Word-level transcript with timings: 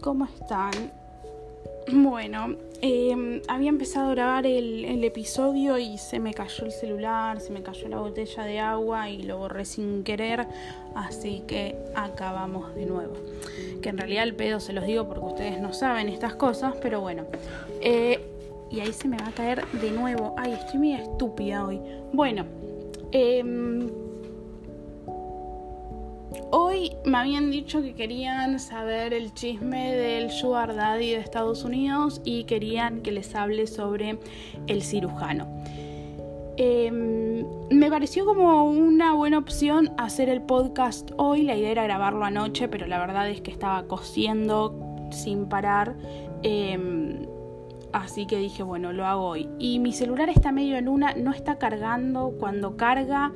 ¿cómo 0.00 0.26
están? 0.26 0.72
Bueno, 1.92 2.56
em, 2.82 3.40
había 3.48 3.70
empezado 3.70 4.10
a 4.10 4.14
grabar 4.14 4.46
el, 4.46 5.02
episodio 5.02 5.78
y 5.78 5.96
se 5.96 6.18
me 6.18 6.34
cayó 6.34 6.66
el 6.66 6.72
celular, 6.72 7.40
se 7.40 7.50
me 7.50 7.62
cayó 7.62 7.88
la 7.88 7.98
botella 7.98 8.44
de 8.44 8.58
agua 8.58 9.08
y 9.08 9.22
lo 9.22 9.38
borré 9.38 9.64
sin 9.64 10.02
querer, 10.02 10.46
así 10.94 11.42
que 11.46 11.74
acabamos 11.94 12.74
de 12.74 12.84
nuevo. 12.84 13.14
Que 13.80 13.88
en 13.88 13.96
realidad 13.96 14.24
el 14.24 14.34
pedo 14.34 14.60
se 14.60 14.74
los 14.74 14.84
digo 14.84 15.06
porque 15.06 15.24
ustedes 15.24 15.60
no 15.60 15.72
saben 15.72 16.08
estas 16.08 16.34
cosas, 16.34 16.74
pero 16.82 17.00
bueno. 17.00 17.24
Eh, 17.80 18.20
y 18.70 18.80
ahí 18.80 18.92
se 18.92 19.08
me 19.08 19.16
va 19.16 19.28
a 19.28 19.32
caer 19.32 19.66
de 19.72 19.90
nuevo. 19.90 20.34
Ay, 20.36 20.52
estoy 20.52 20.80
medio 20.80 21.02
estúpida 21.02 21.64
hoy. 21.64 21.80
Bueno, 22.12 22.44
eh, 23.12 23.42
Me 27.04 27.18
habían 27.18 27.50
dicho 27.50 27.82
que 27.82 27.94
querían 27.94 28.58
saber 28.58 29.12
el 29.12 29.32
chisme 29.34 29.94
del 29.94 30.30
Sugar 30.30 30.74
Daddy 30.74 31.10
de 31.10 31.18
Estados 31.18 31.62
Unidos 31.64 32.20
y 32.24 32.44
querían 32.44 33.02
que 33.02 33.12
les 33.12 33.34
hable 33.34 33.66
sobre 33.66 34.18
el 34.66 34.82
cirujano. 34.82 35.46
Em, 36.56 37.44
me 37.70 37.90
pareció 37.90 38.24
como 38.24 38.64
una 38.64 39.12
buena 39.12 39.38
opción 39.38 39.92
hacer 39.98 40.28
el 40.28 40.42
podcast 40.42 41.10
hoy. 41.16 41.42
La 41.42 41.56
idea 41.56 41.70
era 41.70 41.84
grabarlo 41.84 42.24
anoche, 42.24 42.68
pero 42.68 42.86
la 42.86 42.98
verdad 42.98 43.28
es 43.28 43.40
que 43.40 43.50
estaba 43.50 43.84
cosiendo 43.84 44.74
sin 45.10 45.46
parar. 45.46 45.94
Em, 46.42 47.26
así 47.92 48.26
que 48.26 48.38
dije, 48.38 48.62
bueno, 48.62 48.92
lo 48.92 49.06
hago 49.06 49.28
hoy. 49.28 49.48
Y 49.58 49.78
mi 49.78 49.92
celular 49.92 50.28
está 50.28 50.52
medio 50.52 50.76
en 50.76 50.88
una, 50.88 51.14
no 51.14 51.32
está 51.32 51.58
cargando. 51.58 52.34
Cuando 52.38 52.76
carga 52.76 53.32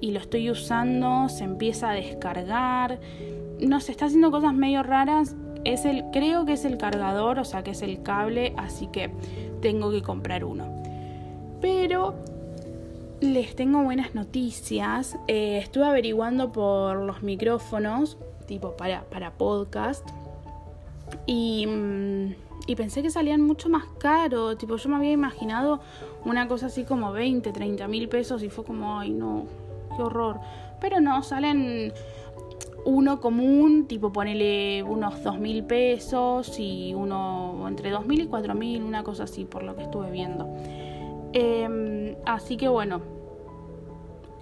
y 0.00 0.12
lo 0.12 0.20
estoy 0.20 0.50
usando, 0.50 1.28
se 1.28 1.44
empieza 1.44 1.90
a 1.90 1.94
descargar, 1.94 2.98
no 3.60 3.80
sé, 3.80 3.92
está 3.92 4.06
haciendo 4.06 4.30
cosas 4.30 4.54
medio 4.54 4.82
raras. 4.82 5.36
Es 5.64 5.84
el, 5.84 6.04
creo 6.10 6.46
que 6.46 6.54
es 6.54 6.64
el 6.64 6.78
cargador, 6.78 7.38
o 7.38 7.44
sea 7.44 7.62
que 7.62 7.72
es 7.72 7.82
el 7.82 8.02
cable, 8.02 8.54
así 8.56 8.86
que 8.86 9.10
tengo 9.60 9.90
que 9.90 10.02
comprar 10.02 10.44
uno. 10.44 10.82
Pero 11.60 12.14
les 13.20 13.54
tengo 13.54 13.82
buenas 13.82 14.14
noticias. 14.14 15.18
Eh, 15.28 15.58
estuve 15.58 15.84
averiguando 15.84 16.50
por 16.52 16.96
los 16.96 17.22
micrófonos, 17.22 18.16
tipo 18.46 18.76
para, 18.76 19.02
para 19.04 19.32
podcast. 19.32 20.08
Y, 21.26 21.66
mm, 21.66 22.34
y 22.66 22.76
pensé 22.76 23.02
que 23.02 23.10
salían 23.10 23.42
mucho 23.42 23.68
más 23.68 23.84
caro. 23.98 24.56
Tipo, 24.56 24.76
yo 24.76 24.88
me 24.88 24.96
había 24.96 25.12
imaginado 25.12 25.80
una 26.24 26.48
cosa 26.48 26.66
así 26.66 26.84
como 26.84 27.12
20, 27.12 27.52
30 27.52 27.86
mil 27.88 28.08
pesos 28.08 28.42
y 28.42 28.48
fue 28.48 28.64
como, 28.64 28.98
ay 28.98 29.10
no, 29.10 29.46
horror. 30.00 30.40
Pero 30.80 31.00
no, 31.00 31.22
salen 31.22 31.92
uno 32.84 33.20
común, 33.20 33.86
tipo 33.86 34.12
ponele 34.12 34.82
unos 34.82 35.22
dos 35.22 35.38
mil 35.38 35.64
pesos 35.64 36.58
y 36.58 36.94
uno 36.94 37.66
entre 37.68 37.90
dos 37.90 38.06
mil 38.06 38.20
y 38.22 38.26
cuatro 38.26 38.54
mil, 38.54 38.82
una 38.82 39.02
cosa 39.02 39.24
así, 39.24 39.44
por 39.44 39.62
lo 39.62 39.76
que 39.76 39.82
estuve 39.82 40.10
viendo. 40.10 40.48
Em, 41.32 42.16
así 42.24 42.56
que 42.56 42.68
bueno, 42.68 43.00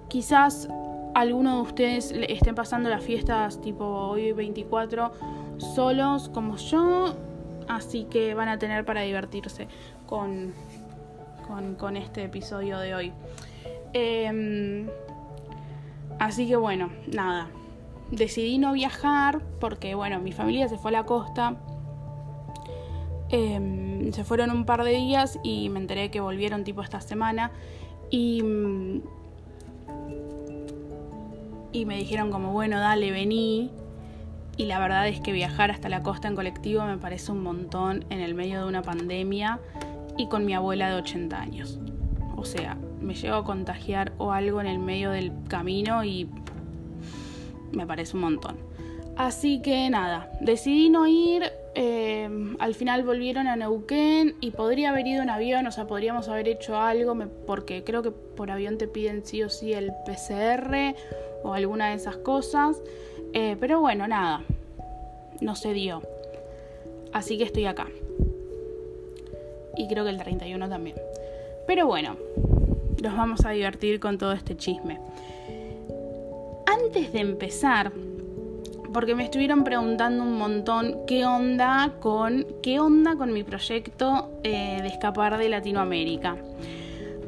quizás 0.09 0.69
alguno 1.15 1.57
de 1.57 1.63
ustedes 1.63 2.13
estén 2.29 2.55
pasando 2.55 2.89
las 2.89 3.03
fiestas 3.03 3.61
tipo 3.61 3.85
hoy 3.85 4.33
24 4.33 5.13
solos 5.59 6.29
como 6.29 6.57
yo, 6.57 7.15
así 7.67 8.05
que 8.05 8.35
van 8.35 8.49
a 8.49 8.59
tener 8.59 8.85
para 8.85 9.03
divertirse 9.03 9.69
con, 10.07 10.55
con, 11.79 11.97
este 11.97 12.25
episodio 12.25 12.79
de 12.79 12.95
hoy. 12.95 13.13
Eh, 13.93 14.87
Así 16.19 16.47
que 16.49 16.57
bueno, 16.57 16.91
nada. 17.13 17.49
Decidí 18.11 18.59
no 18.59 18.73
viajar 18.73 19.43
porque, 19.61 19.95
bueno, 19.95 20.19
mi 20.19 20.33
familia 20.33 20.69
se 20.69 20.79
fue 20.79 20.91
a 20.91 20.93
la 20.93 21.05
costa. 21.05 21.57
Em, 23.31 24.13
se 24.13 24.25
fueron 24.25 24.51
un 24.51 24.65
par 24.65 24.85
de 24.85 24.93
días 24.93 25.39
y 25.43 25.69
me 25.69 25.79
enteré 25.79 26.11
que 26.11 26.21
volvieron 26.21 26.65
tipo 26.65 26.83
esta 26.83 27.01
semana. 27.01 27.53
Y, 28.11 28.43
y 31.73 31.85
me 31.85 31.97
dijeron 31.97 32.31
como, 32.31 32.53
bueno, 32.53 32.81
dale, 32.81 33.11
vení. 33.11 33.71
Y 34.57 34.65
la 34.65 34.81
verdad 34.81 35.07
es 35.07 35.21
que 35.21 35.31
viajar 35.31 35.71
hasta 35.71 35.89
la 35.89 36.03
costa 36.03 36.27
en 36.27 36.35
colectivo 36.35 36.85
me 36.85 36.97
parece 36.97 37.31
un 37.31 37.43
montón 37.43 38.05
en 38.11 38.21
el 38.21 38.35
medio 38.35 38.61
de 38.61 38.69
una 38.69 38.83
pandemia 38.83 39.61
y 40.17 40.27
con 40.27 40.45
mi 40.45 40.55
abuela 40.55 40.91
de 40.91 40.97
80 40.97 41.41
años. 41.41 41.79
O 42.37 42.45
sea, 42.45 42.77
me 43.09 43.15
llego 43.15 43.37
a 43.37 43.45
contagiar 43.45 44.13
o 44.19 44.33
algo 44.33 44.61
en 44.61 44.67
el 44.67 44.79
medio 44.79 45.11
del 45.11 45.33
camino 45.49 46.05
y 46.05 46.29
me 47.73 47.87
parece 47.87 48.15
un 48.17 48.23
montón. 48.23 48.57
Así 49.17 49.63
que 49.63 49.89
nada, 49.89 50.31
decidí 50.43 50.91
no 50.91 51.07
ir. 51.07 51.51
Eh, 51.75 52.29
al 52.59 52.75
final 52.75 53.05
volvieron 53.05 53.47
a 53.47 53.57
Neuquén 53.57 54.37
y 54.43 54.51
podría 54.51 54.91
haber 54.91 55.07
ido 55.07 55.23
en 55.23 55.31
avión, 55.31 55.67
o 55.67 55.73
sea, 55.73 55.87
podríamos 55.87 56.29
haber 56.29 56.49
hecho 56.49 56.77
algo, 56.77 57.17
porque 57.47 57.83
creo 57.83 58.03
que 58.03 58.11
por 58.11 58.51
avión 58.51 58.77
te 58.77 58.87
piden 58.87 59.25
sí 59.25 59.43
o 59.43 59.49
sí 59.49 59.73
el 59.73 59.91
PCR 60.05 60.95
o 61.45 61.55
alguna 61.55 61.89
de 61.89 61.95
esas 61.95 62.19
cosas. 62.19 62.77
Eh, 63.33 63.57
pero 63.59 63.81
bueno, 63.81 64.07
nada, 64.07 64.43
no 65.41 65.57
se 65.57 65.73
dio. 65.73 66.03
Así 67.15 67.39
que 67.39 67.45
estoy 67.45 67.65
acá. 67.65 67.87
Y 69.79 69.89
creo 69.89 70.05
que 70.05 70.11
el 70.11 70.19
31 70.19 70.69
también. 70.69 70.97
Pero 71.67 71.87
bueno, 71.87 72.17
nos 73.03 73.17
vamos 73.17 73.45
a 73.45 73.51
divertir 73.51 74.01
con 74.01 74.19
todo 74.19 74.33
este 74.33 74.57
chisme. 74.57 74.99
Antes 76.67 77.13
de 77.13 77.21
empezar, 77.21 77.93
porque 78.93 79.15
me 79.15 79.25
estuvieron 79.25 79.65
preguntando 79.65 80.23
un 80.23 80.39
montón 80.39 81.07
qué 81.07 81.25
onda 81.25 81.95
con 82.01 82.47
qué 82.63 82.81
onda 82.81 83.17
con 83.17 83.33
mi 83.33 83.43
proyecto 83.43 84.31
eh, 84.43 84.79
de 84.81 84.89
escapar 84.89 85.39
de 85.39 85.49
Latinoamérica. 85.49 86.37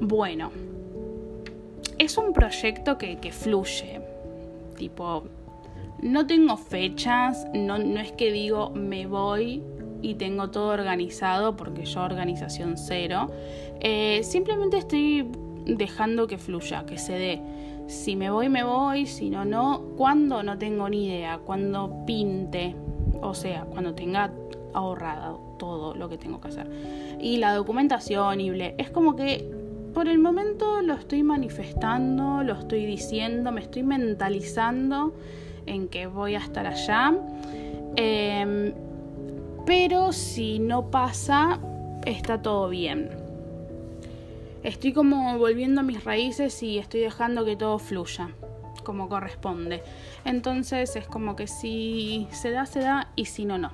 Bueno, 0.00 0.50
es 1.98 2.16
un 2.16 2.32
proyecto 2.32 2.96
que, 2.96 3.32
fluye. 3.32 4.00
Tipo, 4.76 5.24
no 6.02 6.26
tengo 6.26 6.56
fechas, 6.56 7.46
no, 7.52 7.78
no 7.78 8.00
es 8.00 8.12
que 8.12 8.32
digo 8.32 8.70
me 8.70 9.06
voy 9.06 9.62
y 10.02 10.14
tengo 10.14 10.50
todo 10.50 10.68
organizado, 10.68 11.56
porque 11.56 11.84
yo 11.84 12.00
organización 12.02 12.78
cero. 12.78 13.30
Eh, 13.80 14.22
simplemente 14.22 14.78
estoy 14.78 15.30
dejando 15.76 16.26
que 16.26 16.38
fluya, 16.38 16.84
que 16.86 16.98
se 16.98 17.12
dé. 17.12 17.42
Si 17.86 18.14
me 18.16 18.30
voy, 18.30 18.48
me 18.48 18.62
voy, 18.62 19.06
si 19.06 19.30
no, 19.30 19.44
no. 19.44 19.80
Cuando 19.96 20.42
no 20.42 20.58
tengo 20.58 20.88
ni 20.88 21.06
idea, 21.06 21.38
cuando 21.38 22.04
pinte, 22.06 22.74
o 23.20 23.34
sea, 23.34 23.64
cuando 23.64 23.94
tenga 23.94 24.30
ahorrado 24.72 25.40
todo 25.58 25.94
lo 25.94 26.08
que 26.08 26.16
tengo 26.16 26.40
que 26.40 26.48
hacer. 26.48 26.70
Y 27.20 27.38
la 27.38 27.54
documentación 27.54 28.40
y 28.40 28.50
Es 28.78 28.90
como 28.90 29.16
que 29.16 29.50
por 29.92 30.08
el 30.08 30.18
momento 30.18 30.82
lo 30.82 30.94
estoy 30.94 31.22
manifestando, 31.22 32.42
lo 32.44 32.54
estoy 32.54 32.86
diciendo, 32.86 33.50
me 33.50 33.60
estoy 33.60 33.82
mentalizando 33.82 35.12
en 35.66 35.88
que 35.88 36.06
voy 36.06 36.36
a 36.36 36.38
estar 36.38 36.66
allá. 36.66 37.14
Em, 37.96 38.72
pero 39.66 40.12
si 40.12 40.58
no 40.60 40.90
pasa, 40.90 41.58
está 42.06 42.40
todo 42.40 42.68
bien 42.68 43.19
estoy 44.62 44.92
como 44.92 45.38
volviendo 45.38 45.80
a 45.80 45.84
mis 45.84 46.04
raíces 46.04 46.62
y 46.62 46.78
estoy 46.78 47.00
dejando 47.00 47.44
que 47.44 47.56
todo 47.56 47.78
fluya 47.78 48.30
como 48.82 49.08
corresponde. 49.08 49.82
Entonces 50.24 50.96
es 50.96 51.06
como 51.06 51.36
que 51.36 51.46
si 51.46 52.26
se 52.32 52.50
da, 52.50 52.66
se 52.66 52.80
da 52.80 53.12
y 53.16 53.26
si 53.26 53.44
no, 53.44 53.58
no. 53.58 53.70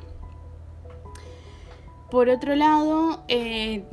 Por 2.11 2.29
otro 2.29 2.55
lado, 2.55 3.25
eh, 3.29 3.85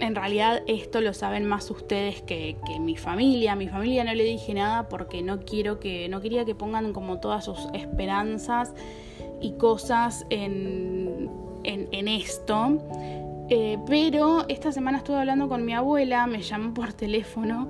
en 0.00 0.14
realidad 0.14 0.62
esto 0.66 1.00
lo 1.00 1.14
saben 1.14 1.46
más 1.46 1.70
ustedes 1.70 2.22
que, 2.22 2.56
mi 2.80 2.96
familia. 2.96 3.52
A 3.52 3.56
mi 3.56 3.68
familia 3.68 4.04
no 4.04 4.14
le 4.14 4.24
dije 4.24 4.54
nada 4.54 4.88
porque 4.88 5.22
no 5.22 5.40
quiero 5.40 5.80
que, 5.80 6.08
no 6.08 6.20
quería 6.20 6.44
que 6.44 6.54
pongan 6.54 6.92
como 6.92 7.20
todas 7.20 7.44
sus 7.44 7.58
esperanzas 7.74 8.74
y 9.40 9.52
cosas 9.52 10.26
en, 10.30 11.30
en, 11.64 11.88
en 11.92 12.08
esto. 12.08 12.78
Eh, 13.50 13.78
pero 13.86 14.44
esta 14.48 14.72
semana 14.72 14.98
estuve 14.98 15.16
hablando 15.16 15.48
con 15.48 15.64
mi 15.64 15.72
abuela, 15.72 16.26
me 16.26 16.42
llamó 16.42 16.74
por 16.74 16.92
teléfono 16.92 17.66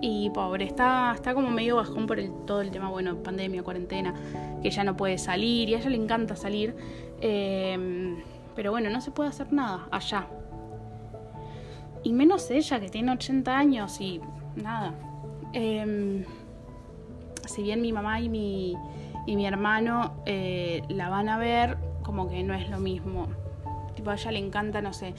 y 0.00 0.30
pobre, 0.30 0.64
está, 0.64 1.12
está 1.14 1.32
como 1.32 1.48
medio 1.50 1.76
bajón 1.76 2.08
por 2.08 2.18
el, 2.18 2.32
todo 2.44 2.60
el 2.60 2.72
tema, 2.72 2.90
bueno, 2.90 3.22
pandemia, 3.22 3.62
cuarentena, 3.62 4.14
que 4.62 4.70
ya 4.70 4.82
no 4.82 4.96
puede 4.96 5.18
salir 5.18 5.68
y 5.68 5.74
a 5.74 5.78
ella 5.78 5.90
le 5.90 5.96
encanta 5.96 6.34
salir. 6.34 6.74
Em, 7.20 8.16
pero 8.56 8.72
bueno, 8.72 8.90
no 8.90 9.00
se 9.00 9.12
puede 9.12 9.28
hacer 9.28 9.52
nada 9.52 9.86
allá. 9.92 10.26
Y 12.02 12.12
menos 12.12 12.50
ella 12.50 12.80
que 12.80 12.88
tiene 12.88 13.12
80 13.12 13.56
años 13.56 14.00
y 14.00 14.20
nada. 14.56 14.92
Em, 15.52 16.24
si 17.46 17.62
bien 17.62 17.80
mi 17.80 17.92
mamá 17.92 18.20
y 18.20 18.28
mi, 18.28 18.76
y 19.24 19.36
mi 19.36 19.46
hermano 19.46 20.14
eh, 20.26 20.82
la 20.88 21.10
van 21.10 21.28
a 21.28 21.38
ver, 21.38 21.78
como 22.02 22.28
que 22.28 22.42
no 22.42 22.54
es 22.54 22.68
lo 22.70 22.78
mismo 22.78 23.28
Tipo, 24.06 24.30
le 24.30 24.38
encanta, 24.38 24.80
no 24.82 24.92
sé, 24.92 25.14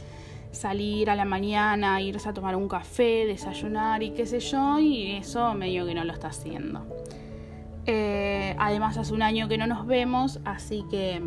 salir 0.51 1.09
a 1.09 1.15
la 1.15 1.25
mañana, 1.25 1.99
irse 2.01 2.29
a 2.29 2.33
tomar 2.33 2.55
un 2.55 2.69
café, 2.69 3.25
desayunar 3.25 4.01
y 4.01 4.11
qué 4.11 4.25
sé 4.25 4.39
yo, 4.39 4.79
y 4.79 5.11
eso 5.11 5.53
medio 5.55 5.85
que 5.85 5.93
no 5.93 6.05
lo 6.05 6.13
está 6.13 6.27
haciendo. 6.29 6.85
Eh, 7.85 8.55
además 8.57 8.97
hace 8.97 9.13
un 9.13 9.23
año 9.23 9.49
que 9.49 9.57
no 9.57 9.67
nos 9.67 9.85
vemos, 9.85 10.39
así 10.45 10.85
que 10.89 11.21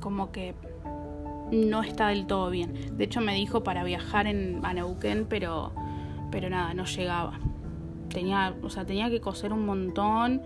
como 0.00 0.32
que 0.32 0.54
no 1.50 1.82
está 1.82 2.08
del 2.08 2.26
todo 2.26 2.50
bien. 2.50 2.96
De 2.96 3.04
hecho 3.04 3.22
me 3.22 3.34
dijo 3.34 3.62
para 3.62 3.82
viajar 3.84 4.26
en, 4.26 4.60
a 4.64 4.74
pero, 5.28 5.72
pero 6.30 6.50
nada, 6.50 6.74
no 6.74 6.84
llegaba. 6.84 7.38
Tenía, 8.10 8.54
o 8.62 8.68
sea, 8.68 8.84
tenía 8.84 9.08
que 9.08 9.22
coser 9.22 9.52
un 9.52 9.64
montón. 9.64 10.42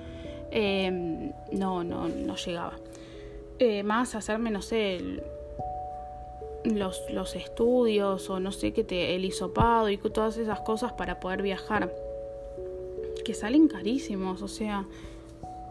Em, 0.53 1.33
no, 1.53 1.83
no, 1.83 2.09
no 2.09 2.37
llegaba. 2.37 2.75
Eh, 3.59 3.83
más 3.83 4.15
hacerme, 4.15 4.51
no 4.53 4.63
sé, 4.63 5.21
los, 6.65 7.03
los, 7.11 7.35
estudios 7.37 8.29
o 8.31 8.41
no 8.41 8.53
sé 8.53 8.73
qué 8.73 8.85
te, 8.85 9.15
el 9.15 9.25
hisopado 9.25 9.89
y 9.91 9.97
todas 9.97 10.37
esas 10.39 10.61
cosas 10.61 10.93
para 10.93 11.21
poder 11.21 11.43
viajar. 11.43 11.93
Que 13.25 13.35
salen 13.35 13.69
carísimos, 13.69 14.43
o 14.43 14.49
sea, 14.49 14.87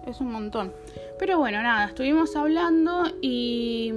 es 0.06 0.20
un 0.22 0.32
montón. 0.32 0.74
Pero 1.20 1.40
bueno, 1.40 1.62
nada, 1.62 1.86
estuvimos 1.86 2.36
hablando 2.36 3.04
y 3.22 3.92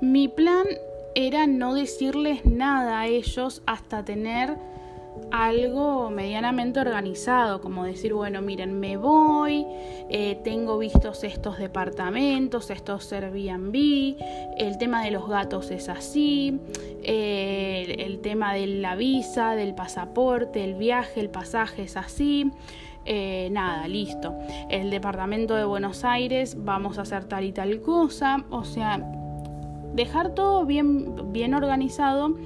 mi 0.00 0.28
plan 0.28 0.66
era 1.14 1.46
no 1.46 1.74
decirles 1.74 2.44
nada 2.44 3.00
a 3.00 3.06
ellos 3.06 3.62
hasta 3.66 4.04
tener 4.04 4.56
algo 5.30 6.10
medianamente 6.10 6.80
organizado, 6.80 7.60
como 7.60 7.84
decir, 7.84 8.12
bueno, 8.12 8.42
miren, 8.42 8.78
me 8.78 8.96
voy, 8.96 9.66
eh, 10.10 10.38
tengo 10.44 10.78
vistos 10.78 11.24
estos 11.24 11.58
departamentos, 11.58 12.70
estos 12.70 13.12
Airbnb, 13.12 14.16
el 14.58 14.78
tema 14.78 15.02
de 15.04 15.10
los 15.10 15.28
gatos 15.28 15.70
es 15.70 15.88
así, 15.88 16.60
eh, 17.02 17.96
el, 17.98 18.20
tema 18.20 18.54
de 18.54 18.66
la 18.66 18.94
visa, 18.94 19.54
del 19.54 19.74
pasaporte, 19.74 20.64
el 20.64 20.74
viaje, 20.74 21.20
el 21.20 21.30
pasaje 21.30 21.82
es 21.82 21.96
así. 21.96 22.50
Eh, 23.04 23.48
nada, 23.50 23.88
listo. 23.88 24.38
El 24.70 24.90
departamento 24.90 25.56
de 25.56 25.64
Buenos 25.64 26.04
Aires, 26.04 26.56
vamos 26.56 26.98
a 26.98 27.02
hacer 27.02 27.24
tal 27.24 27.44
y 27.44 27.52
tal 27.52 27.80
cosa. 27.80 28.44
O 28.50 28.62
sea, 28.62 29.02
dejar 29.92 30.34
todo 30.34 30.64
bien, 30.66 31.32
bien 31.32 31.54
organizado 31.54 32.36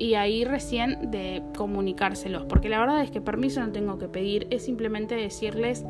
y 0.00 0.14
ahí 0.14 0.44
recién 0.44 1.10
de 1.10 1.42
comunicárselos, 1.56 2.46
porque 2.46 2.70
la 2.70 2.80
verdad 2.80 3.02
es 3.02 3.10
que 3.10 3.20
permiso 3.20 3.60
no 3.60 3.70
tengo 3.70 3.98
que 3.98 4.08
pedir, 4.08 4.46
es 4.50 4.64
simplemente 4.64 5.14
decirles, 5.14 5.84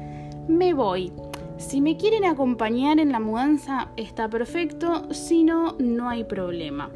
me 0.49 0.75
voy. 0.75 1.13
Si 1.59 1.81
me 1.81 1.97
quieren 1.97 2.25
acompañar 2.25 2.99
en 2.99 3.13
la 3.13 3.21
mudanza 3.21 3.93
está 3.97 4.29
perfecto, 4.29 5.13
si 5.13 5.45
no, 5.45 5.77
no 5.79 6.11
hay 6.11 6.25
problema. 6.25 6.91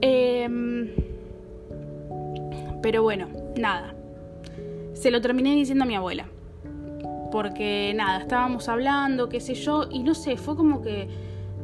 Em, 0.00 0.88
pero 2.80 3.02
bueno, 3.02 3.28
nada. 3.58 3.94
Se 4.94 5.10
lo 5.10 5.20
terminé 5.20 5.54
diciendo 5.54 5.84
a 5.84 5.86
mi 5.86 5.94
abuela. 5.94 6.26
Porque 7.30 7.92
nada, 7.94 8.20
estábamos 8.20 8.68
hablando, 8.70 9.28
qué 9.28 9.40
sé 9.40 9.54
yo, 9.54 9.88
y 9.90 10.02
no 10.02 10.14
sé, 10.14 10.38
fue 10.38 10.56
como 10.56 10.80
que 10.80 11.06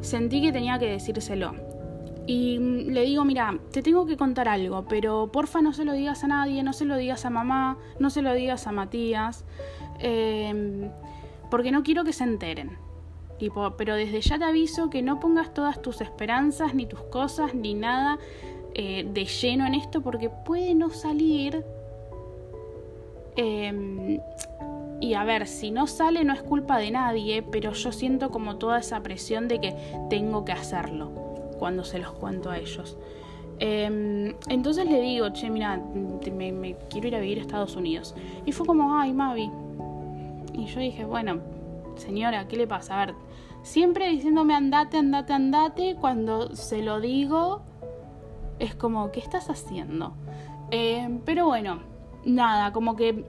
sentí 0.01 0.39
que 0.39 0.51
tenía 0.51 0.77
que 0.77 0.91
decírselo. 0.91 1.66
Y 2.27 2.59
le 2.59 3.03
digo, 3.03 3.23
mira, 3.23 3.57
te 3.71 3.81
tengo 3.81 4.05
que 4.05 4.17
contar 4.17 4.49
algo, 4.49 4.83
pero 4.89 5.31
porfa 5.31 5.61
no 5.61 5.71
se 5.71 5.85
lo 5.85 5.93
digas 5.93 6.25
a 6.25 6.27
nadie, 6.27 6.61
no 6.61 6.73
se 6.73 6.83
lo 6.83 6.97
digas 6.97 7.23
a 7.25 7.29
mamá, 7.29 7.77
no 7.99 8.09
se 8.09 8.21
lo 8.21 8.33
digas 8.33 8.67
a 8.67 8.73
Matías, 8.73 9.45
em, 9.99 10.91
porque 11.49 11.71
no 11.71 11.83
quiero 11.83 12.03
que 12.03 12.11
se 12.11 12.25
enteren. 12.25 12.77
Tipo, 13.39 13.77
pero 13.77 13.95
desde 13.95 14.19
ya 14.19 14.37
te 14.37 14.43
aviso 14.43 14.89
que 14.89 15.01
no 15.01 15.21
pongas 15.21 15.53
todas 15.53 15.81
tus 15.81 16.01
esperanzas, 16.01 16.75
ni 16.75 16.85
tus 16.85 17.01
cosas, 17.03 17.55
ni 17.55 17.73
nada 17.75 18.19
eh, 18.73 19.07
de 19.09 19.23
lleno 19.23 19.65
en 19.65 19.73
esto, 19.73 20.01
porque 20.01 20.29
puede 20.29 20.75
no 20.75 20.89
salir. 20.89 21.63
Em, 23.37 24.19
y 24.99 25.13
a 25.13 25.23
ver, 25.23 25.47
si 25.47 25.71
no 25.71 25.87
sale 25.87 26.25
no 26.25 26.33
es 26.33 26.43
culpa 26.43 26.77
de 26.77 26.91
nadie, 26.91 27.41
pero 27.41 27.71
yo 27.71 27.93
siento 27.93 28.31
como 28.31 28.57
toda 28.57 28.79
esa 28.79 29.01
presión 29.01 29.47
de 29.47 29.61
que 29.61 29.75
tengo 30.09 30.43
que 30.43 30.51
hacerlo 30.51 31.26
cuando 31.57 31.83
se 31.83 31.99
los 31.99 32.11
cuento 32.11 32.49
a 32.49 32.57
ellos. 32.57 32.97
Em, 33.59 34.35
entonces 34.49 34.85
le 34.85 35.01
digo, 35.01 35.29
che, 35.33 35.49
mira, 35.49 35.77
me, 35.77 36.75
quiero 36.89 37.07
ir 37.07 37.15
a 37.15 37.19
vivir 37.19 37.39
a 37.39 37.41
Estados 37.41 37.75
Unidos. 37.75 38.15
Y 38.45 38.51
fue 38.51 38.65
como, 38.65 38.97
ay, 38.97 39.13
Mavi. 39.13 39.49
Y 40.53 40.65
yo 40.65 40.79
dije, 40.79 41.05
bueno, 41.05 41.39
señora, 41.95 42.47
¿qué 42.47 42.57
le 42.57 42.67
pasa? 42.67 43.01
A 43.01 43.05
ver, 43.05 43.15
siempre 43.63 44.09
diciéndome 44.09 44.53
andate, 44.53 44.97
andate, 44.97 45.33
andate, 45.33 45.95
cuando 45.99 46.55
se 46.55 46.81
lo 46.81 46.99
digo, 46.99 47.61
es 48.59 48.75
como, 48.75 49.11
¿qué 49.11 49.19
estás 49.19 49.49
haciendo? 49.49 50.13
Em, 50.69 51.19
pero 51.19 51.45
bueno, 51.45 51.79
nada, 52.25 52.71
como 52.73 52.95
que 52.95 53.25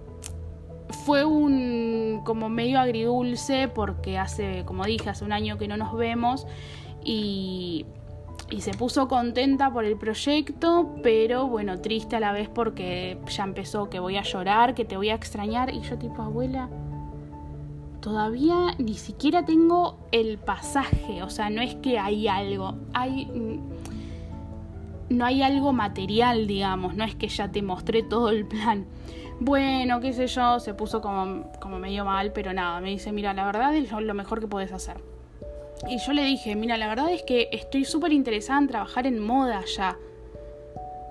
fue 1.05 1.25
un 1.25 2.23
como 2.25 2.49
medio 2.49 2.81
agridulce 2.81 3.69
porque 3.69 4.19
hace, 4.19 4.65
como 4.65 4.85
dije, 4.85 5.11
hace 5.11 5.25
un 5.25 5.33
año 5.33 5.59
que 5.59 5.69
no 5.69 5.77
nos 5.77 5.97
vemos 5.97 6.47
y, 7.05 7.87
y 8.51 8.61
se 8.63 8.73
puso 8.73 9.09
contenta 9.09 9.71
por 9.73 9.85
el 9.85 9.97
proyecto, 9.97 10.95
pero 11.03 11.47
bueno, 11.47 11.81
triste 11.81 12.17
a 12.17 12.21
la 12.21 12.33
vez 12.33 12.49
porque 12.49 13.19
ya 13.29 13.45
empezó 13.45 13.91
que 13.91 14.01
voy 14.01 14.17
a 14.17 14.23
llorar, 14.23 14.75
que 14.75 14.85
te 14.85 14.97
voy 14.97 15.11
a 15.11 15.15
extrañar 15.15 15.73
y 15.73 15.81
yo 15.83 15.99
tipo, 15.99 16.23
abuela, 16.23 16.69
todavía 18.01 18.75
ni 18.79 18.95
siquiera 18.95 19.45
tengo 19.45 19.99
el 20.13 20.39
pasaje, 20.39 21.23
o 21.23 21.31
sea, 21.31 21.51
no 21.51 21.63
es 21.63 21.75
que 21.77 21.99
hay 21.99 22.29
algo, 22.29 22.77
hay 22.95 23.61
no 25.11 25.25
hay 25.25 25.43
algo 25.43 25.73
material, 25.73 26.47
digamos, 26.47 26.95
no 26.95 27.05
es 27.05 27.15
que 27.15 27.29
ya 27.29 27.51
te 27.51 27.63
mostré 27.63 28.03
todo 28.03 28.31
el 28.31 28.47
plan 28.47 28.87
bueno, 29.41 30.01
qué 30.01 30.13
sé 30.13 30.27
yo, 30.27 30.59
se 30.59 30.75
puso 30.75 31.01
como, 31.01 31.51
como 31.61 31.79
medio 31.79 32.05
mal, 32.05 32.33
pero 32.33 32.53
nada, 32.53 32.81
me 32.81 32.91
dice, 32.91 33.13
mira, 33.13 33.33
la 33.35 33.45
verdad 33.45 33.75
es 33.75 33.91
lo 33.93 34.15
mejor 34.15 34.41
que 34.41 34.49
puedes 34.49 34.73
hacer. 34.73 34.97
Y 35.89 35.99
yo 35.99 36.13
le 36.13 36.25
dije, 36.25 36.57
mira, 36.57 36.77
la 36.77 36.89
verdad 36.89 37.13
es 37.13 37.23
que 37.23 37.49
estoy 37.53 37.85
súper 37.85 38.13
interesada 38.13 38.59
en 38.59 38.67
trabajar 38.67 39.07
en 39.07 39.21
moda 39.21 39.63
ya. 39.65 39.99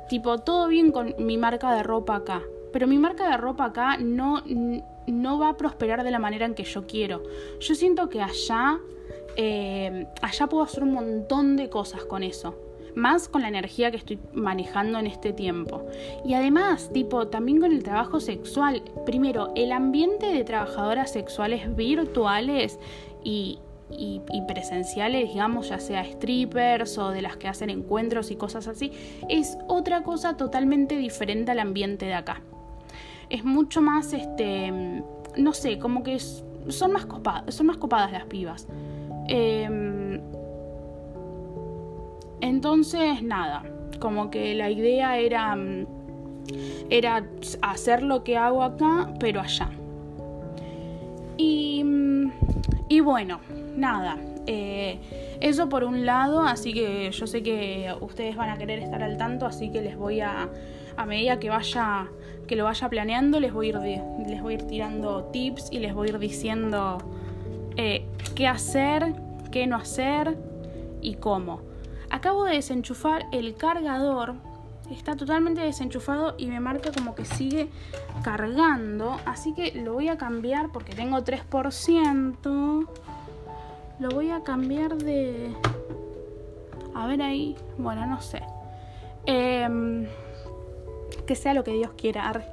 Tipo, 0.10 0.40
todo 0.40 0.68
bien 0.68 0.92
con 0.92 1.16
mi 1.20 1.38
marca 1.38 1.74
de 1.74 1.84
ropa 1.84 2.16
acá. 2.18 2.44
Pero 2.74 2.88
mi 2.88 2.98
marca 2.98 3.30
de 3.30 3.38
ropa 3.38 3.66
acá 3.66 3.98
no, 3.98 4.44
no 5.08 5.40
va 5.40 5.50
a 5.50 5.58
prosperar 5.58 6.04
de 6.04 6.12
la 6.12 6.20
manera 6.20 6.46
en 6.46 6.54
que 6.54 6.64
yo 6.64 6.86
quiero. 6.86 7.24
Yo 7.60 7.76
siento 7.76 8.10
que 8.10 8.22
allá, 8.22 8.80
eh, 9.36 10.08
allá 10.22 10.48
puedo 10.48 10.64
hacer 10.64 10.84
un 10.84 10.94
montón 10.94 11.56
de 11.56 11.70
cosas 11.70 12.04
con 12.04 12.24
eso 12.24 12.56
más 12.98 13.30
con 13.30 13.44
la 13.44 13.48
energía 13.48 13.92
que 13.92 13.98
estoy 13.98 14.20
manejando 14.34 15.00
en 15.00 15.08
este 15.08 15.32
tiempo. 15.32 15.86
Y 16.26 16.34
además, 16.34 16.92
tipo, 16.92 17.28
también 17.28 17.62
con 17.62 17.72
el 17.72 17.84
trabajo 17.84 18.20
sexual. 18.20 18.82
Primero, 19.06 19.54
el 19.56 19.72
ambiente 19.72 20.26
de 20.26 20.44
trabajadoras 20.44 21.12
sexuales 21.12 21.76
virtuales 21.76 22.80
y, 23.24 23.60
y, 23.90 24.22
presenciales, 24.48 25.30
digamos, 25.30 25.70
ya 25.70 25.80
sea 25.80 26.04
strippers 26.04 26.98
o 26.98 27.10
de 27.12 27.22
las 27.22 27.38
que 27.38 27.48
hacen 27.48 27.70
encuentros 27.70 28.32
y 28.32 28.36
cosas 28.36 28.68
así, 28.68 28.92
es 29.30 29.58
otra 29.68 30.04
cosa 30.04 30.36
totalmente 30.36 30.98
diferente 30.98 31.52
al 31.52 31.60
ambiente 31.60 32.06
de 32.06 32.14
acá. 32.14 32.42
Es 33.30 33.44
mucho 33.44 33.82
más, 33.82 34.14
este, 34.14 34.72
no 35.38 35.54
sé, 35.54 35.80
como 35.80 36.04
que 36.04 36.20
son, 36.20 36.92
más 36.92 37.06
copadas, 37.06 37.56
son 37.56 37.68
más 37.68 37.78
copadas 37.78 38.12
las 38.12 38.26
pibas. 38.26 38.68
Eh, 39.28 40.22
entonces, 42.42 43.24
nada, 43.24 43.64
como 44.00 44.30
que 44.30 44.54
la 44.54 44.70
idea 44.70 45.18
era, 45.18 45.58
era 46.90 47.26
hacer 47.62 48.04
lo 48.04 48.24
que 48.24 48.38
hago 48.38 48.64
acá, 48.64 49.14
pero 49.20 49.42
allá. 49.42 49.72
Y, 51.38 51.84
y 52.90 53.00
bueno, 53.00 53.40
nada, 53.78 54.18
eh, 54.48 55.00
eso 55.40 55.70
por 55.70 55.84
un 55.84 56.06
lado, 56.06 56.42
así 56.42 56.74
que 56.74 57.12
yo 57.12 57.28
sé 57.28 57.44
que 57.44 57.94
ustedes 58.02 58.36
van 58.36 58.50
a 58.50 58.58
querer 58.58 58.80
estar 58.80 59.04
al 59.04 59.18
tanto, 59.18 59.46
así 59.46 59.72
que 59.72 59.82
les 59.82 59.98
voy 59.98 60.22
a, 60.22 60.50
a 60.96 61.06
medida 61.06 61.40
que 61.40 61.50
vaya, 61.50 62.08
que 62.48 62.56
lo 62.56 62.64
vaya 62.64 62.90
planeando, 62.90 63.40
les 63.40 63.54
voy 63.54 63.68
a 63.68 63.70
ir, 63.70 64.02
les 64.28 64.42
voy 64.42 64.54
a 64.54 64.58
ir 64.58 64.64
tirando 64.64 65.26
tips 65.26 65.70
y 65.72 65.80
les 65.80 65.94
voy 65.94 66.08
a 66.08 66.12
ir 66.12 66.20
diciendo 66.20 66.98
eh, 67.76 68.08
qué 68.36 68.48
hacer, 68.48 69.14
qué 69.52 69.68
no 69.68 69.76
hacer 69.76 70.38
y 71.02 71.16
cómo. 71.16 71.62
Acabo 72.10 72.46
de 72.46 72.56
desenchufar 72.56 73.26
el 73.32 73.56
cargador. 73.56 74.36
Está 74.90 75.18
totalmente 75.18 75.60
desenchufado 75.62 76.36
y 76.38 76.48
me 76.48 76.62
marca 76.62 76.92
como 76.92 77.14
que 77.14 77.26
sigue 77.26 77.68
cargando. 78.24 79.18
Así 79.26 79.54
que 79.54 79.74
lo 79.74 79.94
voy 79.94 80.08
a 80.08 80.18
cambiar 80.18 80.72
porque 80.72 80.94
tengo 80.94 81.18
3%. 81.18 82.88
Lo 84.00 84.10
voy 84.10 84.32
a 84.32 84.42
cambiar 84.42 84.98
de... 84.98 85.52
A 86.94 87.08
ver 87.08 87.22
ahí. 87.22 87.56
Bueno, 87.78 88.06
no 88.06 88.22
sé. 88.22 88.42
Em, 89.26 90.08
que 91.26 91.36
sea 91.36 91.54
lo 91.54 91.64
que 91.64 91.74
Dios 91.74 91.92
quiera. 91.98 92.44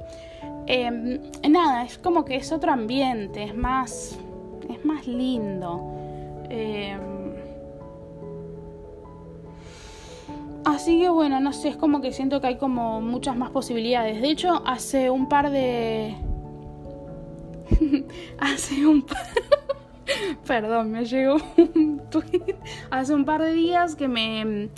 Em, 0.67 1.21
nada, 1.49 1.83
es 1.83 1.97
como 1.97 2.25
que 2.25 2.35
es 2.35 2.51
otro 2.51 2.71
ambiente. 2.71 3.43
Es 3.43 3.55
más... 3.55 4.17
Es 4.69 4.83
más 4.83 5.07
lindo. 5.07 5.81
Eh, 6.49 6.97
Así 10.65 10.99
que 10.99 11.09
bueno, 11.09 11.39
no 11.39 11.53
sé, 11.53 11.69
es 11.69 11.77
como 11.77 12.01
que 12.01 12.11
siento 12.11 12.41
que 12.41 12.47
hay 12.47 12.57
como 12.57 12.99
muchas 12.99 13.37
más 13.37 13.51
posibilidades. 13.51 14.19
De 14.19 14.29
hecho, 14.29 14.63
hace 14.65 15.11
un 15.11 15.29
par 15.29 15.51
de... 15.51 16.15
hace 18.39 18.85
un 18.85 19.03
par... 19.03 19.17
Perdón, 20.47 20.91
me 20.91 21.05
llegó 21.05 21.37
un 21.57 22.01
tweet 22.09 22.55
hace 22.91 23.13
un 23.13 23.25
par 23.25 23.41
de 23.41 23.53
días 23.53 23.95
que 23.95 24.07
me, 24.07 24.69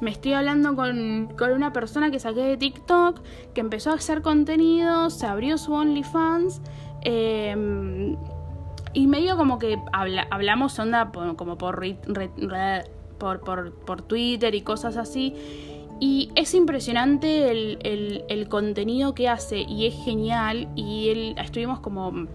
me 0.00 0.10
estoy 0.10 0.32
hablando 0.34 0.76
con, 0.76 1.32
con, 1.38 1.52
una 1.52 1.72
persona 1.72 2.10
que 2.10 2.18
saqué 2.18 2.42
de 2.42 2.56
TikTok, 2.56 3.20
que 3.54 3.60
empezó 3.60 3.90
a 3.90 3.94
hacer 3.94 4.22
contenido, 4.22 5.10
se 5.10 5.26
abrió 5.26 5.58
su 5.58 5.72
OnlyFans. 5.72 6.60
Eh, 7.02 8.16
y 8.94 9.08
medio 9.08 9.36
como 9.36 9.58
que 9.58 9.76
hablamos 9.92 10.78
onda 10.78 11.10
como 11.36 11.58
por, 11.58 11.84
por, 13.18 13.40
por, 13.40 13.72
por, 13.72 14.02
Twitter 14.02 14.54
y 14.54 14.62
cosas 14.62 14.96
así. 14.96 15.34
Y 15.98 16.30
es 16.36 16.54
impresionante 16.54 17.50
el, 17.50 17.78
el, 17.82 18.24
el 18.28 18.48
contenido 18.48 19.14
que 19.14 19.28
hace 19.28 19.62
y 19.62 19.86
es 19.86 19.94
genial. 20.04 20.68
Y 20.76 21.08
él, 21.08 21.34
estuvimos 21.38 21.80
como 21.80 22.28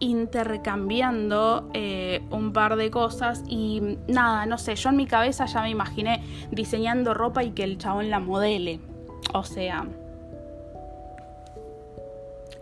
intercambiando 0.00 1.70
eh, 1.74 2.22
un 2.30 2.52
par 2.52 2.76
de 2.76 2.90
cosas 2.90 3.42
y 3.48 3.98
nada, 4.06 4.46
no 4.46 4.58
sé, 4.58 4.76
yo 4.76 4.90
en 4.90 4.96
mi 4.96 5.06
cabeza 5.06 5.46
ya 5.46 5.62
me 5.62 5.70
imaginé 5.70 6.22
diseñando 6.50 7.14
ropa 7.14 7.42
y 7.44 7.50
que 7.50 7.64
el 7.64 7.78
chabón 7.78 8.10
la 8.10 8.20
modele. 8.20 8.80
O 9.34 9.44
sea, 9.44 9.86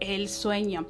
el 0.01 0.29
sueño. 0.29 0.87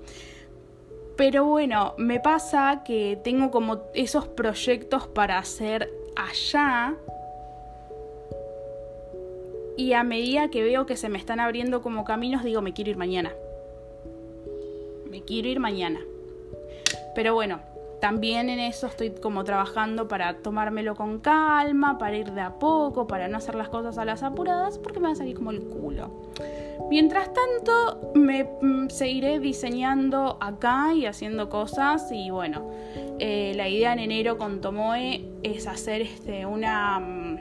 Pero 1.16 1.44
bueno, 1.44 1.94
me 1.96 2.20
pasa 2.20 2.82
que 2.84 3.18
tengo 3.22 3.50
como 3.50 3.82
esos 3.94 4.28
proyectos 4.28 5.06
para 5.08 5.38
hacer 5.38 5.90
allá. 6.14 6.94
Y 9.78 9.92
a 9.92 10.02
medida 10.02 10.48
que 10.48 10.62
veo 10.62 10.86
que 10.86 10.96
se 10.96 11.08
me 11.08 11.18
están 11.18 11.40
abriendo 11.40 11.82
como 11.82 12.04
caminos, 12.04 12.44
digo, 12.44 12.62
me 12.62 12.72
quiero 12.72 12.90
ir 12.90 12.96
mañana. 12.96 13.32
Me 15.10 15.22
quiero 15.22 15.48
ir 15.48 15.60
mañana. 15.60 16.00
Pero 17.16 17.32
bueno, 17.32 17.60
también 17.98 18.50
en 18.50 18.60
eso 18.60 18.86
estoy 18.86 19.10
como 19.10 19.42
trabajando 19.42 20.06
para 20.06 20.36
tomármelo 20.36 20.94
con 20.94 21.18
calma, 21.18 21.96
para 21.96 22.14
ir 22.14 22.30
de 22.32 22.42
a 22.42 22.58
poco, 22.58 23.06
para 23.06 23.26
no 23.26 23.38
hacer 23.38 23.54
las 23.54 23.70
cosas 23.70 23.96
a 23.96 24.04
las 24.04 24.22
apuradas, 24.22 24.78
porque 24.78 25.00
me 25.00 25.06
va 25.06 25.12
a 25.12 25.16
salir 25.16 25.34
como 25.34 25.50
el 25.50 25.62
culo. 25.62 26.10
Mientras 26.90 27.30
tanto, 27.32 28.12
me 28.14 28.44
mm, 28.44 28.90
seguiré 28.90 29.40
diseñando 29.40 30.36
acá 30.42 30.92
y 30.94 31.06
haciendo 31.06 31.48
cosas 31.48 32.12
y 32.12 32.28
bueno, 32.28 32.70
eh, 33.18 33.54
la 33.56 33.66
idea 33.66 33.94
en 33.94 34.00
enero 34.00 34.36
con 34.36 34.60
Tomoe 34.60 35.24
es 35.42 35.66
hacer 35.66 36.02
este, 36.02 36.44
una, 36.44 37.00
mm, 37.00 37.38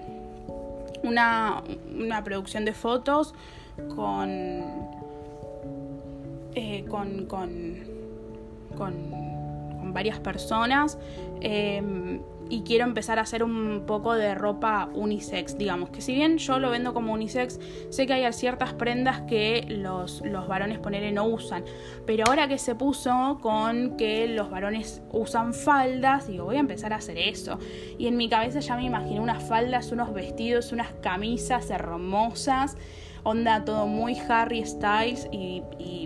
una, 1.04 1.64
una 2.00 2.24
producción 2.24 2.64
de 2.64 2.72
fotos 2.72 3.36
con, 3.94 4.30
eh, 6.56 6.86
con, 6.88 7.26
con, 7.26 7.76
con 8.78 9.35
varias 9.96 10.20
personas 10.20 11.00
em, 11.40 12.22
y 12.50 12.62
quiero 12.62 12.84
empezar 12.84 13.18
a 13.18 13.22
hacer 13.24 13.44
un 13.44 13.86
poco 13.88 14.14
de 14.14 14.36
ropa 14.36 14.90
unisex, 14.94 15.58
digamos, 15.58 15.90
que 15.90 16.02
si 16.02 16.14
bien 16.14 16.38
yo 16.38 16.60
lo 16.60 16.70
vendo 16.70 16.94
como 16.94 17.14
unisex, 17.14 17.60
sé 17.90 18.06
que 18.06 18.14
hay 18.14 18.32
ciertas 18.34 18.74
prendas 18.74 19.22
que 19.22 19.66
los, 19.68 20.22
los 20.22 20.48
varones 20.48 20.78
poner 20.78 21.12
no 21.14 21.26
usan, 21.26 21.64
pero 22.06 22.26
ahora 22.28 22.48
que 22.48 22.58
se 22.58 22.76
puso 22.76 23.40
con 23.42 23.96
que 23.98 24.28
los 24.28 24.52
varones 24.52 25.02
usan 25.12 25.54
faldas, 25.54 26.28
digo, 26.28 26.46
voy 26.46 26.58
a 26.58 26.60
empezar 26.60 26.94
a 26.94 26.98
hacer 26.98 27.18
eso. 27.18 27.58
Y 27.98 28.08
en 28.08 28.18
mi 28.18 28.30
cabeza 28.30 28.60
ya 28.60 28.76
me 28.76 28.84
imaginé 28.84 29.20
unas 29.20 29.48
faldas, 29.48 29.92
unos 29.92 30.14
vestidos, 30.14 30.72
unas 30.72 30.92
camisas 31.02 31.70
hermosas 31.70 32.78
onda 33.26 33.66
todo 33.66 33.88
muy 33.88 34.18
Harry 34.30 34.64
Styles 34.64 35.28
y, 35.32 35.64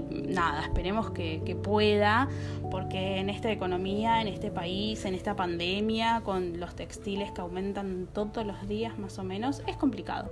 nada, 0.09 0.61
esperemos 0.61 1.11
que, 1.11 1.57
pueda, 1.61 2.29
porque 2.71 3.17
en 3.17 3.29
esta 3.29 3.51
economía, 3.51 4.21
en 4.21 4.29
este 4.29 4.49
país, 4.49 5.03
en 5.03 5.13
esta 5.13 5.35
pandemia, 5.35 6.21
con 6.23 6.59
los 6.59 6.75
textiles 6.75 7.31
que 7.31 7.41
aumentan 7.41 8.07
todos 8.13 8.45
los 8.45 8.67
días 8.67 8.97
más 8.97 9.19
o 9.19 9.23
menos, 9.23 9.61
es 9.67 9.75
complicado. 9.75 10.31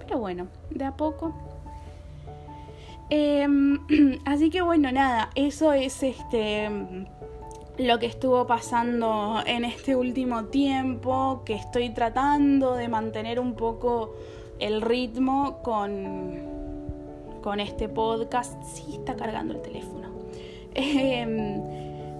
Pero 0.00 0.18
bueno, 0.18 0.48
de 0.70 0.84
a 0.84 0.96
poco. 0.96 1.32
Em, 3.10 3.78
así 4.24 4.50
que 4.50 4.60
bueno, 4.60 4.90
nada, 4.90 5.30
eso 5.36 5.72
es 5.72 6.02
este 6.02 6.68
lo 7.76 7.98
que 7.98 8.06
estuvo 8.06 8.46
pasando 8.46 9.42
en 9.46 9.64
este 9.64 9.96
último 9.96 10.44
tiempo, 10.46 11.42
que 11.44 11.54
estoy 11.54 11.90
tratando 11.90 12.74
de 12.74 12.88
mantener 12.88 13.40
un 13.40 13.54
poco 13.54 14.14
el 14.64 14.80
ritmo 14.80 15.58
con, 15.62 16.40
con 17.42 17.60
este 17.60 17.90
podcast. 17.90 18.62
Sí, 18.64 18.94
está 18.94 19.14
cargando 19.14 19.54
el 19.54 19.62
teléfono. 19.62 20.08
Em, 20.76 21.62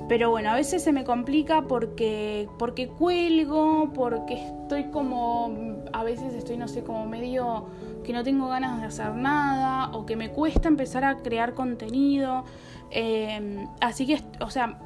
pero 0.09 0.31
bueno, 0.31 0.51
a 0.51 0.55
veces 0.55 0.85
se 0.85 0.93
me 0.93 1.03
complica 1.03 1.63
porque, 1.63 2.47
porque 2.59 2.89
cuelgo, 2.89 3.91
porque 3.95 4.35
estoy 4.35 4.85
como, 4.91 5.81
a 5.93 6.05
veces 6.05 6.35
estoy, 6.35 6.59
no 6.59 6.69
sé, 6.69 6.85
como 6.85 7.07
medio 7.07 7.65
que 8.05 8.13
no 8.13 8.23
tengo 8.23 8.49
ganas 8.49 8.81
de 8.81 8.87
hacer 8.89 9.15
nada 9.15 9.91
o 9.97 10.05
que 10.05 10.15
me 10.15 10.31
cuesta 10.31 10.69
empezar 10.69 11.03
a 11.05 11.17
crear 11.17 11.55
contenido. 11.55 12.45
Em, 12.91 13.67
así 13.81 14.07
que, 14.07 14.21
o 14.41 14.51
sea, 14.51 14.79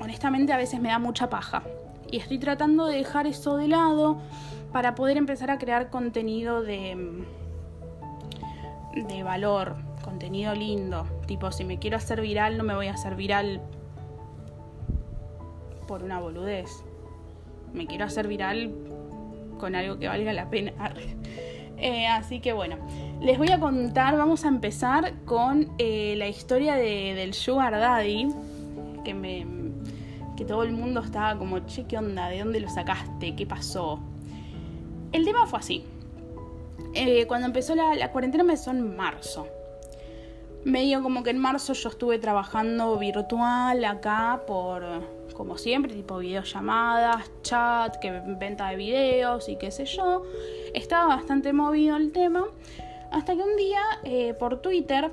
honestamente 0.00 0.52
a 0.52 0.56
veces 0.56 0.80
me 0.80 0.90
da 0.90 1.00
mucha 1.00 1.28
paja. 1.28 1.64
Y 2.12 2.18
estoy 2.18 2.38
tratando 2.38 2.86
de 2.86 2.98
dejar 2.98 3.26
eso 3.26 3.56
de 3.56 3.66
lado 3.66 4.18
para 4.72 4.94
poder 4.94 5.16
empezar 5.16 5.50
a 5.50 5.58
crear 5.58 5.90
contenido 5.90 6.62
de, 6.62 7.24
de 8.94 9.22
valor, 9.22 9.76
contenido 10.02 10.54
lindo. 10.54 11.06
Tipo, 11.26 11.52
si 11.52 11.64
me 11.64 11.78
quiero 11.78 11.96
hacer 11.96 12.20
viral, 12.20 12.56
no 12.56 12.64
me 12.64 12.74
voy 12.74 12.88
a 12.88 12.94
hacer 12.94 13.14
viral 13.14 13.60
por 15.86 16.02
una 16.02 16.18
boludez. 16.20 16.70
Me 17.72 17.86
quiero 17.86 18.04
hacer 18.04 18.26
viral 18.28 18.72
con 19.58 19.74
algo 19.74 19.98
que 19.98 20.08
valga 20.08 20.32
la 20.32 20.50
pena. 20.50 20.72
Eh, 21.78 22.06
así 22.06 22.38
que 22.38 22.52
bueno, 22.52 22.76
les 23.20 23.38
voy 23.38 23.50
a 23.50 23.58
contar, 23.58 24.16
vamos 24.16 24.44
a 24.44 24.48
empezar 24.48 25.14
con 25.24 25.72
eh, 25.78 26.14
la 26.16 26.28
historia 26.28 26.76
de, 26.76 27.14
del 27.16 27.34
Sugar 27.34 27.72
Daddy, 27.72 28.28
que 29.02 29.14
me 29.14 29.44
que 30.36 30.44
todo 30.44 30.62
el 30.62 30.72
mundo 30.72 31.00
estaba 31.00 31.36
como, 31.36 31.58
che, 31.66 31.84
¿qué 31.84 31.98
onda? 31.98 32.28
¿De 32.28 32.38
dónde 32.38 32.60
lo 32.60 32.68
sacaste? 32.68 33.34
¿Qué 33.34 33.46
pasó? 33.46 33.98
El 35.12 35.24
tema 35.24 35.46
fue 35.46 35.58
así. 35.58 35.84
Eh, 36.94 37.26
cuando 37.26 37.46
empezó 37.46 37.74
la, 37.74 38.10
cuarentena 38.12 38.42
empezó 38.42 38.70
en 38.70 38.96
marzo. 38.96 39.46
Medio 40.64 41.02
como 41.02 41.22
que 41.22 41.30
en 41.30 41.38
marzo 41.38 41.72
yo 41.72 41.88
estuve 41.88 42.18
trabajando 42.18 42.96
virtual 42.98 43.84
acá 43.84 44.42
por, 44.46 44.84
como 45.34 45.58
siempre, 45.58 45.92
tipo 45.92 46.18
videollamadas, 46.18 47.30
chat, 47.42 47.96
que 47.96 48.22
venta 48.38 48.68
de 48.68 48.76
videos 48.76 49.48
y 49.48 49.56
qué 49.56 49.70
sé 49.70 49.84
yo. 49.86 50.22
Estaba 50.72 51.16
bastante 51.16 51.52
movido 51.52 51.96
el 51.96 52.12
tema. 52.12 52.46
Hasta 53.10 53.34
que 53.34 53.42
un 53.42 53.56
día 53.56 53.82
eh, 54.04 54.34
por 54.34 54.62
Twitter 54.62 55.12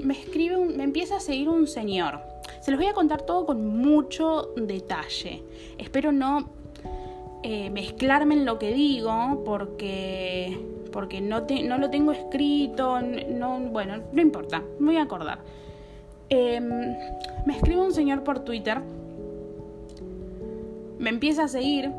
me 0.00 0.14
escribe, 0.14 0.56
me 0.56 0.84
empieza 0.84 1.16
a 1.16 1.20
seguir 1.20 1.48
un 1.48 1.66
señor. 1.66 2.20
Se 2.62 2.70
los 2.70 2.80
voy 2.80 2.88
a 2.88 2.94
contar 2.94 3.22
todo 3.22 3.46
con 3.46 3.78
mucho 3.78 4.52
detalle. 4.56 5.42
Espero 5.78 6.10
no 6.10 6.59
eh, 7.42 7.70
mezclarme 7.70 8.34
en 8.34 8.44
lo 8.44 8.58
que 8.58 8.74
digo 8.74 9.42
porque, 9.46 10.58
porque 10.92 11.22
no, 11.22 11.46
no 11.64 11.78
lo 11.78 11.88
tengo 11.90 12.12
escrito, 12.12 13.00
no, 13.00 13.60
bueno, 13.60 14.02
no 14.12 14.20
importa, 14.20 14.62
me 14.78 14.86
voy 14.86 14.96
a 14.96 15.02
acordar. 15.02 15.38
Em, 16.28 16.68
me 17.46 17.56
escribe 17.56 17.80
un 17.80 17.92
señor 17.92 18.24
por 18.24 18.40
Twitter, 18.40 18.80
me 20.98 21.08
empieza 21.08 21.44
a 21.44 21.48
seguir, 21.48 21.90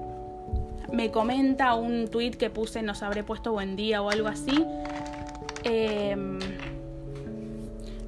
me 0.93 1.09
comenta 1.09 1.73
un 1.73 2.07
tweet 2.07 2.31
que 2.31 2.51
puse, 2.51 2.83
nos 2.83 3.01
habré 3.01 3.23
puesto 3.23 3.51
buen 3.51 3.75
día 3.75 4.01
o 4.01 4.11
algo 4.11 4.27
así. 4.27 4.63
Em, 5.63 6.37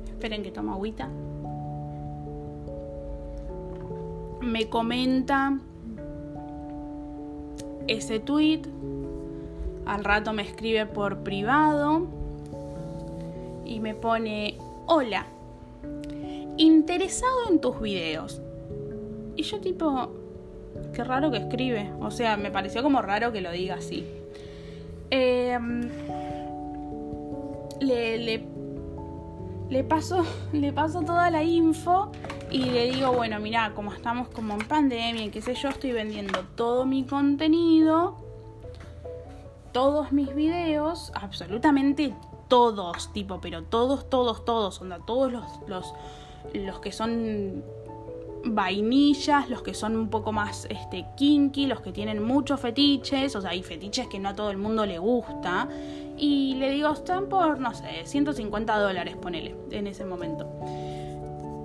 esperen 0.08 0.44
que 0.44 0.52
toma 0.52 0.74
agüita. 0.74 1.10
Me 4.42 4.70
comenta 4.70 5.58
ese 7.88 8.20
tweet. 8.20 8.62
Al 9.86 10.04
rato 10.04 10.34
me 10.34 10.44
escribe 10.44 10.86
por 10.86 11.20
privado 11.20 12.08
y 13.66 13.80
me 13.80 13.96
pone, 13.96 14.58
hola, 14.86 15.26
interesado 16.58 17.50
en 17.50 17.60
tus 17.60 17.82
videos. 17.82 18.42
Y 19.36 19.44
yo 19.44 19.60
tipo, 19.60 20.10
qué 20.94 21.04
raro 21.04 21.32
que 21.32 21.38
escribe. 21.38 21.92
O 22.00 22.12
sea, 22.12 22.38
me 22.38 22.52
pareció 22.52 22.84
como 22.84 23.02
raro 23.02 23.32
que 23.32 23.42
lo 23.42 23.52
diga 23.52 23.76
así. 23.76 24.06
Em, 25.10 25.90
le, 27.80 28.18
le, 28.18 28.44
le, 29.70 29.84
paso, 29.84 30.26
le 30.54 30.72
paso 30.72 31.02
toda 31.02 31.30
la 31.30 31.44
info 31.44 32.12
y 32.54 32.66
le 32.66 32.92
digo, 32.92 33.12
bueno, 33.12 33.40
mira, 33.40 33.74
como 33.74 33.92
estamos 33.92 34.28
como 34.30 34.54
en 34.54 34.68
pandemia, 34.68 35.32
qué 35.32 35.42
sé 35.42 35.56
yo, 35.56 35.70
estoy 35.70 35.92
vendiendo 35.92 36.46
todo 36.56 36.86
mi 36.86 37.04
contenido, 37.04 38.16
todos 39.72 40.12
mis 40.12 40.34
videos, 40.36 41.12
absolutamente 41.16 42.14
todos, 42.48 43.12
tipo, 43.12 43.42
pero 43.42 43.64
todos, 43.64 44.08
todos, 44.08 44.46
todos, 44.46 44.80
onda, 44.82 45.00
todos 45.00 45.32
los, 45.32 45.44
los, 45.68 45.96
los 46.54 46.80
que 46.80 46.92
son 46.92 47.64
vainillas, 48.46 49.50
los 49.50 49.64
que 49.64 49.74
son 49.74 49.96
un 49.96 50.10
poco 50.10 50.32
más 50.32 50.68
este, 50.70 51.08
kinky, 51.18 51.66
los 51.66 51.82
que 51.82 51.92
tienen 51.92 52.24
muchos 52.24 52.60
fetiches, 52.60 53.36
o 53.36 53.42
sea, 53.42 53.50
hay 53.50 53.64
fetiches 53.64 54.08
que 54.08 54.20
no 54.20 54.30
a 54.30 54.36
todo 54.36 54.52
el 54.52 54.58
mundo 54.58 54.86
le 54.86 55.00
gusta. 55.00 55.68
Y 56.18 56.54
le 56.56 56.70
digo, 56.70 56.92
están 56.92 57.28
por, 57.30 57.60
no 57.60 57.74
sé, 57.74 58.06
150 58.06 58.78
dólares, 58.78 59.16
ponele, 59.16 59.56
en 59.72 59.88
ese 59.88 60.06
momento. 60.06 60.48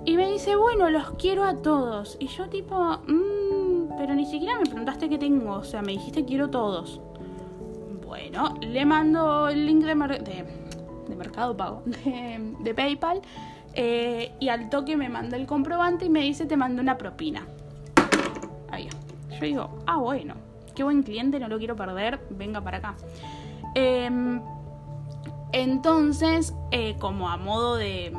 Y 0.09 0.17
me 0.17 0.27
dice, 0.27 0.55
bueno, 0.55 0.89
los 0.89 1.11
quiero 1.19 1.43
a 1.43 1.53
todos. 1.57 2.17
Y 2.19 2.25
yo 2.29 2.49
tipo, 2.49 2.97
mmm, 3.05 3.95
pero 3.95 4.15
ni 4.15 4.25
siquiera 4.25 4.57
me 4.57 4.65
preguntaste 4.65 5.07
qué 5.07 5.19
tengo, 5.19 5.53
o 5.53 5.63
sea, 5.63 5.83
me 5.83 5.91
dijiste 5.91 6.25
quiero 6.25 6.49
todos. 6.49 6.99
Bueno, 8.07 8.55
le 8.59 8.87
mando 8.87 9.49
el 9.49 9.67
link 9.67 9.83
de, 9.83 9.93
de, 11.07 11.15
Mercado 11.15 11.55
Pago, 11.55 11.83
de 11.85 12.73
PayPal 12.73 13.21
eh, 13.75 14.31
y 14.39 14.49
al 14.49 14.71
toque 14.71 14.97
me 14.97 15.09
manda 15.09 15.37
el 15.37 15.45
comprobante 15.45 16.05
y 16.05 16.09
me 16.09 16.21
dice 16.21 16.47
te 16.47 16.57
mando 16.57 16.81
una 16.81 16.97
propina. 16.97 17.45
Ahí. 18.71 18.89
Yo 19.29 19.39
digo, 19.41 19.69
ah, 19.85 19.97
bueno, 19.97 20.33
qué 20.73 20.83
buen 20.83 21.03
cliente, 21.03 21.39
no 21.39 21.47
lo 21.47 21.59
quiero 21.59 21.75
perder, 21.75 22.19
venga 22.31 22.61
para 22.61 22.77
acá. 22.77 22.95
Em, 23.75 24.41
entonces, 25.51 26.55
eh, 26.71 26.95
como 26.97 27.29
a 27.29 27.37
modo 27.37 27.75
de... 27.75 28.11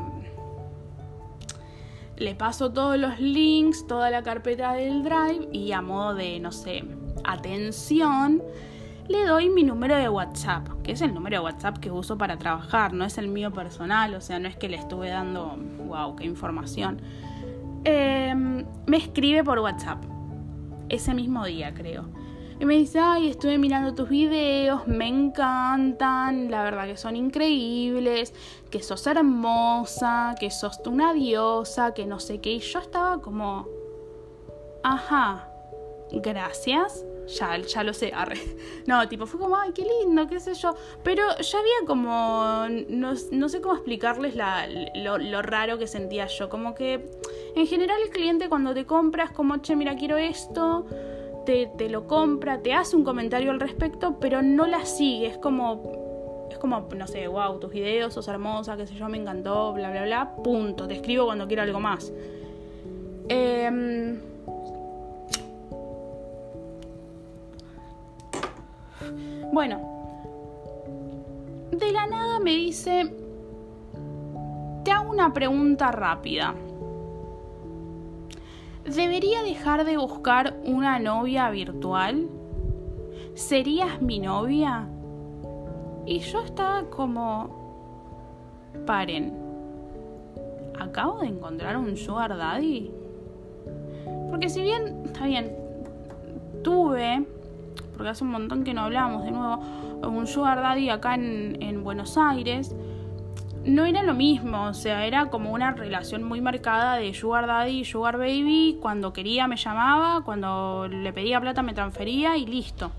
Le 2.21 2.35
paso 2.35 2.71
todos 2.71 2.99
los 2.99 3.19
links, 3.19 3.87
toda 3.87 4.11
la 4.11 4.23
carpeta 4.23 4.75
del 4.75 5.03
Drive 5.03 5.49
y 5.53 5.73
a 5.73 5.81
modo 5.81 6.15
de, 6.15 6.39
no 6.39 6.53
sé, 6.53 6.85
atención, 7.25 8.43
le 9.09 9.25
doy 9.25 9.49
mi 9.49 9.65
número 9.65 9.97
de 9.97 10.11
WhatsApp, 10.11 10.69
que 10.83 10.93
es 10.93 11.01
el 11.01 11.15
número 11.15 11.39
de 11.39 11.45
WhatsApp 11.45 11.79
que 11.79 11.91
uso 11.91 12.19
para 12.19 12.37
trabajar, 12.37 12.93
no 12.93 13.07
es 13.07 13.17
el 13.17 13.29
mío 13.29 13.55
personal, 13.55 14.15
o 14.15 14.21
sea, 14.21 14.39
no 14.39 14.49
es 14.49 14.57
que 14.57 14.69
le 14.69 14.77
estuve 14.77 15.09
dando, 15.09 15.57
wow, 15.87 16.15
qué 16.15 16.27
información. 16.27 17.01
Em, 17.85 18.67
me 18.85 18.99
escribe 18.99 19.43
por 19.43 19.59
WhatsApp, 19.59 20.05
ese 20.91 21.15
mismo 21.15 21.47
día 21.47 21.73
creo. 21.73 22.05
Y 22.61 22.67
me 22.67 22.75
dice, 22.75 22.99
ay, 23.01 23.29
estuve 23.29 23.57
mirando 23.57 23.95
tus 23.95 24.11
videos, 24.11 24.87
me 24.87 25.09
encantan, 25.09 26.51
la 26.51 26.63
verdad 26.63 26.87
que 26.87 26.99
son 26.99 27.17
increíbles, 27.17 28.35
que 28.71 28.83
sos 28.83 29.07
hermosa, 29.07 30.35
que 30.39 30.51
sos 30.51 30.79
una 30.87 31.15
diosa, 31.15 31.95
que 31.95 32.05
no 32.05 32.21
sé 32.21 32.41
qué. 32.43 32.53
Y 32.53 32.59
yo 32.59 32.79
estaba 32.79 33.23
como, 33.23 33.67
ajá, 34.83 35.49
gracias 36.13 37.05
ya, 37.39 37.57
ya 37.59 37.83
lo 37.83 37.93
sé. 37.95 38.13
No, 38.87 39.09
tipo, 39.09 39.27
fue 39.27 39.39
como, 39.39 39.57
ay, 39.57 39.73
qué 39.73 39.85
lindo, 39.85 40.27
qué 40.27 40.41
sé 40.41 40.55
yo. 40.55 40.75
Pero 41.03 41.23
ya 41.39 41.59
había 41.59 41.87
como, 41.87 42.67
no, 42.89 43.49
sé 43.49 43.61
cómo 43.61 43.75
explicarles 43.75 44.35
la, 44.35 44.67
lo, 44.95 45.43
raro 45.43 45.79
que 45.79 45.87
sentía 45.87 46.27
yo. 46.27 46.49
Como 46.49 46.75
que, 46.75 47.09
en 47.55 47.67
general, 47.67 48.01
el 48.03 48.11
cliente 48.11 48.49
cuando 48.49 48.75
te 48.75 48.85
compra 48.85 49.25
es 49.25 49.31
como, 49.31 49.59
che, 49.59 49.77
mira, 49.77 49.97
quiero 49.97 50.17
esto, 50.17 50.87
te, 51.45 51.67
te 51.77 51.89
lo 51.89 52.07
compra, 52.07 52.61
te 52.63 52.73
hace 52.73 52.97
un 52.97 53.05
comentario 53.05 53.51
al 53.51 53.61
respecto, 53.61 54.19
pero 54.21 54.43
no 54.43 54.67
la 54.67 54.85
sigue. 54.85 55.27
Es 55.27 55.39
como, 55.39 56.49
es 56.51 56.59
como, 56.59 56.89
no 56.97 57.07
sé, 57.07 57.29
wow, 57.29 57.59
tus 57.59 57.71
videos, 57.71 58.15
sos 58.15 58.29
hermosa, 58.29 58.77
qué 58.77 58.87
sé 58.87 58.95
yo, 58.95 59.09
me 59.09 59.19
encantó, 59.19 59.73
bla, 59.73 59.91
bla, 59.91 60.05
bla, 60.05 60.37
punto. 60.43 60.87
Te 60.87 60.95
escribo 60.95 61.27
cuando 61.27 61.47
quiero 61.47 61.63
algo 61.63 61.81
más. 61.81 62.13
Eh 63.29 64.19
Bueno, 69.53 69.81
de 71.73 71.91
la 71.91 72.07
nada 72.07 72.39
me 72.39 72.53
dice, 72.53 73.13
te 74.85 74.93
hago 74.93 75.11
una 75.11 75.33
pregunta 75.33 75.91
rápida. 75.91 76.55
¿Debería 78.95 79.43
dejar 79.43 79.85
de 79.85 79.97
buscar 79.97 80.57
una 80.65 80.99
novia 80.99 81.49
virtual? 81.51 82.29
¿Serías 83.35 84.03
mi 84.03 84.19
novia? 84.19 84.89
Y 86.07 86.19
yo 86.19 86.43
estaba 86.43 86.85
como... 86.91 87.59
Paren. 88.87 89.33
Acabo 90.79 91.21
de 91.21 91.29
encontrar 91.29 91.77
un 91.77 91.97
sugar 91.97 92.37
daddy. 92.37 92.91
Porque 94.31 94.49
si 94.49 94.63
bien, 94.63 95.03
está 95.07 95.27
bien, 95.27 95.55
tuve 96.63 97.27
porque 98.01 98.13
hace 98.13 98.25
un 98.25 98.31
montón 98.31 98.65
que 98.65 98.73
no 98.73 98.81
hablamos 98.81 99.25
de 99.25 99.31
nuevo, 99.31 99.63
un 100.09 100.27
sugar 100.27 100.63
daddy 100.63 100.89
acá 100.89 101.17
en, 101.17 101.85
Buenos 101.85 102.17
Aires, 102.17 102.75
no 103.65 103.85
era 103.85 104.03
lo 104.03 104.15
mismo, 104.15 104.69
o 104.69 104.75
sea, 104.75 105.07
era 105.07 105.27
como 105.27 105.53
una 105.53 105.73
relación 105.73 106.23
muy 106.23 106.41
marcada 106.41 106.97
de 106.97 107.13
sugar 107.13 107.47
daddy 107.47 107.81
y 107.81 107.85
sugar 107.85 108.17
baby, 108.17 108.79
cuando 108.81 109.13
quería 109.13 109.47
me 109.47 109.57
llamaba, 109.57 110.23
cuando 110.25 110.89
le 110.89 111.13
pedía 111.13 111.41
plata 111.41 111.63
me 111.63 111.75
transfería 111.75 112.37
y 112.37 112.47
listo. 112.47 112.91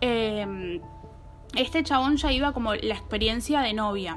Em, 0.00 0.80
este 1.54 1.82
chabón 1.82 2.16
ya 2.16 2.32
iba 2.32 2.52
como 2.52 2.74
la 2.74 2.94
experiencia 2.94 3.60
de 3.60 3.72
novia, 3.72 4.16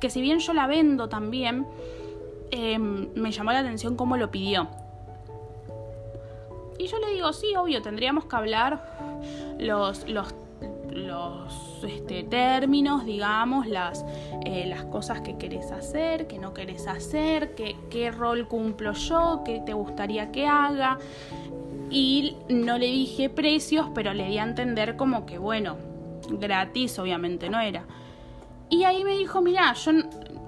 que 0.00 0.08
si 0.08 0.22
bien 0.22 0.38
yo 0.38 0.54
la 0.54 0.66
vendo 0.66 1.08
también, 1.08 1.66
em, 2.50 3.08
me 3.14 3.30
llamó 3.32 3.52
la 3.52 3.60
atención 3.60 3.96
cómo 3.96 4.16
lo 4.16 4.30
pidió. 4.30 4.68
Y 6.78 6.86
yo 6.86 6.98
le 6.98 7.12
digo, 7.12 7.30
sí, 7.34 7.54
obvio, 7.56 7.82
tendríamos 7.82 8.24
que 8.24 8.36
hablar 8.36 8.82
los, 9.58 10.08
los, 10.08 10.34
los 10.92 11.82
este, 11.84 12.22
términos, 12.24 13.04
digamos, 13.04 13.66
las, 13.66 14.04
eh, 14.44 14.66
las 14.66 14.84
cosas 14.84 15.20
que 15.20 15.36
querés 15.36 15.70
hacer, 15.72 16.26
que 16.26 16.38
no 16.38 16.54
querés 16.54 16.86
hacer, 16.86 17.54
que, 17.54 17.76
qué 17.90 18.10
rol 18.10 18.48
cumplo 18.48 18.92
yo, 18.92 19.42
qué 19.44 19.60
te 19.64 19.72
gustaría 19.72 20.32
que 20.32 20.46
haga. 20.46 20.98
Y 21.90 22.36
no 22.48 22.78
le 22.78 22.86
dije 22.86 23.30
precios, 23.30 23.88
pero 23.94 24.14
le 24.14 24.28
di 24.28 24.38
a 24.38 24.44
entender 24.44 24.96
como 24.96 25.26
que, 25.26 25.38
bueno, 25.38 25.76
gratis 26.28 26.98
obviamente 26.98 27.50
no 27.50 27.60
era. 27.60 27.84
Y 28.68 28.84
ahí 28.84 29.02
me 29.04 29.16
dijo, 29.18 29.40
mira, 29.40 29.72
yo 29.74 29.92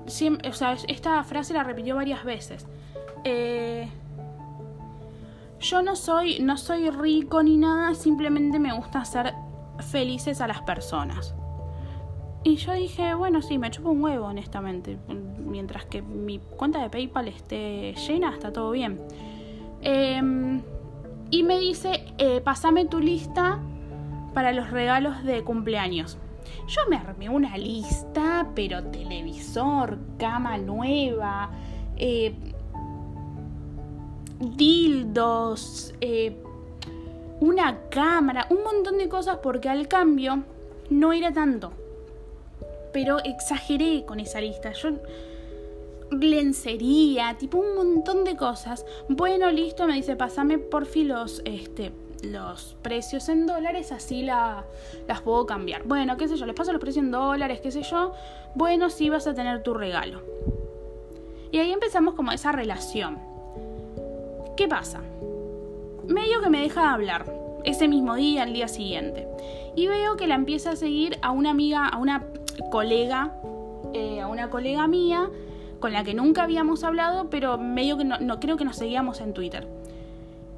o 0.05 0.53
sea, 0.53 0.77
esta 0.89 1.23
frase 1.25 1.55
la 1.55 1.65
repitió 1.65 1.97
varias 1.97 2.25
veces. 2.25 2.67
Eh, 3.25 3.89
yo 5.61 5.83
no 5.83 5.95
soy, 5.97 6.41
no 6.41 6.57
soy 6.57 6.91
rico 6.91 7.43
ni 7.43 7.57
nada, 7.57 7.95
simplemente 7.95 8.59
me 8.59 8.73
gusta 8.73 9.01
hacer 9.01 9.33
felices 9.85 10.41
a 10.41 10.47
las 10.47 10.63
personas. 10.63 11.35
Y 12.45 12.57
yo 12.57 12.73
dije, 12.73 13.15
bueno, 13.15 13.41
sí, 13.41 13.59
me 13.59 13.71
chupo 13.71 13.91
un 13.91 14.03
huevo, 14.03 14.27
honestamente. 14.27 14.99
Mientras 15.39 15.85
que 15.85 16.03
mi 16.03 16.39
cuenta 16.39 16.83
de 16.83 16.91
PayPal 16.91 17.29
esté 17.29 17.95
llena, 17.95 18.33
está 18.33 18.53
todo 18.53 18.73
bien. 18.73 19.01
Em, 19.81 20.61
y 21.31 21.43
me 21.45 21.59
dice, 21.59 22.05
eh, 22.19 22.41
pasame 22.41 22.87
tu 22.87 22.99
lista 22.99 23.61
para 24.35 24.53
los 24.53 24.71
regalos 24.71 25.23
de 25.23 25.43
cumpleaños. 25.45 26.19
Yo 26.67 26.81
me 26.89 26.97
armé 26.97 27.29
una 27.29 27.57
lista, 27.57 28.49
pero 28.55 28.83
televisor, 28.85 29.99
cama 30.19 30.59
nueva, 30.59 31.51
eh, 31.97 32.35
dildos, 34.41 35.95
eh, 36.01 36.43
una 37.43 37.89
cámara, 37.91 38.47
un 38.51 38.63
montón 38.63 38.99
de 38.99 39.09
cosas 39.09 39.39
porque 39.43 39.69
al 39.69 39.89
cambio 39.89 40.45
no 40.91 41.13
era 41.13 41.33
tanto. 41.33 41.73
Pero 42.93 43.19
exageré 43.25 44.05
con 44.07 44.21
esa 44.21 44.41
lista. 44.41 44.71
Yo 44.71 44.91
lencería, 46.13 47.37
tipo 47.39 47.59
un 47.59 47.75
montón 47.75 48.23
de 48.23 48.37
cosas. 48.37 48.87
Bueno, 49.09 49.51
listo, 49.51 49.89
me 49.89 49.95
dice, 49.95 50.15
pasame 50.15 50.59
por 50.59 50.87
fin 50.87 51.09
los, 51.09 51.43
este, 51.45 51.91
los 52.23 52.77
precios 52.81 53.29
en 53.29 53.47
dólares, 53.47 53.91
así 53.91 54.23
la, 54.23 54.65
las 55.09 55.21
puedo 55.23 55.45
cambiar. 55.45 55.83
Bueno, 55.83 56.17
qué 56.17 56.29
sé 56.29 56.37
yo, 56.37 56.47
les 56.47 56.55
paso 56.55 56.71
los 56.71 56.81
precios 56.81 57.05
en 57.05 57.11
dólares, 57.11 57.61
qué 57.61 57.73
sé 57.73 57.83
yo. 57.83 58.13
Bueno, 58.55 58.89
sí 58.89 59.11
vas 59.11 59.27
a 59.27 59.35
tener 59.35 59.65
tu 59.65 59.75
regalo. 59.75 60.23
Y 61.51 61.59
ahí 61.59 61.73
empezamos 61.73 62.15
como 62.15 62.31
esa 62.31 62.53
relación. 62.53 63.19
¿Qué 64.57 64.69
pasa? 64.69 65.01
Medio 66.13 66.43
que 66.43 66.51
me 66.51 66.61
deja 66.61 66.93
hablar 66.93 67.25
ese 67.65 67.89
mismo 67.89 68.17
día, 68.17 68.43
al 68.43 68.53
día 68.53 68.69
siguiente. 68.69 69.27
Y 69.75 69.87
veo 69.87 70.17
que 70.17 70.27
la 70.27 70.35
empieza 70.35 70.73
a 70.73 70.77
seguir 70.77 71.17
a 71.23 71.31
una 71.31 71.51
amiga, 71.51 71.89
a 71.89 71.97
una 71.97 72.25
colega, 72.71 73.33
eh, 73.95 74.21
a 74.21 74.27
una 74.27 74.51
colega 74.51 74.87
mía, 74.87 75.31
con 75.81 75.93
la 75.93 76.05
que 76.05 76.13
nunca 76.13 76.43
habíamos 76.43 76.85
hablado, 76.85 77.31
pero 77.31 77.57
medio 77.57 77.97
que 77.97 78.05
no, 78.05 78.41
creo 78.41 78.57
que 78.57 78.65
nos 78.65 78.77
seguíamos 78.77 79.21
en 79.21 79.33
Twitter. 79.33 79.67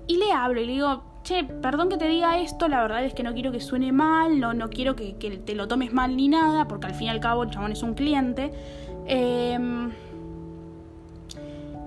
Y 0.08 0.16
le 0.16 0.32
hablo 0.32 0.60
y 0.60 0.66
le 0.66 0.72
digo, 0.72 1.02
che, 1.22 1.44
perdón 1.44 1.88
que 1.88 1.98
te 1.98 2.08
diga 2.08 2.38
esto, 2.40 2.66
la 2.68 2.82
verdad 2.82 3.04
es 3.04 3.14
que 3.14 3.22
no 3.22 3.32
quiero 3.32 3.52
que 3.52 3.60
suene 3.60 3.92
mal, 3.92 4.40
no, 4.40 4.54
no 4.54 4.68
quiero 4.70 4.96
que, 4.96 5.16
que 5.16 5.38
te 5.38 5.54
lo 5.54 5.68
tomes 5.68 5.92
mal 5.92 6.16
ni 6.16 6.28
nada, 6.28 6.66
porque 6.66 6.86
al 6.86 6.94
fin 6.94 7.06
y 7.06 7.10
al 7.10 7.20
cabo 7.20 7.44
el 7.44 7.50
chabón 7.50 7.70
es 7.70 7.82
un 7.82 7.94
cliente. 7.94 8.50
Eh, 9.06 9.88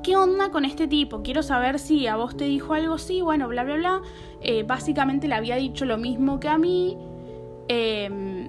¿qué 0.07 0.15
onda 0.15 0.51
con 0.51 0.63
este 0.63 0.87
tipo? 0.87 1.21
Quiero 1.21 1.43
saber 1.43 1.79
si 1.79 2.07
a 2.07 2.15
vos 2.15 2.37
te 2.37 2.45
dijo 2.45 2.73
algo, 2.73 2.97
sí, 2.97 3.19
bueno, 3.19 3.49
bla, 3.49 3.65
bla, 3.65 3.75
bla. 3.75 4.01
Eh, 4.39 4.63
básicamente 4.63 5.27
le 5.27 5.35
había 5.35 5.57
dicho 5.57 5.83
lo 5.83 5.97
mismo 5.97 6.39
que 6.39 6.47
a 6.47 6.57
mí. 6.57 6.97
Em, 7.67 8.47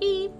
y 0.00 0.30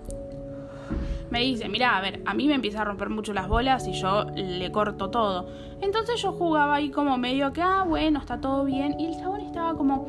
me 1.31 1.41
dice, 1.41 1.69
mira, 1.69 1.97
a 1.97 2.01
ver, 2.01 2.23
a 2.27 2.33
mí 2.33 2.47
me 2.47 2.55
empieza 2.55 2.83
a 2.83 2.85
romper 2.85 3.11
mucho 3.11 3.33
las 3.33 3.49
bolas 3.49 3.89
y 3.89 3.93
yo 3.95 4.27
le 4.37 4.71
corto 4.71 5.11
todo. 5.11 5.49
Entonces 5.81 6.23
yo 6.23 6.31
jugaba 6.31 6.77
ahí 6.77 6.91
como 6.91 7.19
medio 7.19 7.53
que, 7.53 7.61
ah, 7.61 7.85
bueno, 7.85 8.21
está 8.21 8.41
todo 8.41 8.65
bien. 8.67 9.01
Y 9.01 9.07
el 9.07 9.17
chabón 9.17 9.41
estaba 9.41 9.75
como, 9.75 10.07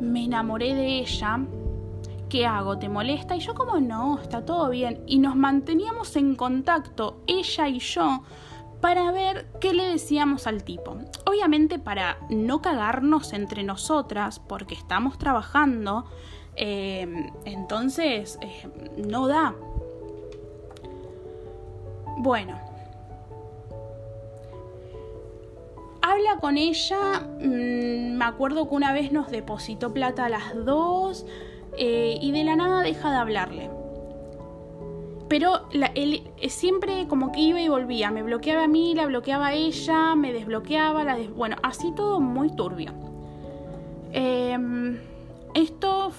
me 0.00 0.24
enamoré 0.24 0.74
de 0.74 0.98
ella. 0.98 1.40
¿Qué 2.28 2.46
hago? 2.46 2.78
¿Te 2.78 2.90
molesta? 2.90 3.36
Y 3.36 3.40
yo 3.40 3.54
como, 3.54 3.80
no, 3.80 4.18
está 4.18 4.44
todo 4.44 4.68
bien. 4.68 5.02
Y 5.06 5.18
nos 5.18 5.34
manteníamos 5.34 6.14
en 6.16 6.36
contacto, 6.36 7.22
ella 7.26 7.68
y 7.68 7.78
yo, 7.78 8.22
para 8.80 9.10
ver 9.12 9.46
qué 9.60 9.72
le 9.72 9.84
decíamos 9.84 10.46
al 10.46 10.62
tipo. 10.62 10.98
Obviamente 11.24 11.78
para 11.78 12.18
no 12.28 12.60
cagarnos 12.60 13.32
entre 13.32 13.62
nosotras, 13.62 14.40
porque 14.40 14.74
estamos 14.74 15.16
trabajando, 15.16 16.04
eh, 16.54 17.30
entonces 17.46 18.38
eh, 18.42 18.68
no 18.96 19.26
da. 19.26 19.54
Bueno. 22.18 22.60
Habla 26.02 26.38
con 26.40 26.58
ella, 26.58 27.20
mm, 27.40 28.16
me 28.16 28.24
acuerdo 28.24 28.68
que 28.68 28.74
una 28.74 28.92
vez 28.92 29.12
nos 29.12 29.30
depositó 29.30 29.92
plata 29.94 30.26
a 30.26 30.28
las 30.28 30.64
dos 30.64 31.26
eh, 31.78 32.18
y 32.20 32.32
de 32.32 32.44
la 32.44 32.56
nada 32.56 32.82
deja 32.82 33.10
de 33.10 33.16
hablarle. 33.16 33.70
Pero 35.28 35.68
él 35.94 36.30
eh, 36.38 36.48
siempre 36.48 37.06
como 37.06 37.30
que 37.32 37.40
iba 37.40 37.60
y 37.60 37.68
volvía, 37.68 38.10
me 38.10 38.22
bloqueaba 38.22 38.64
a 38.64 38.68
mí, 38.68 38.94
la 38.94 39.06
bloqueaba 39.06 39.48
a 39.48 39.52
ella, 39.52 40.14
me 40.16 40.32
desbloqueaba, 40.32 41.04
la 41.04 41.16
bueno, 41.36 41.56
así 41.62 41.92
todo 41.92 42.20
muy 42.20 42.50
turbio. 42.50 42.92
Em, 44.12 44.98
esto 45.54 46.10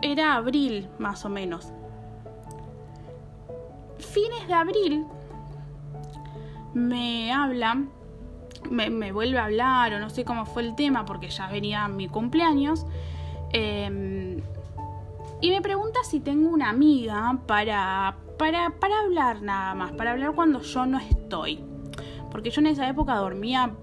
era 0.00 0.34
abril 0.34 0.88
más 0.98 1.24
o 1.24 1.28
menos. 1.28 1.72
Fines 3.98 4.46
de 4.46 4.54
abril 4.54 5.04
me 6.72 7.32
habla, 7.32 7.84
me, 8.70 9.12
vuelve 9.12 9.38
a 9.38 9.44
hablar 9.44 9.94
o 9.94 9.98
no 9.98 10.10
sé 10.10 10.24
cómo 10.24 10.46
fue 10.46 10.62
el 10.62 10.74
tema 10.76 11.04
porque 11.04 11.28
ya 11.28 11.48
venía 11.48 11.88
mi 11.88 12.08
cumpleaños. 12.08 12.86
Em, 13.52 14.40
y 15.44 15.50
me 15.50 15.60
pregunta 15.60 16.00
si 16.04 16.20
tengo 16.20 16.48
una 16.48 16.70
amiga 16.70 17.38
para, 17.46 18.16
para, 18.38 18.70
para 18.80 19.00
hablar 19.00 19.42
nada 19.42 19.74
más, 19.74 19.92
para 19.92 20.12
hablar 20.12 20.32
cuando 20.34 20.62
yo 20.62 20.86
no 20.86 20.98
estoy. 20.98 21.62
Porque 22.30 22.48
yo 22.48 22.62
en 22.62 22.68
esa 22.68 22.88
época 22.88 23.14
dormía 23.16 23.74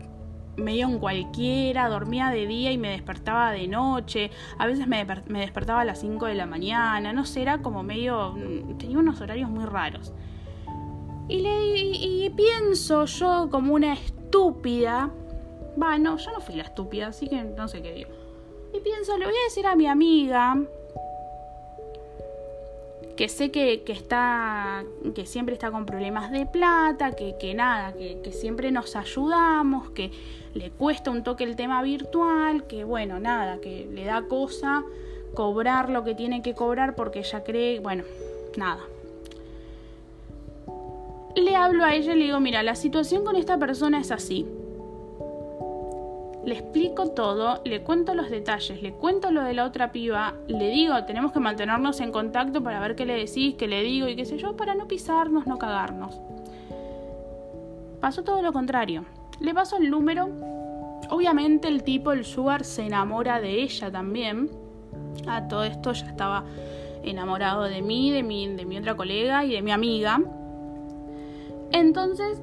medio 0.58 0.88
en 0.88 0.98
cualquiera, 0.98 1.88
dormía 1.88 2.32
de 2.32 2.48
día 2.48 2.72
y 2.72 2.80
me 2.80 2.90
despertaba 2.90 3.52
de 3.52 3.68
noche, 3.68 4.32
a 4.58 4.66
veces 4.66 4.88
me, 4.88 5.06
despertaba 5.06 5.82
a 5.82 5.86
las 5.86 6.00
5 6.00 6.26
de 6.26 6.34
la 6.34 6.48
mañana, 6.48 7.14
no 7.14 7.26
sé, 7.26 7.44
era 7.44 7.62
como 7.62 7.84
medio, 7.84 8.34
tenía 8.80 8.98
unos 8.98 9.22
horarios 9.22 9.52
muy 9.52 9.66
raros. 9.66 10.14
Y, 11.28 11.42
le, 11.42 11.76
y, 11.76 12.28
pienso 12.32 13.06
yo 13.06 13.50
como 13.52 13.76
una 13.76 13.94
estúpida. 13.94 15.12
Bueno, 15.78 16.18
yo 16.18 16.32
no 16.32 16.42
fui 16.42 16.56
la 16.56 16.64
estúpida, 16.64 17.10
así 17.10 17.28
que 17.28 17.44
no 17.44 17.68
sé 17.68 17.84
qué 17.84 17.94
digo. 17.94 18.10
Y 18.74 18.80
pienso, 18.80 19.16
le 19.20 19.26
voy 19.26 19.36
a 19.36 19.44
decir 19.44 19.68
a 19.68 19.76
mi 19.76 19.86
amiga 19.86 20.58
que 23.16 23.30
sé 23.30 23.52
que, 23.52 23.84
está, 23.88 24.84
que 25.14 25.26
siempre 25.26 25.54
está 25.54 25.72
con 25.72 25.86
problemas 25.86 26.32
de 26.32 26.46
plata, 26.46 27.12
que, 27.12 27.36
que 27.40 27.54
nada, 27.54 27.94
que, 27.94 28.20
que, 28.22 28.32
siempre 28.32 28.72
nos 28.72 28.96
ayudamos, 28.96 29.90
que 29.92 30.12
le 30.54 30.72
cuesta 30.72 31.12
un 31.12 31.24
toque 31.24 31.44
el 31.44 31.56
tema 31.56 31.82
virtual, 31.84 32.66
que 32.68 32.84
bueno, 32.84 33.20
nada, 33.20 33.60
que 33.60 33.88
le 33.92 34.06
da 34.06 34.24
cosa 34.24 34.84
cobrar 35.34 35.90
lo 35.90 36.04
que 36.04 36.16
tiene 36.16 36.42
que 36.42 36.54
cobrar 36.54 36.96
porque 36.96 37.20
ella 37.20 37.44
cree, 37.44 37.80
bueno, 37.80 38.04
nada 38.58 38.82
le 41.36 41.56
hablo 41.56 41.84
a 41.84 41.96
ella 41.96 42.14
y 42.14 42.18
le 42.18 42.26
digo, 42.26 42.40
mira, 42.40 42.64
la 42.64 42.76
situación 42.76 43.24
con 43.24 43.36
esta 43.36 43.58
persona 43.58 44.00
es 44.00 44.12
así. 44.12 44.46
Le 46.46 46.56
explico 46.56 47.12
todo, 47.12 47.62
le 47.66 47.82
cuento 47.82 48.16
los 48.16 48.30
detalles, 48.30 48.82
le 48.82 48.94
cuento 48.94 49.30
lo 49.30 49.44
de 49.44 49.54
la 49.54 49.66
otra 49.66 49.92
piba, 49.92 50.34
le 50.48 50.70
digo, 50.70 51.04
tenemos 51.06 51.32
que 51.32 51.40
mantenernos 51.40 52.00
en 52.00 52.12
contacto 52.12 52.64
para 52.64 52.80
ver 52.80 52.96
qué 52.96 53.06
le 53.06 53.14
decís, 53.14 53.56
qué 53.56 53.68
le 53.68 53.84
digo 53.84 54.08
y 54.08 54.16
qué 54.16 54.26
sé 54.26 54.38
yo, 54.38 54.58
para 54.58 54.74
no 54.74 54.88
pisarnos, 54.88 55.46
no 55.46 55.60
cagarnos. 55.60 56.20
Pasó 58.00 58.24
todo 58.24 58.42
lo 58.42 58.52
contrario. 58.52 59.06
Le 59.40 59.54
paso 59.54 59.78
el 59.78 59.92
número. 59.92 60.30
Obviamente 61.10 61.68
el 61.68 61.84
tipo, 61.84 62.12
el 62.12 62.26
sugar, 62.26 62.64
se 62.64 62.88
enamora 62.88 63.40
de 63.40 63.62
ella 63.62 63.92
también. 63.92 64.50
A 65.28 65.48
todo 65.48 65.64
esto 65.64 65.94
ya 65.94 66.08
estaba 66.08 66.44
enamorado 67.04 67.64
de 67.64 67.82
mí, 67.84 68.12
de 68.12 68.24
mi, 68.24 68.48
de 68.48 68.66
mi 68.66 68.78
otra 68.78 68.96
colega 68.96 69.46
y 69.46 69.52
de 69.52 69.62
mi 69.62 69.72
amiga. 69.72 70.20
Entonces, 71.72 72.42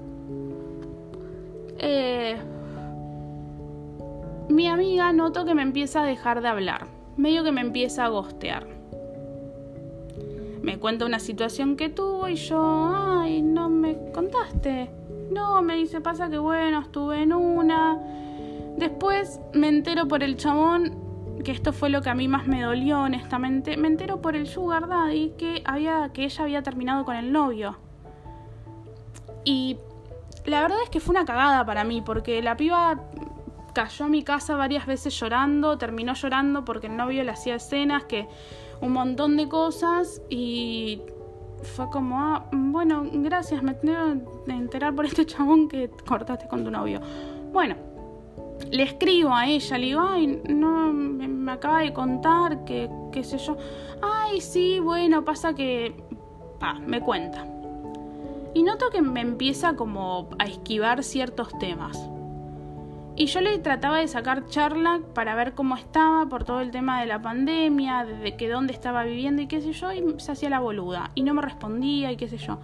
eh, 1.78 2.36
mi 4.48 4.66
amiga 4.66 5.12
noto 5.12 5.44
que 5.44 5.54
me 5.54 5.62
empieza 5.62 6.02
a 6.02 6.04
dejar 6.04 6.40
de 6.40 6.48
hablar, 6.48 6.86
medio 7.16 7.44
que 7.44 7.52
me 7.52 7.60
empieza 7.60 8.04
a 8.04 8.08
gostear. 8.08 8.66
Me 10.62 10.78
cuenta 10.78 11.06
una 11.06 11.18
situación 11.18 11.76
que 11.76 11.88
tuvo 11.88 12.28
y 12.28 12.36
yo, 12.36 12.92
ay, 12.94 13.42
no 13.42 13.68
me 13.68 13.96
contaste. 14.12 14.90
No, 15.30 15.62
me 15.62 15.76
dice, 15.76 16.00
pasa 16.00 16.28
que 16.30 16.38
bueno, 16.38 16.80
estuve 16.80 17.22
en 17.22 17.32
una. 17.32 17.98
Después 18.76 19.40
me 19.52 19.68
entero 19.68 20.08
por 20.08 20.22
el 20.22 20.36
chabón, 20.36 20.96
que 21.44 21.52
esto 21.52 21.72
fue 21.72 21.90
lo 21.90 22.02
que 22.02 22.10
a 22.10 22.14
mí 22.14 22.28
más 22.28 22.46
me 22.46 22.62
dolió, 22.62 23.00
honestamente. 23.00 23.76
Me 23.76 23.88
entero 23.88 24.20
por 24.20 24.36
el 24.36 24.46
Sugar 24.46 24.88
Daddy 24.88 25.34
que, 25.38 25.62
había, 25.64 26.10
que 26.12 26.24
ella 26.24 26.44
había 26.44 26.62
terminado 26.62 27.04
con 27.04 27.16
el 27.16 27.32
novio. 27.32 27.76
Y 29.44 29.78
la 30.44 30.62
verdad 30.62 30.78
es 30.82 30.90
que 30.90 31.00
fue 31.00 31.12
una 31.12 31.24
cagada 31.24 31.64
para 31.64 31.84
mí, 31.84 32.02
porque 32.02 32.42
la 32.42 32.56
piba 32.56 33.00
cayó 33.78 34.06
a 34.06 34.08
mi 34.08 34.24
casa 34.24 34.56
varias 34.56 34.86
veces 34.86 35.16
llorando, 35.20 35.78
terminó 35.78 36.12
llorando 36.12 36.64
porque 36.64 36.88
el 36.88 36.96
novio 36.96 37.22
le 37.22 37.30
hacía 37.30 37.54
escenas, 37.54 38.02
que 38.06 38.26
un 38.80 38.90
montón 38.92 39.36
de 39.36 39.48
cosas 39.48 40.20
y 40.28 41.02
fue 41.62 41.88
como, 41.88 42.18
ah, 42.18 42.48
bueno, 42.50 43.04
gracias, 43.12 43.62
me 43.62 43.74
tengo 43.74 44.44
que 44.44 44.52
enterar 44.52 44.96
por 44.96 45.06
este 45.06 45.24
chabón 45.32 45.68
que 45.68 45.90
cortaste 46.04 46.48
con 46.48 46.64
tu 46.64 46.72
novio. 46.72 47.00
Bueno, 47.52 47.76
le 48.68 48.82
escribo 48.82 49.32
a 49.32 49.46
ella, 49.46 49.78
le 49.78 49.86
digo, 49.86 50.00
ay, 50.00 50.42
no, 50.48 50.92
me, 50.92 51.52
acaba 51.52 51.78
de 51.78 51.92
contar 51.92 52.64
que, 52.64 52.90
qué 53.12 53.22
sé 53.22 53.38
yo, 53.38 53.56
ay, 54.02 54.40
sí, 54.40 54.80
bueno, 54.80 55.24
pasa 55.24 55.54
que, 55.54 55.94
pa, 56.58 56.74
me 56.80 57.00
cuenta 57.00 57.46
y 58.54 58.64
noto 58.64 58.90
que 58.90 59.02
me 59.02 59.20
empieza 59.20 59.76
como 59.76 60.30
a 60.40 60.46
esquivar 60.46 61.04
ciertos 61.04 61.56
temas. 61.60 62.10
Y 63.18 63.26
yo 63.26 63.40
le 63.40 63.58
trataba 63.58 63.98
de 63.98 64.06
sacar 64.06 64.46
charla 64.46 65.00
para 65.12 65.34
ver 65.34 65.54
cómo 65.54 65.76
estaba 65.76 66.26
por 66.26 66.44
todo 66.44 66.60
el 66.60 66.70
tema 66.70 67.00
de 67.00 67.06
la 67.06 67.20
pandemia, 67.20 68.04
de 68.04 68.36
que 68.36 68.48
dónde 68.48 68.72
estaba 68.72 69.02
viviendo 69.02 69.42
y 69.42 69.48
qué 69.48 69.60
sé 69.60 69.72
yo, 69.72 69.92
y 69.92 70.02
se 70.18 70.32
hacía 70.32 70.48
la 70.48 70.60
boluda. 70.60 71.10
Y 71.16 71.22
no 71.22 71.34
me 71.34 71.42
respondía 71.42 72.12
y 72.12 72.16
qué 72.16 72.28
sé 72.28 72.38
yo. 72.38 72.60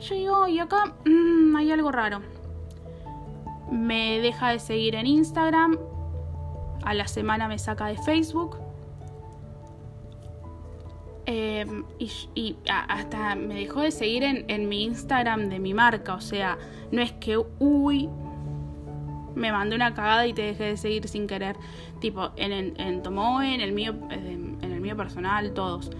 Yo 0.00 0.14
digo, 0.14 0.48
y 0.48 0.60
acá 0.60 0.94
mm, 1.04 1.56
hay 1.56 1.72
algo 1.72 1.90
raro. 1.90 2.20
Me 3.70 4.20
deja 4.20 4.50
de 4.50 4.60
seguir 4.60 4.94
en 4.94 5.06
Instagram, 5.06 5.76
a 6.84 6.94
la 6.94 7.06
semana 7.08 7.48
me 7.48 7.58
saca 7.58 7.86
de 7.86 7.98
Facebook 7.98 8.56
Em, 11.32 11.84
y, 12.00 12.56
hasta 12.68 13.36
me 13.36 13.54
dejó 13.54 13.82
de 13.82 13.92
seguir 13.92 14.24
en, 14.24 14.68
mi 14.68 14.82
Instagram 14.82 15.48
de 15.48 15.60
mi 15.60 15.74
marca. 15.74 16.14
O 16.14 16.20
sea, 16.20 16.58
no 16.90 17.00
es 17.00 17.12
que, 17.12 17.38
uy, 17.60 18.08
me 19.34 19.52
mandé 19.52 19.76
una 19.76 19.94
cagada 19.94 20.26
y 20.26 20.32
te 20.32 20.42
dejé 20.42 20.64
de 20.64 20.76
seguir 20.76 21.08
sin 21.08 21.26
querer. 21.26 21.56
Tipo, 22.00 22.30
en, 22.36 22.52
en, 22.52 22.80
en 22.80 23.02
Tomoe, 23.02 23.54
en 23.54 23.60
el 23.60 23.72
mío, 23.72 23.94
en 24.10 24.58
el 24.62 24.80
mío 24.80 24.96
personal, 24.96 25.52
todos. 25.52 25.90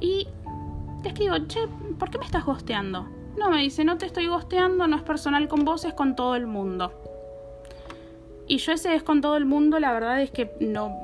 Y 0.00 0.28
te 1.02 1.08
escribo, 1.08 1.38
che, 1.46 1.60
¿por 1.98 2.10
qué 2.10 2.18
me 2.18 2.24
estás 2.24 2.44
gosteando? 2.44 3.06
No, 3.38 3.50
me 3.50 3.60
dice, 3.62 3.84
no 3.84 3.98
te 3.98 4.06
estoy 4.06 4.26
gosteando, 4.26 4.86
no 4.86 4.96
es 4.96 5.02
personal 5.02 5.48
con 5.48 5.64
vos, 5.64 5.84
es 5.84 5.94
con 5.94 6.16
todo 6.16 6.36
el 6.36 6.46
mundo. 6.46 6.92
Y 8.48 8.58
yo 8.58 8.72
ese 8.72 8.94
es 8.94 9.02
con 9.02 9.20
todo 9.20 9.36
el 9.36 9.44
mundo, 9.44 9.78
la 9.80 9.92
verdad 9.92 10.20
es 10.20 10.30
que 10.30 10.52
no, 10.60 10.96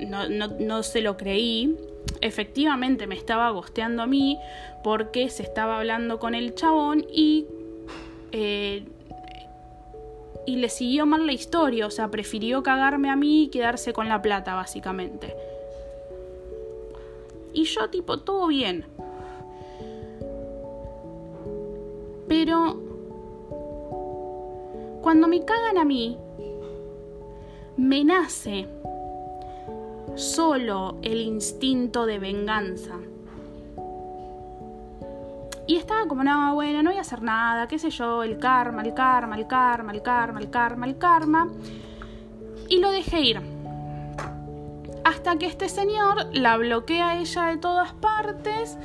no, 0.00 0.28
no, 0.28 0.48
no 0.48 0.82
se 0.82 1.00
lo 1.00 1.16
creí 1.16 1.76
efectivamente 2.20 3.06
me 3.06 3.14
estaba 3.14 3.50
gosteando 3.50 4.02
a 4.02 4.06
mí 4.06 4.38
porque 4.82 5.28
se 5.28 5.42
estaba 5.42 5.78
hablando 5.78 6.18
con 6.18 6.34
el 6.34 6.54
chabón 6.54 7.04
y 7.10 7.46
eh, 8.32 8.84
y 10.48 10.56
le 10.56 10.70
siguió 10.70 11.04
mal 11.04 11.26
la 11.26 11.34
historia, 11.34 11.86
o 11.86 11.90
sea, 11.90 12.10
prefirió 12.10 12.62
cagarme 12.62 13.10
a 13.10 13.16
mí 13.16 13.42
y 13.42 13.48
quedarse 13.48 13.92
con 13.92 14.08
la 14.08 14.22
plata, 14.22 14.54
básicamente. 14.54 15.36
Y 17.52 17.64
yo, 17.64 17.90
tipo, 17.90 18.20
todo 18.20 18.46
bien. 18.46 18.86
Pero 22.28 22.80
cuando 25.02 25.28
me 25.28 25.44
cagan 25.44 25.76
a 25.76 25.84
mí, 25.84 26.16
me 27.76 28.02
nace 28.02 28.68
solo 30.14 30.96
el 31.02 31.20
instinto 31.20 32.06
de 32.06 32.18
venganza. 32.20 32.96
Y 35.68 35.76
estaba 35.76 36.08
como, 36.08 36.24
no, 36.24 36.54
bueno, 36.54 36.82
no 36.82 36.88
voy 36.88 36.98
a 36.98 37.02
hacer 37.02 37.20
nada, 37.20 37.68
qué 37.68 37.78
sé 37.78 37.90
yo, 37.90 38.22
el 38.22 38.38
karma, 38.38 38.80
el 38.80 38.94
karma, 38.94 39.36
el 39.36 39.46
karma, 39.46 39.92
el 39.92 40.00
karma, 40.00 40.40
el 40.40 40.48
karma, 40.48 40.86
el 40.86 40.96
karma. 40.96 41.48
Y 42.70 42.78
lo 42.78 42.90
dejé 42.90 43.20
ir. 43.20 43.42
Hasta 45.04 45.36
que 45.36 45.44
este 45.44 45.68
señor 45.68 46.30
la 46.32 46.56
bloquea 46.56 47.10
a 47.10 47.18
ella 47.20 47.44
de 47.48 47.58
todas 47.58 47.92
partes 47.92 48.78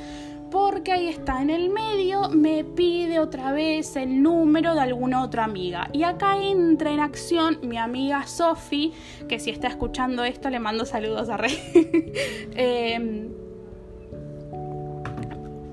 porque 0.50 0.92
ahí 0.92 1.08
está 1.08 1.40
en 1.40 1.48
el 1.48 1.70
medio, 1.70 2.28
me 2.28 2.64
pide 2.64 3.18
otra 3.18 3.50
vez 3.52 3.96
el 3.96 4.22
número 4.22 4.74
de 4.74 4.82
alguna 4.82 5.22
otra 5.22 5.44
amiga. 5.44 5.88
Y 5.92 6.02
acá 6.02 6.36
entra 6.36 6.92
en 6.92 7.00
acción 7.00 7.60
mi 7.62 7.78
amiga 7.78 8.26
Sofi, 8.26 8.92
que 9.26 9.40
si 9.40 9.48
está 9.50 9.68
escuchando 9.68 10.22
esto 10.22 10.50
le 10.50 10.60
mando 10.60 10.84
saludos 10.84 11.30
a 11.30 11.38
Rey. 11.38 11.58
eh, 12.54 13.30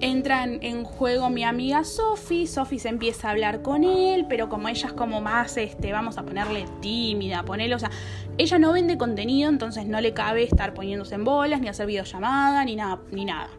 entra 0.02 0.44
en, 0.44 0.84
juego 0.84 1.30
mi 1.30 1.44
amiga 1.44 1.84
Sofi, 1.84 2.48
Sofi 2.48 2.80
se 2.80 2.90
empieza 2.90 3.28
a 3.28 3.32
hablar 3.32 3.62
con 3.62 3.84
él, 3.84 4.26
pero 4.28 4.50
como 4.50 4.68
ella 4.68 4.88
es 4.88 4.94
como 4.94 5.22
más, 5.22 5.56
este, 5.58 5.92
vamos 5.92 6.18
a 6.18 6.24
ponerle 6.24 6.66
tímida, 6.82 7.44
ponerle, 7.44 7.76
o 7.76 7.80
sea, 7.80 7.92
ella 8.38 8.58
no 8.58 8.74
vende 8.74 8.98
contenido, 8.98 9.50
entonces 9.50 9.86
no 9.86 10.02
le 10.02 10.14
cabe 10.14 10.44
estar 10.44 10.74
poniéndose 10.74 11.16
en 11.16 11.24
bolas, 11.24 11.62
ni 11.62 11.68
hacer 11.68 11.86
videollamada, 11.86 12.66
ni 12.66 12.76
nada, 12.76 13.00
ni 13.12 13.26
nada. 13.26 13.50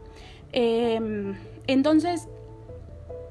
Em, 0.52 1.36
entonces, 1.68 2.28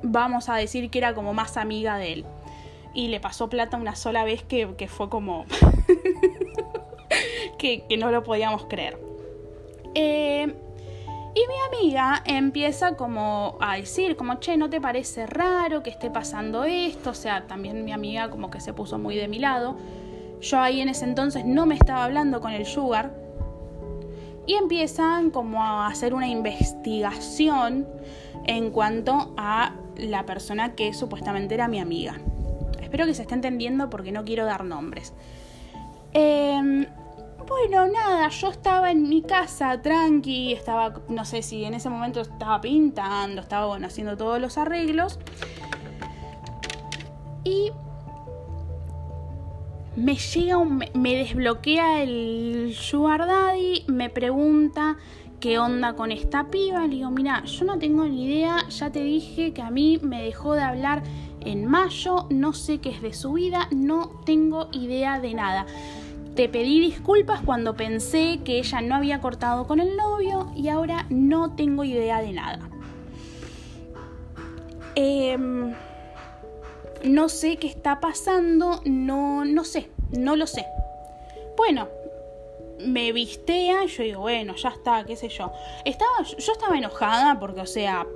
vamos 0.02 0.48
a 0.48 0.56
decir 0.56 0.90
que 0.90 0.98
era 0.98 1.14
como 1.14 1.34
más 1.34 1.58
amiga 1.58 1.98
de 1.98 2.14
él. 2.14 2.26
Y 2.94 3.10
le 3.10 3.20
pasó 3.20 3.50
plata 3.50 3.78
una 3.78 3.96
sola 3.96 4.24
vez 4.24 4.44
que, 4.44 4.68
fue 4.88 5.10
como... 5.10 5.46
que, 7.58 7.86
que, 7.88 7.98
no 7.98 8.12
lo 8.12 8.24
podíamos 8.24 8.66
creer. 8.66 9.00
Eh, 9.96 10.54
y 11.34 11.40
mi 11.48 11.80
amiga 11.80 12.22
empieza 12.26 12.98
como 12.98 13.58
a 13.62 13.78
decir, 13.78 14.18
como, 14.18 14.36
che, 14.36 14.58
¿no 14.58 14.70
te 14.70 14.82
parece 14.82 15.26
raro 15.26 15.82
que 15.82 15.90
esté 15.90 16.10
pasando 16.10 16.66
esto? 16.66 17.12
O 17.12 17.14
sea, 17.14 17.48
también 17.48 17.86
mi 17.86 17.94
amiga 17.94 18.30
como 18.30 18.52
que 18.52 18.60
se 18.60 18.74
puso 18.74 19.00
muy 19.00 19.16
de 19.16 19.30
mi 19.30 19.40
lado. 19.40 19.78
Yo 20.42 20.60
ahí 20.60 20.82
en 20.82 20.90
ese 20.90 21.06
entonces 21.06 21.46
no 21.46 21.66
me 21.66 21.76
estaba 21.76 22.04
hablando 22.04 22.42
con 22.42 22.52
el 22.52 22.66
sugar. 22.66 23.14
Y 24.46 24.56
empiezan 24.56 25.30
como 25.30 25.64
a 25.64 25.88
hacer 25.88 26.14
una 26.14 26.28
investigación 26.28 27.88
en 28.46 28.72
cuanto 28.72 29.34
a 29.38 29.76
la 29.96 30.26
persona 30.26 30.76
que 30.76 30.94
supuestamente 30.94 31.54
era 31.54 31.70
mi 31.70 31.80
amiga. 31.80 32.20
Espero 32.82 33.06
que 33.06 33.14
se 33.14 33.22
esté 33.22 33.36
entendiendo 33.36 33.90
porque 33.90 34.12
no 34.12 34.26
quiero 34.26 34.46
dar 34.46 34.66
nombres. 34.66 35.14
Eh, 36.14 36.88
bueno, 37.52 37.86
nada, 37.88 38.30
yo 38.30 38.50
estaba 38.50 38.92
en 38.92 39.10
mi 39.10 39.22
casa 39.22 39.82
tranqui, 39.82 40.54
estaba, 40.54 40.94
no 41.10 41.26
sé 41.26 41.42
si 41.42 41.66
en 41.66 41.74
ese 41.74 41.90
momento 41.90 42.22
estaba 42.22 42.62
pintando, 42.62 43.42
estaba 43.42 43.76
haciendo 43.76 44.16
todos 44.16 44.40
los 44.40 44.58
arreglos. 44.58 45.20
Y 47.44 47.72
me 49.98 50.16
llega 50.16 50.58
un, 50.58 50.86
me 50.94 51.16
desbloquea 51.16 52.04
el 52.04 52.74
Sugar 52.74 53.28
Daddy, 53.28 53.84
me 53.88 54.10
pregunta 54.10 54.96
qué 55.42 55.60
onda 55.60 55.94
con 55.94 56.14
esta 56.14 56.50
piba. 56.50 56.82
Le 56.88 56.96
digo, 56.96 57.12
mira, 57.12 57.44
yo 57.44 57.66
no 57.66 57.78
tengo 57.78 58.06
ni 58.06 58.28
idea, 58.28 58.66
ya 58.70 58.92
te 58.92 59.04
dije 59.04 59.52
que 59.52 59.62
a 59.62 59.72
mí 59.72 60.00
me 60.02 60.24
dejó 60.24 60.54
de 60.54 60.62
hablar 60.62 61.04
en 61.42 61.66
mayo, 61.66 62.28
no 62.30 62.54
sé 62.54 62.80
qué 62.80 62.92
es 62.92 63.02
de 63.02 63.14
su 63.14 63.34
vida, 63.34 63.68
no 63.72 64.22
tengo 64.26 64.70
idea 64.72 65.20
de 65.20 65.34
nada. 65.34 65.66
Te 66.36 66.48
pedí 66.48 66.80
disculpas 66.80 67.42
cuando 67.42 67.76
pensé 67.76 68.40
que 68.46 68.60
ella 68.60 68.82
no 68.82 68.96
había 68.96 69.20
cortado 69.20 69.68
con 69.68 69.82
el 69.82 69.98
novio 69.98 70.50
y 70.56 70.70
ahora 70.70 71.06
no 71.10 71.56
tengo 71.56 71.84
idea 71.84 72.22
de 72.22 72.32
nada. 72.32 72.70
Em, 74.96 75.74
no 77.04 77.28
sé 77.28 77.58
qué 77.58 77.68
está 77.68 78.00
pasando, 78.00 78.82
no, 78.86 79.44
no 79.44 79.66
sé, 79.66 79.90
no 80.18 80.38
lo 80.38 80.48
sé. 80.48 80.66
Bueno, 81.58 81.90
me 82.80 83.12
vistea, 83.12 83.86
yo 83.86 84.04
digo, 84.04 84.22
bueno, 84.22 84.56
ya 84.56 84.70
está, 84.70 85.04
qué 85.04 85.18
sé 85.18 85.28
yo. 85.28 85.52
Estaba, 85.84 86.24
yo 86.24 86.54
estaba 86.54 86.78
enojada 86.78 87.42
porque, 87.42 87.60
o 87.60 87.66
sea, 87.66 88.08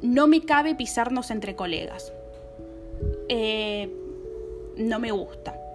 no 0.00 0.28
me 0.28 0.42
cabe 0.42 0.76
pisarnos 0.76 1.32
entre 1.32 1.56
colegas. 1.56 2.12
Eh, 3.28 3.90
no 4.76 5.00
me 5.00 5.10
gusta 5.10 5.65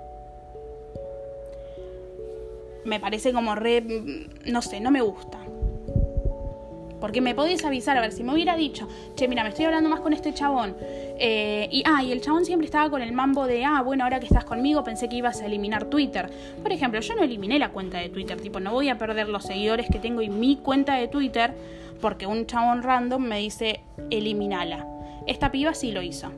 me 2.86 3.00
parece 3.00 3.34
como 3.34 3.56
re, 3.56 3.84
no 4.46 4.62
sé, 4.62 4.80
no 4.80 4.91
me 4.91 5.02
gusta. 5.02 5.39
Porque 7.00 7.20
me 7.20 7.34
podías 7.34 7.65
avisar, 7.65 7.98
a 7.98 8.02
ver, 8.02 8.12
si 8.12 8.24
me 8.24 8.32
hubiera 8.32 8.56
dicho, 8.56 8.88
che, 9.15 9.28
mira, 9.28 9.41
me 9.41 9.50
estoy 9.50 9.65
hablando 9.65 9.89
más 9.89 10.02
con 10.02 10.13
este 10.13 10.36
chabón. 10.36 10.76
Eh, 11.17 11.67
y, 11.72 11.82
ah, 11.88 12.04
y 12.04 12.12
el 12.12 12.22
chabón 12.22 12.46
siempre 12.46 12.65
estaba 12.65 12.91
con 12.91 13.02
el 13.02 13.12
mambo 13.12 13.48
de, 13.48 13.65
ah, 13.65 13.82
bueno, 13.82 14.04
ahora 14.04 14.20
que 14.20 14.28
estás 14.28 14.46
conmigo 14.46 14.84
pensé 14.84 15.10
que 15.10 15.15
ibas 15.15 15.41
a 15.41 15.48
eliminar 15.48 15.86
Twitter. 15.86 16.30
Por 16.62 16.72
ejemplo, 16.72 17.00
yo 17.02 17.15
no 17.15 17.24
eliminé 17.24 17.58
la 17.58 17.70
cuenta 17.70 17.98
de 17.98 18.10
Twitter, 18.10 18.39
tipo, 18.39 18.60
no 18.60 18.72
voy 18.72 18.89
a 18.89 19.00
perder 19.00 19.30
los 19.30 19.46
seguidores 19.46 19.88
que 19.91 19.98
tengo 19.98 20.22
y 20.22 20.30
mi 20.30 20.58
cuenta 20.58 20.96
de 20.96 21.08
Twitter 21.08 21.56
porque 22.02 22.26
un 22.26 22.46
chabón 22.46 22.84
random 22.84 23.22
me 23.22 23.38
dice, 23.39 23.82
eliminala. 24.10 24.86
Esta 25.28 25.52
piba 25.52 25.74
sí 25.74 25.92
lo 25.92 26.02
hizo. 26.02 26.32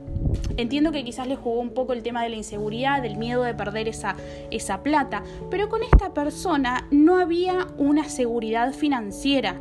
Entiendo 0.56 0.92
que 0.92 1.04
quizás 1.04 1.26
le 1.26 1.36
jugó 1.36 1.60
un 1.60 1.70
poco 1.70 1.92
el 1.92 2.02
tema 2.02 2.22
de 2.22 2.28
la 2.28 2.36
inseguridad, 2.36 3.02
del 3.02 3.16
miedo 3.16 3.42
de 3.42 3.54
perder 3.54 3.88
esa, 3.88 4.16
esa 4.50 4.82
plata, 4.82 5.22
pero 5.50 5.68
con 5.68 5.82
esta 5.82 6.12
persona 6.12 6.86
no 6.90 7.18
había 7.18 7.66
una 7.78 8.08
seguridad 8.08 8.72
financiera. 8.72 9.60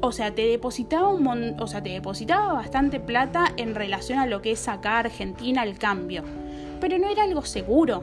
O 0.00 0.12
sea, 0.12 0.34
te 0.34 0.46
depositaba 0.46 1.08
un 1.08 1.56
o 1.58 1.66
sea, 1.66 1.82
te 1.82 1.90
depositaba 1.90 2.52
bastante 2.52 3.00
plata 3.00 3.52
en 3.56 3.74
relación 3.74 4.18
a 4.18 4.26
lo 4.26 4.42
que 4.42 4.52
es 4.52 4.60
sacar 4.60 5.06
Argentina 5.06 5.62
al 5.62 5.78
cambio. 5.78 6.22
Pero 6.80 6.98
no 6.98 7.08
era 7.08 7.24
algo 7.24 7.42
seguro. 7.42 8.02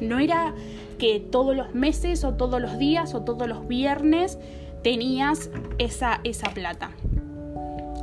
No 0.00 0.18
era 0.18 0.54
que 0.98 1.20
todos 1.20 1.56
los 1.56 1.74
meses 1.74 2.24
o 2.24 2.34
todos 2.34 2.60
los 2.60 2.78
días 2.78 3.14
o 3.14 3.22
todos 3.22 3.48
los 3.48 3.66
viernes 3.68 4.38
tenías 4.82 5.50
esa, 5.78 6.20
esa 6.24 6.50
plata. 6.50 6.90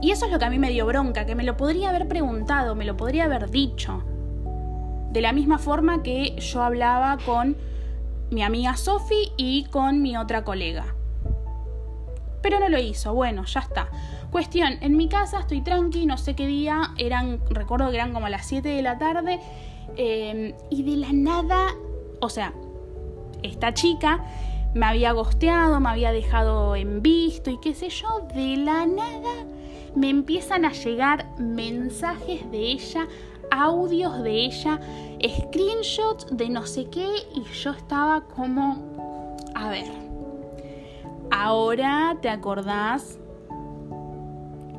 Y 0.02 0.12
eso 0.12 0.26
es 0.26 0.32
lo 0.32 0.40
que 0.40 0.46
a 0.46 0.50
mí 0.50 0.60
me 0.60 0.70
dio 0.70 0.86
bronca, 0.86 1.26
que 1.26 1.36
me 1.36 1.44
lo 1.44 1.58
podría 1.58 1.90
haber 1.90 2.08
preguntado, 2.08 2.76
me 2.76 2.86
lo 2.86 2.96
podría 2.98 3.26
haber 3.26 3.50
dicho. 3.50 4.04
De 5.12 5.22
la 5.22 5.32
misma 5.32 5.58
forma 5.58 6.04
que 6.04 6.36
yo 6.38 6.62
hablaba 6.62 7.18
con 7.26 7.58
mi 8.30 8.44
amiga 8.44 8.78
Sophie 8.78 9.32
y 9.38 9.66
con 9.66 10.02
mi 10.02 10.16
otra 10.18 10.44
colega. 10.44 10.94
Pero 12.42 12.60
no 12.60 12.70
lo 12.70 12.78
hizo, 12.78 13.14
bueno, 13.14 13.46
ya 13.46 13.62
está. 13.62 13.90
Cuestión, 14.32 14.74
en 14.82 14.96
mi 14.96 15.10
casa 15.10 15.40
estoy 15.40 15.62
tranqui, 15.62 16.06
no 16.06 16.18
sé 16.18 16.36
qué 16.36 16.46
día, 16.46 16.94
eran, 16.98 17.40
recuerdo 17.50 17.90
que 17.90 17.96
eran 17.96 18.14
como 18.14 18.30
las 18.30 18.46
7 18.46 18.70
de 18.70 18.82
la 18.84 19.00
tarde, 19.00 19.40
em, 19.96 20.54
y 20.70 20.84
de 20.84 20.98
la 20.98 21.12
nada, 21.14 21.74
o 22.22 22.30
sea, 22.30 22.54
esta 23.42 23.74
chica 23.74 24.24
me 24.76 24.86
había 24.86 25.14
gosteado, 25.14 25.80
me 25.80 25.90
había 25.90 26.12
dejado 26.12 26.76
en 26.76 27.02
visto 27.02 27.50
y 27.50 27.58
qué 27.60 27.74
sé 27.74 27.90
yo, 27.90 28.28
de 28.34 28.58
la 28.58 28.86
nada 28.86 29.46
me 29.98 30.12
empiezan 30.12 30.64
a 30.64 30.72
llegar 30.74 31.26
mensajes 31.40 32.50
de 32.52 32.60
ella, 32.60 33.08
audios 33.50 34.22
de 34.22 34.46
ella, 34.46 34.80
screenshots 35.28 36.28
de 36.30 36.50
no 36.50 36.68
sé 36.68 36.88
qué 36.92 37.08
y 37.34 37.44
yo 37.44 37.72
estaba 37.72 38.22
como, 38.22 39.36
a 39.56 39.70
ver, 39.70 39.88
ahora 41.32 42.16
te 42.22 42.30
acordás 42.30 43.18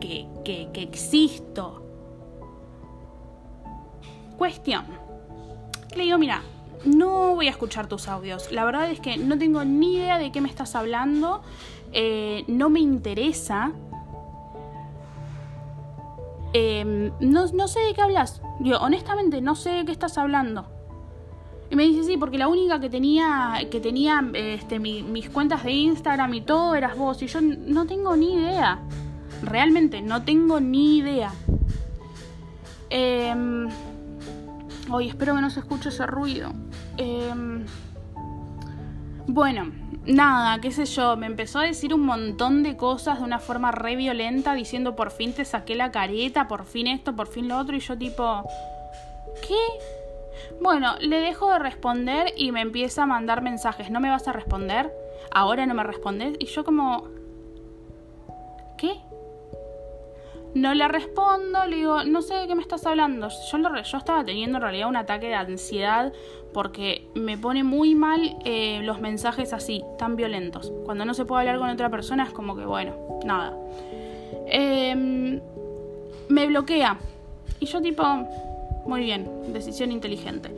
que, 0.01 0.29
que, 0.45 0.69
que 0.73 0.83
existo. 0.83 1.83
Cuestión. 4.37 4.85
Le 5.97 6.05
digo, 6.05 6.17
mira, 6.17 6.43
no 6.85 7.35
voy 7.35 7.49
a 7.49 7.51
escuchar 7.51 7.89
tus 7.89 8.07
audios. 8.07 8.53
La 8.53 8.65
verdad 8.65 8.89
es 8.89 9.01
que 9.01 9.17
no 9.17 9.37
tengo 9.37 9.65
ni 9.65 9.97
idea 9.97 10.17
de 10.17 10.31
qué 10.31 10.41
me 10.41 10.49
estás 10.49 10.77
hablando. 10.77 11.43
Eh, 11.93 12.45
no 12.47 12.71
me 12.71 12.79
interesa. 12.79 13.73
Em, 16.53 17.13
no, 17.21 17.47
no, 17.47 17.69
sé 17.69 17.81
de 17.81 17.95
qué 17.95 18.03
hablas. 18.03 18.41
Yo, 18.61 18.79
honestamente, 18.79 19.41
no 19.41 19.55
sé 19.55 19.71
de 19.71 19.85
qué 19.85 19.93
estás 19.93 20.19
hablando. 20.19 20.67
Y 21.71 21.77
me 21.77 21.83
dice, 21.83 22.05
sí, 22.05 22.17
porque 22.17 22.39
la 22.39 22.49
única 22.49 22.81
que 22.81 22.89
tenía, 22.89 23.55
que 23.71 23.81
tenía 23.81 24.25
este, 24.33 24.79
mis 24.79 25.29
cuentas 25.29 25.65
de 25.65 25.73
Instagram 25.73 26.33
y 26.35 26.41
todo 26.41 26.75
eras 26.75 26.97
vos. 26.97 27.23
Y 27.23 27.27
yo 27.27 27.41
no 27.43 27.87
tengo 27.87 28.17
ni 28.17 28.35
idea. 28.35 28.81
Realmente, 29.43 30.01
no 30.01 30.23
tengo 30.23 30.61
ni 30.61 30.99
idea. 30.99 31.33
Eh, 32.91 33.69
Hoy 34.91 35.09
espero 35.09 35.35
que 35.35 35.43
no 35.43 35.51
se 35.51 35.61
escuche 35.61 35.91
ese 35.91 36.07
ruido. 36.07 36.53
Em, 36.97 37.67
bueno, 39.29 39.71
nada, 40.07 40.59
qué 40.61 40.71
sé 40.71 40.87
yo, 40.87 41.17
me 41.17 41.27
empezó 41.27 41.59
a 41.59 41.65
decir 41.65 41.93
un 41.93 42.01
montón 42.01 42.63
de 42.63 42.77
cosas 42.77 43.19
de 43.19 43.25
una 43.25 43.39
forma 43.39 43.71
re 43.71 43.95
violenta, 43.95 44.55
diciendo 44.55 44.97
por 44.97 45.11
fin 45.11 45.35
te 45.35 45.45
saqué 45.45 45.75
la 45.75 45.91
careta, 45.91 46.49
por 46.49 46.65
fin 46.65 46.87
esto, 46.87 47.15
por 47.15 47.27
fin 47.27 47.47
lo 47.47 47.59
otro, 47.59 47.77
y 47.77 47.81
yo 47.81 47.97
tipo, 47.99 48.43
¿qué? 49.47 49.57
Bueno, 50.63 50.95
le 51.01 51.21
dejo 51.21 51.53
de 51.53 51.59
responder 51.59 52.33
y 52.37 52.53
me 52.53 52.63
empieza 52.63 53.03
a 53.03 53.07
mandar 53.07 53.43
mensajes, 53.43 53.91
¿no 53.91 54.01
me 54.01 54.09
vas 54.09 54.27
a 54.29 54.33
responder? 54.33 54.91
Ahora 55.31 55.67
no 55.67 55.75
me 55.75 55.83
respondes. 55.83 56.37
Y 56.39 56.47
yo 56.47 56.65
como, 56.65 57.05
¿qué? 58.79 58.95
No 60.55 60.73
le 60.75 60.89
respondo, 60.89 61.67
le 61.67 61.77
digo, 61.77 62.05
no 62.05 62.23
sé 62.23 62.35
de 62.35 62.47
qué 62.47 62.55
me 62.55 62.63
estás 62.63 62.87
hablando. 62.87 63.29
Yo, 63.29 63.59
yo 63.59 63.99
estaba 63.99 64.25
teniendo 64.25 64.57
en 64.57 64.63
realidad 64.63 64.89
un 64.89 64.97
ataque 64.97 65.29
de 65.29 65.35
ansiedad 65.35 66.13
porque 66.53 67.09
me 67.15 67.37
pone 67.37 67.65
muy 67.65 67.95
mal 67.95 68.37
eh, 68.45 68.81
los 68.83 69.01
mensajes 69.01 69.53
así, 69.53 69.85
tan 69.99 70.17
violentos. 70.17 70.73
Cuando 70.85 71.05
no 71.05 71.15
se 71.15 71.25
puede 71.25 71.41
hablar 71.41 71.59
con 71.59 71.71
otra 71.71 71.91
persona 71.91 72.25
es 72.25 72.31
como 72.31 72.57
que, 72.57 72.65
bueno, 72.65 72.95
nada. 73.25 73.57
Em, 74.47 75.41
me 76.29 76.47
bloquea. 76.47 76.99
Y 77.61 77.67
yo 77.67 77.81
tipo, 77.81 78.03
muy 78.87 79.03
bien, 79.03 79.29
decisión 79.53 79.93
inteligente. 79.93 80.51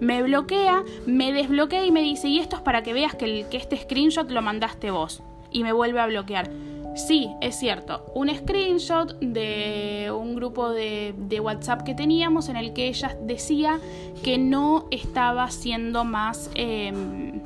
Me 0.00 0.22
bloquea, 0.22 0.82
me 1.06 1.32
desbloquea 1.32 1.84
y 1.84 1.90
me 1.90 2.02
dice, 2.02 2.28
y 2.28 2.38
esto 2.38 2.56
es 2.56 2.62
para 2.62 2.82
que 2.82 2.92
veas 2.92 3.14
que, 3.14 3.24
el, 3.24 3.48
que 3.48 3.56
este 3.56 3.76
screenshot 3.76 4.30
lo 4.30 4.42
mandaste 4.42 4.90
vos. 4.90 5.22
Y 5.50 5.62
me 5.62 5.72
vuelve 5.72 6.00
a 6.00 6.06
bloquear. 6.06 6.50
Sí, 6.94 7.30
es 7.40 7.56
cierto. 7.56 8.04
Un 8.14 8.28
screenshot 8.28 9.18
de 9.20 10.12
un 10.14 10.34
grupo 10.34 10.70
de, 10.70 11.14
WhatsApp 11.42 11.82
que 11.82 11.94
teníamos 11.94 12.48
en 12.48 12.56
el 12.56 12.72
que 12.72 12.88
ella 12.88 13.16
decía 13.22 13.80
que 14.22 14.38
no 14.38 14.86
estaba 14.90 15.44
haciendo 15.44 16.04
más 16.04 16.50
em, 16.54 17.40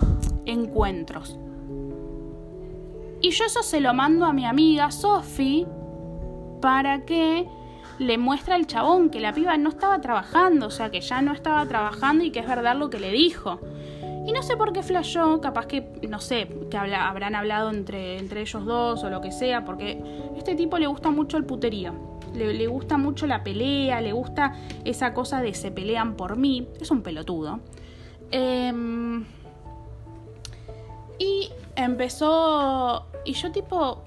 encuentros. 0.45 1.39
Y 3.21 3.31
yo 3.31 3.45
eso 3.45 3.63
se 3.63 3.81
lo 3.81 3.95
mando 3.95 4.27
a 4.27 4.33
mi 4.33 4.45
amiga 4.45 4.91
Sophie 4.91 5.67
para 6.61 7.05
que 7.05 7.47
le 7.99 8.19
muestre 8.19 8.55
al 8.55 8.67
chabón 8.67 9.11
que 9.11 9.21
la 9.21 9.33
piba 9.33 9.57
no 9.57 9.71
estaba 9.71 10.01
trabajando, 10.01 10.67
o 10.67 10.71
sea, 10.71 10.91
que 10.91 11.01
ya 11.01 11.23
no 11.23 11.33
estaba 11.33 11.65
trabajando 11.67 12.25
y 12.25 12.31
que 12.31 12.41
es 12.41 12.47
verdad 12.47 12.77
lo 12.77 12.91
que 12.91 12.99
le 12.99 13.11
dijo. 13.11 13.61
Y 14.27 14.33
no 14.33 14.43
sé 14.43 14.57
por 14.57 14.73
qué 14.73 14.83
flashó, 14.83 15.41
capaz 15.41 15.67
que, 15.67 15.89
no 16.09 16.21
sé, 16.21 16.49
que 16.69 16.77
habrán 16.77 17.37
hablado 17.37 17.71
entre, 17.71 18.19
entre 18.19 18.41
ellos 18.41 18.65
dos 18.65 19.05
o 19.05 19.09
lo 19.09 19.21
que 19.21 19.31
sea, 19.31 19.65
porque 19.65 20.03
a 20.35 20.37
este 20.37 20.57
tipo 20.57 20.79
le 20.79 20.89
gusta 20.89 21.11
mucho 21.11 21.37
el 21.37 21.45
puterío. 21.45 21.95
Le, 22.35 22.67
gusta 22.67 22.99
mucho 22.99 23.27
la 23.27 23.45
pelea, 23.45 24.01
le 24.01 24.12
gusta 24.12 24.55
esa 24.85 25.15
cosa 25.15 25.41
de 25.41 25.55
se 25.55 25.71
pelean 25.71 26.17
por 26.17 26.37
mí. 26.37 26.69
Es 26.81 26.91
un 26.91 27.03
pelotudo. 27.03 27.61
Em, 28.33 29.25
y 31.19 31.49
empezó. 31.77 33.07
Y 33.25 33.33
yo, 33.33 33.53
tipo, 33.53 34.03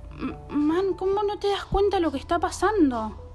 man, 0.49 0.93
¿cómo 0.97 1.23
no 1.23 1.39
te 1.39 1.47
das 1.47 1.63
cuenta 1.65 1.99
lo 1.99 2.11
que 2.11 2.17
está 2.17 2.39
pasando? 2.39 3.28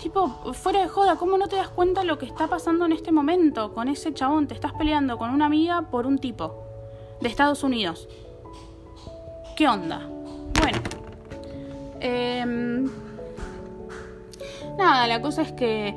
Tipo, 0.00 0.28
fuera 0.54 0.80
de 0.80 0.88
joda, 0.88 1.16
¿cómo 1.16 1.36
no 1.36 1.46
te 1.46 1.56
das 1.56 1.68
cuenta 1.68 2.04
lo 2.04 2.16
que 2.16 2.24
está 2.24 2.46
pasando 2.46 2.86
en 2.86 2.92
este 2.92 3.12
momento 3.12 3.74
con 3.74 3.86
ese 3.88 4.14
chabón? 4.14 4.46
Te 4.46 4.54
estás 4.54 4.72
peleando 4.72 5.18
con 5.18 5.28
una 5.30 5.44
amiga 5.44 5.82
por 5.90 6.06
un 6.06 6.18
tipo 6.18 6.64
de 7.20 7.28
Estados 7.28 7.62
Unidos. 7.62 8.08
¿Qué 9.56 9.68
onda? 9.68 10.08
Bueno. 10.58 10.78
Em, 12.00 12.90
nada, 14.78 15.06
la 15.06 15.20
cosa 15.20 15.42
es 15.42 15.52
que 15.52 15.94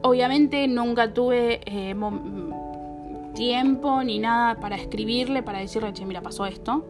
obviamente 0.00 0.66
nunca 0.66 1.12
tuve 1.12 1.60
eh, 1.66 1.94
tiempo 3.34 4.02
ni 4.02 4.18
nada 4.18 4.54
para 4.54 4.76
escribirle, 4.76 5.42
para 5.42 5.58
decirle, 5.58 5.92
che, 5.92 6.06
mira, 6.06 6.22
pasó 6.22 6.46
esto. 6.46 6.86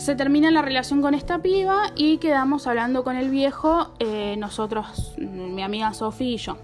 Se 0.00 0.14
termina 0.14 0.50
la 0.50 0.62
relación 0.62 1.02
con 1.02 1.12
esta 1.12 1.40
piba 1.40 1.92
y 1.94 2.16
quedamos 2.16 2.66
hablando 2.66 3.04
con 3.04 3.16
el 3.16 3.28
viejo, 3.28 3.90
eh, 3.98 4.34
nosotros, 4.38 5.12
mi 5.18 5.62
amiga 5.62 5.92
Sofía 5.92 6.30
y 6.30 6.36
yo. 6.38 6.56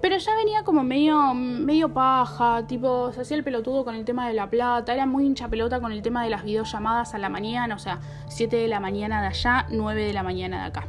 Pero 0.00 0.16
ya 0.18 0.36
venía 0.36 0.62
como 0.62 0.84
medio, 0.84 1.34
medio 1.34 1.92
paja, 1.92 2.68
tipo, 2.68 3.10
se 3.12 3.22
hacía 3.22 3.36
el 3.36 3.42
pelotudo 3.42 3.84
con 3.84 3.96
el 3.96 4.04
tema 4.04 4.28
de 4.28 4.34
la 4.34 4.48
plata, 4.48 4.94
era 4.94 5.06
muy 5.06 5.26
hincha 5.26 5.48
pelota 5.48 5.80
con 5.80 5.90
el 5.90 6.02
tema 6.02 6.22
de 6.22 6.30
las 6.30 6.44
videollamadas 6.44 7.16
a 7.16 7.18
la 7.18 7.28
mañana, 7.30 7.74
o 7.74 7.80
sea, 7.80 7.98
7 8.28 8.58
de 8.58 8.68
la 8.68 8.78
mañana 8.78 9.20
de 9.20 9.26
allá, 9.26 9.66
9 9.70 10.04
de 10.04 10.12
la 10.12 10.22
mañana 10.22 10.60
de 10.60 10.66
acá. 10.68 10.86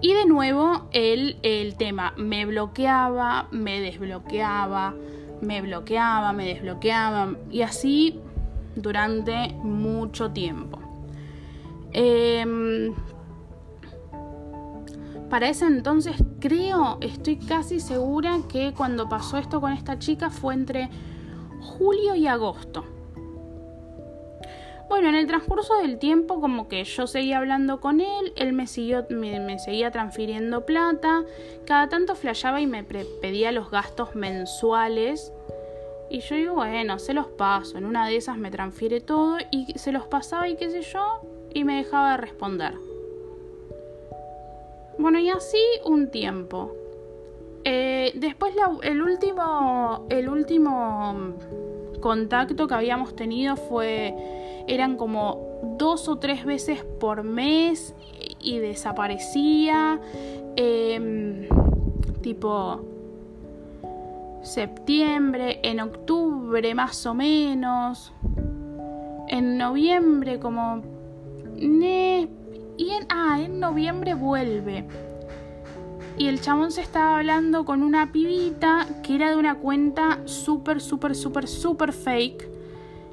Y 0.00 0.14
de 0.14 0.24
nuevo 0.24 0.88
el, 0.92 1.36
el 1.42 1.76
tema, 1.76 2.14
me 2.16 2.46
bloqueaba, 2.46 3.48
me 3.50 3.82
desbloqueaba, 3.82 4.94
me 5.42 5.60
bloqueaba, 5.60 6.32
me 6.32 6.46
desbloqueaba, 6.46 7.34
y 7.50 7.60
así 7.60 8.18
durante 8.76 9.54
mucho 9.62 10.30
tiempo. 10.30 10.78
Em, 11.92 12.94
para 15.28 15.48
ese 15.48 15.66
entonces 15.66 16.16
creo, 16.40 16.98
estoy 17.00 17.36
casi 17.36 17.80
segura 17.80 18.38
que 18.50 18.72
cuando 18.76 19.08
pasó 19.08 19.38
esto 19.38 19.60
con 19.60 19.72
esta 19.72 19.98
chica 19.98 20.30
fue 20.30 20.54
entre 20.54 20.90
julio 21.60 22.14
y 22.14 22.26
agosto. 22.26 22.84
Bueno, 24.88 25.08
en 25.08 25.14
el 25.14 25.26
transcurso 25.26 25.78
del 25.78 25.98
tiempo 25.98 26.38
como 26.38 26.68
que 26.68 26.84
yo 26.84 27.06
seguía 27.06 27.38
hablando 27.38 27.80
con 27.80 28.02
él, 28.02 28.34
él 28.36 28.52
me, 28.52 28.66
siguió, 28.66 29.06
me, 29.08 29.58
seguía 29.58 29.90
transfiriendo 29.90 30.66
plata, 30.66 31.24
cada 31.66 31.88
tanto 31.88 32.14
flasheaba 32.14 32.60
y 32.60 32.66
me 32.66 32.84
pedía 32.84 33.52
los 33.52 33.70
gastos 33.70 34.14
mensuales 34.14 35.32
y 36.12 36.20
yo 36.20 36.36
digo, 36.36 36.54
bueno, 36.56 36.98
se 36.98 37.14
los 37.14 37.26
paso. 37.26 37.78
En 37.78 37.86
una 37.86 38.06
de 38.06 38.16
esas 38.16 38.36
me 38.36 38.50
transfiere 38.50 39.00
todo 39.00 39.38
y 39.50 39.72
se 39.78 39.92
los 39.92 40.06
pasaba 40.06 40.46
y 40.46 40.56
qué 40.56 40.70
sé 40.70 40.82
yo, 40.82 41.22
y 41.54 41.64
me 41.64 41.76
dejaba 41.76 42.12
de 42.12 42.16
responder. 42.18 42.74
Bueno, 44.98 45.18
y 45.18 45.30
así 45.30 45.56
un 45.86 46.10
tiempo. 46.10 46.74
Eh, 47.64 48.12
después 48.14 48.54
el 48.82 49.00
último. 49.00 50.06
El 50.10 50.28
último 50.28 51.34
contacto 52.02 52.66
que 52.66 52.74
habíamos 52.74 53.16
tenido 53.16 53.56
fue. 53.56 54.14
eran 54.68 54.98
como 54.98 55.62
dos 55.78 56.08
o 56.08 56.18
tres 56.18 56.44
veces 56.44 56.84
por 57.00 57.22
mes 57.22 57.94
y 58.38 58.58
desaparecía. 58.58 59.98
Em, 60.56 61.48
tipo 62.20 62.91
septiembre, 64.42 65.60
en 65.62 65.80
octubre 65.80 66.74
más 66.74 67.06
o 67.06 67.14
menos, 67.14 68.12
en 69.28 69.56
noviembre 69.56 70.38
como... 70.38 70.82
y 71.56 72.90
en, 72.90 73.06
ah, 73.08 73.40
en 73.40 73.60
noviembre 73.60 74.14
vuelve. 74.14 74.86
Y 76.18 76.26
el 76.26 76.40
chabón 76.40 76.72
se 76.72 76.82
estaba 76.82 77.16
hablando 77.16 77.64
con 77.64 77.82
una 77.82 78.12
pibita 78.12 78.86
que 79.02 79.14
era 79.14 79.30
de 79.30 79.36
una 79.36 79.56
cuenta 79.56 80.18
súper, 80.26 80.80
súper, 80.80 81.14
súper, 81.14 81.48
súper 81.48 81.92
fake. 81.92 82.48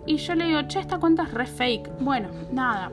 Y 0.05 0.17
yo 0.17 0.35
le 0.35 0.45
digo, 0.45 0.61
che, 0.67 0.79
esta 0.79 0.99
cuenta 0.99 1.23
es 1.23 1.33
re 1.33 1.45
fake. 1.45 1.91
Bueno, 2.01 2.29
nada. 2.51 2.91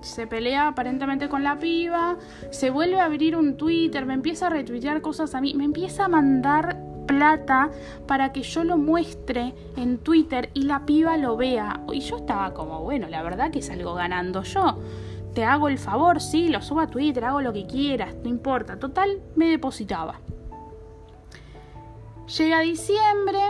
Se 0.00 0.26
pelea 0.26 0.68
aparentemente 0.68 1.28
con 1.28 1.44
la 1.44 1.58
piba. 1.58 2.16
Se 2.50 2.70
vuelve 2.70 2.98
a 2.98 3.04
abrir 3.04 3.36
un 3.36 3.56
Twitter. 3.56 4.04
Me 4.04 4.14
empieza 4.14 4.48
a 4.48 4.50
retuitear 4.50 5.00
cosas 5.00 5.34
a 5.34 5.40
mí. 5.40 5.54
Me 5.54 5.64
empieza 5.64 6.06
a 6.06 6.08
mandar 6.08 6.91
plata 7.06 7.70
para 8.06 8.32
que 8.32 8.42
yo 8.42 8.64
lo 8.64 8.76
muestre 8.78 9.54
en 9.76 9.98
Twitter 9.98 10.50
y 10.54 10.62
la 10.62 10.84
piba 10.86 11.16
lo 11.16 11.36
vea. 11.36 11.80
Y 11.92 12.00
yo 12.00 12.16
estaba 12.18 12.54
como, 12.54 12.80
bueno, 12.82 13.08
la 13.08 13.22
verdad 13.22 13.50
que 13.50 13.62
salgo 13.62 13.94
ganando 13.94 14.42
yo. 14.42 14.78
Te 15.34 15.44
hago 15.44 15.68
el 15.68 15.78
favor, 15.78 16.20
sí, 16.20 16.48
lo 16.48 16.60
subo 16.60 16.80
a 16.80 16.88
Twitter, 16.88 17.24
hago 17.24 17.40
lo 17.40 17.52
que 17.52 17.66
quieras, 17.66 18.14
no 18.22 18.28
importa. 18.28 18.78
Total, 18.78 19.20
me 19.34 19.48
depositaba. 19.48 20.20
Llega 22.36 22.60
diciembre, 22.60 23.40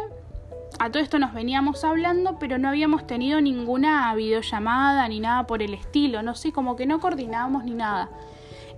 a 0.78 0.90
todo 0.90 1.02
esto 1.02 1.18
nos 1.18 1.34
veníamos 1.34 1.84
hablando, 1.84 2.38
pero 2.38 2.58
no 2.58 2.68
habíamos 2.68 3.06
tenido 3.06 3.40
ninguna 3.40 4.14
videollamada 4.14 5.06
ni 5.08 5.20
nada 5.20 5.46
por 5.46 5.62
el 5.62 5.74
estilo, 5.74 6.22
no 6.22 6.34
sé, 6.34 6.52
como 6.52 6.76
que 6.76 6.86
no 6.86 6.98
coordinábamos 6.98 7.64
ni 7.64 7.72
nada. 7.72 8.10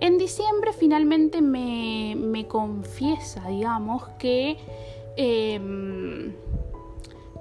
En 0.05 0.19
diciembre 0.19 0.71
finalmente 0.71 1.41
me, 1.41 2.45
confiesa, 2.47 3.47
digamos, 3.47 4.03
que, 4.19 4.55
em, 5.17 6.31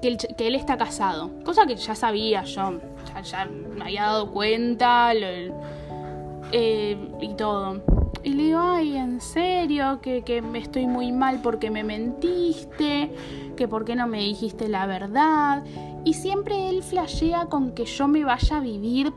que, 0.01 0.17
él, 0.47 0.55
está 0.55 0.79
casado. 0.79 1.31
Cosa 1.45 1.67
que 1.67 1.77
ya 1.77 1.95
sabía 1.95 2.43
yo, 2.45 2.81
ya, 3.23 3.45
me 3.45 3.85
había 3.85 4.05
dado 4.05 4.31
cuenta 4.31 5.13
eh, 5.13 6.99
y 7.21 7.35
todo. 7.35 7.83
Y 8.23 8.33
le 8.33 8.45
digo, 8.45 8.61
ay, 8.61 8.97
en 8.97 9.21
serio, 9.21 10.01
que, 10.01 10.23
que 10.23 10.43
estoy 10.55 10.87
muy 10.87 11.13
mal 11.13 11.41
porque 11.43 11.71
me 11.71 11.85
mentiste, 11.85 13.11
que 13.57 13.69
por 13.69 13.85
qué 13.85 13.95
no 13.95 14.07
me 14.07 14.21
dijiste 14.21 14.69
la 14.69 14.87
verdad. 14.87 15.65
Y 16.07 16.15
siempre 16.15 16.71
él 16.71 16.83
flashea 16.83 17.45
con 17.45 17.73
que 17.73 17.85
yo 17.85 18.09
me 18.09 18.25
vaya 18.25 18.57
a 18.57 18.61
vivir 18.61 19.13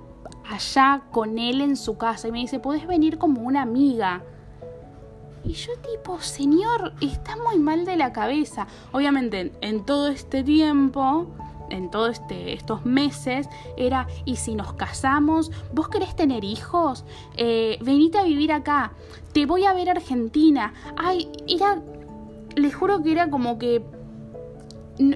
allá 0.49 1.03
con 1.11 1.39
él 1.39 1.61
en 1.61 1.75
su 1.75 1.97
casa 1.97 2.27
y 2.27 2.31
me 2.31 2.39
dice, 2.39 2.59
¿puedes 2.59 2.87
venir 2.87 3.17
como 3.17 3.41
una 3.41 3.61
amiga? 3.61 4.23
Y 5.43 5.53
yo 5.53 5.71
tipo, 5.79 6.19
señor, 6.19 6.93
está 6.99 7.35
muy 7.37 7.57
mal 7.57 7.85
de 7.85 7.95
la 7.95 8.11
cabeza. 8.11 8.67
Obviamente 8.91 9.53
en 9.61 9.85
todo 9.85 10.09
este 10.09 10.43
tiempo, 10.43 11.27
en 11.69 11.89
todos 11.89 12.11
este, 12.11 12.53
estos 12.53 12.85
meses, 12.85 13.47
era, 13.77 14.07
¿y 14.25 14.37
si 14.37 14.55
nos 14.55 14.73
casamos? 14.73 15.51
¿Vos 15.73 15.87
querés 15.89 16.15
tener 16.15 16.43
hijos? 16.43 17.05
Eh, 17.35 17.77
venite 17.81 18.17
a 18.17 18.23
vivir 18.23 18.51
acá. 18.51 18.91
Te 19.33 19.45
voy 19.45 19.65
a 19.65 19.73
ver 19.73 19.89
Argentina. 19.89 20.73
Ay, 20.97 21.29
era, 21.47 21.81
les 22.55 22.75
juro 22.75 23.01
que 23.01 23.11
era 23.11 23.29
como 23.29 23.57
que 23.57 23.83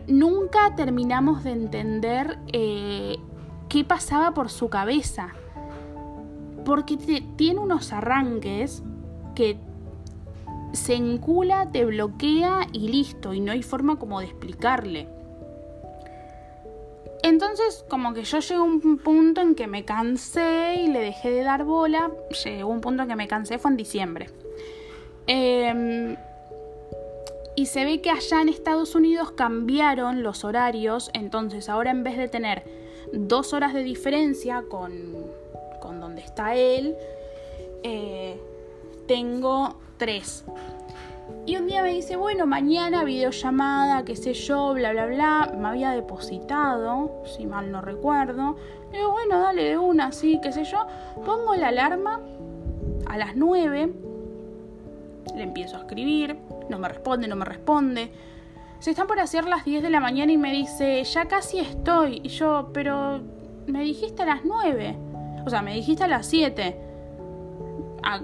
nunca 0.07 0.75
terminamos 0.75 1.43
de 1.43 1.51
entender 1.51 2.37
eh, 2.53 3.17
qué 3.71 3.85
pasaba 3.85 4.33
por 4.33 4.49
su 4.49 4.69
cabeza. 4.69 5.33
porque 6.65 6.95
tiene 7.37 7.59
unos 7.59 7.91
arranques 7.91 8.83
que 9.33 9.57
se 10.73 10.93
encula, 10.93 11.71
te 11.71 11.85
bloquea 11.85 12.67
y 12.71 12.89
listo, 12.89 13.33
y 13.33 13.39
no 13.39 13.51
hay 13.51 13.63
forma 13.63 13.97
como 13.97 14.19
de 14.19 14.27
explicarle. 14.27 15.07
Entonces, 17.23 17.83
como 17.89 18.13
que 18.13 18.23
yo 18.23 18.39
llegué 18.39 18.55
a 18.55 18.61
un 18.61 18.99
punto 18.99 19.41
en 19.41 19.55
que 19.55 19.65
me 19.65 19.85
cansé 19.85 20.81
y 20.83 20.87
le 20.87 20.99
dejé 20.99 21.31
de 21.31 21.43
dar 21.43 21.63
bola. 21.63 22.11
Llegó 22.45 22.69
un 22.69 22.79
punto 22.79 23.03
en 23.03 23.09
que 23.09 23.15
me 23.15 23.27
cansé, 23.27 23.57
fue 23.57 23.71
en 23.71 23.77
diciembre. 23.77 24.29
Em, 25.25 26.15
y 27.55 27.65
se 27.65 27.85
ve 27.85 28.01
que 28.01 28.11
allá 28.11 28.41
en 28.41 28.49
Estados 28.49 28.93
Unidos 28.93 29.31
cambiaron 29.31 30.21
los 30.21 30.43
horarios. 30.43 31.09
Entonces, 31.13 31.69
ahora 31.69 31.89
en 31.89 32.03
vez 32.03 32.17
de 32.17 32.27
tener 32.27 32.80
dos 33.13 33.53
horas 33.53 33.73
de 33.73 33.83
diferencia 33.83 34.63
con, 34.69 34.91
con 35.79 35.99
donde 35.99 36.21
está 36.21 36.55
él, 36.55 36.95
eh, 37.83 38.39
tengo 39.07 39.75
tres. 39.97 40.45
Y 41.45 41.57
un 41.57 41.67
día 41.67 41.81
me 41.81 41.93
dice, 41.93 42.15
bueno, 42.15 42.45
mañana 42.45 43.03
videollamada, 43.03 44.05
qué 44.05 44.15
sé 44.15 44.33
yo, 44.33 44.73
bla, 44.73 44.91
bla, 44.91 45.07
bla. 45.07 45.53
Me 45.57 45.67
había 45.67 45.91
depositado, 45.91 47.23
si 47.25 47.45
mal 47.45 47.71
no 47.71 47.81
recuerdo. 47.81 48.57
Le 48.91 48.99
digo, 48.99 49.11
bueno, 49.11 49.39
dale 49.39 49.63
de 49.63 49.77
una, 49.77 50.11
sí, 50.11 50.39
qué 50.41 50.51
sé 50.51 50.65
yo. 50.65 50.85
Pongo 51.25 51.55
la 51.55 51.69
alarma 51.69 52.19
a 53.07 53.17
las 53.17 53.35
9. 53.35 53.91
Le 55.35 55.43
empiezo 55.43 55.77
a 55.77 55.79
escribir. 55.79 56.37
No 56.69 56.77
me 56.77 56.87
responde, 56.87 57.27
no 57.27 57.35
me 57.35 57.45
responde. 57.45 58.11
Se 58.81 58.89
están 58.89 59.05
por 59.05 59.19
hacer 59.19 59.45
las 59.45 59.63
10 59.63 59.83
de 59.83 59.91
la 59.91 59.99
mañana 59.99 60.31
y 60.31 60.39
me 60.39 60.51
dice, 60.51 61.03
ya 61.03 61.25
casi 61.25 61.59
estoy. 61.59 62.19
Y 62.23 62.29
yo, 62.29 62.71
pero 62.73 63.21
me 63.67 63.83
dijiste 63.83 64.23
a 64.23 64.25
las 64.25 64.43
9. 64.43 64.97
O 65.45 65.49
sea, 65.51 65.61
me 65.61 65.75
dijiste 65.75 66.03
a 66.03 66.07
las 66.07 66.25
7. 66.25 66.81
Ah, 68.01 68.21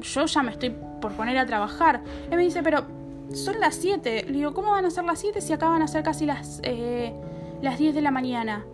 yo 0.00 0.26
ya 0.26 0.42
me 0.44 0.52
estoy 0.52 0.70
por 1.00 1.10
poner 1.14 1.36
a 1.38 1.44
trabajar. 1.44 2.04
Él 2.30 2.36
me 2.36 2.44
dice, 2.44 2.62
pero 2.62 2.84
son 3.32 3.58
las 3.58 3.74
7. 3.74 4.26
Le 4.28 4.32
digo, 4.32 4.54
¿cómo 4.54 4.70
van 4.70 4.84
a 4.84 4.90
ser 4.90 5.02
las 5.02 5.18
7 5.18 5.40
si 5.40 5.52
acaban 5.52 5.82
a 5.82 5.88
ser 5.88 6.04
casi 6.04 6.24
las, 6.24 6.60
eh, 6.62 7.12
las 7.60 7.78
10 7.78 7.96
de 7.96 8.00
la 8.00 8.12
mañana? 8.12 8.64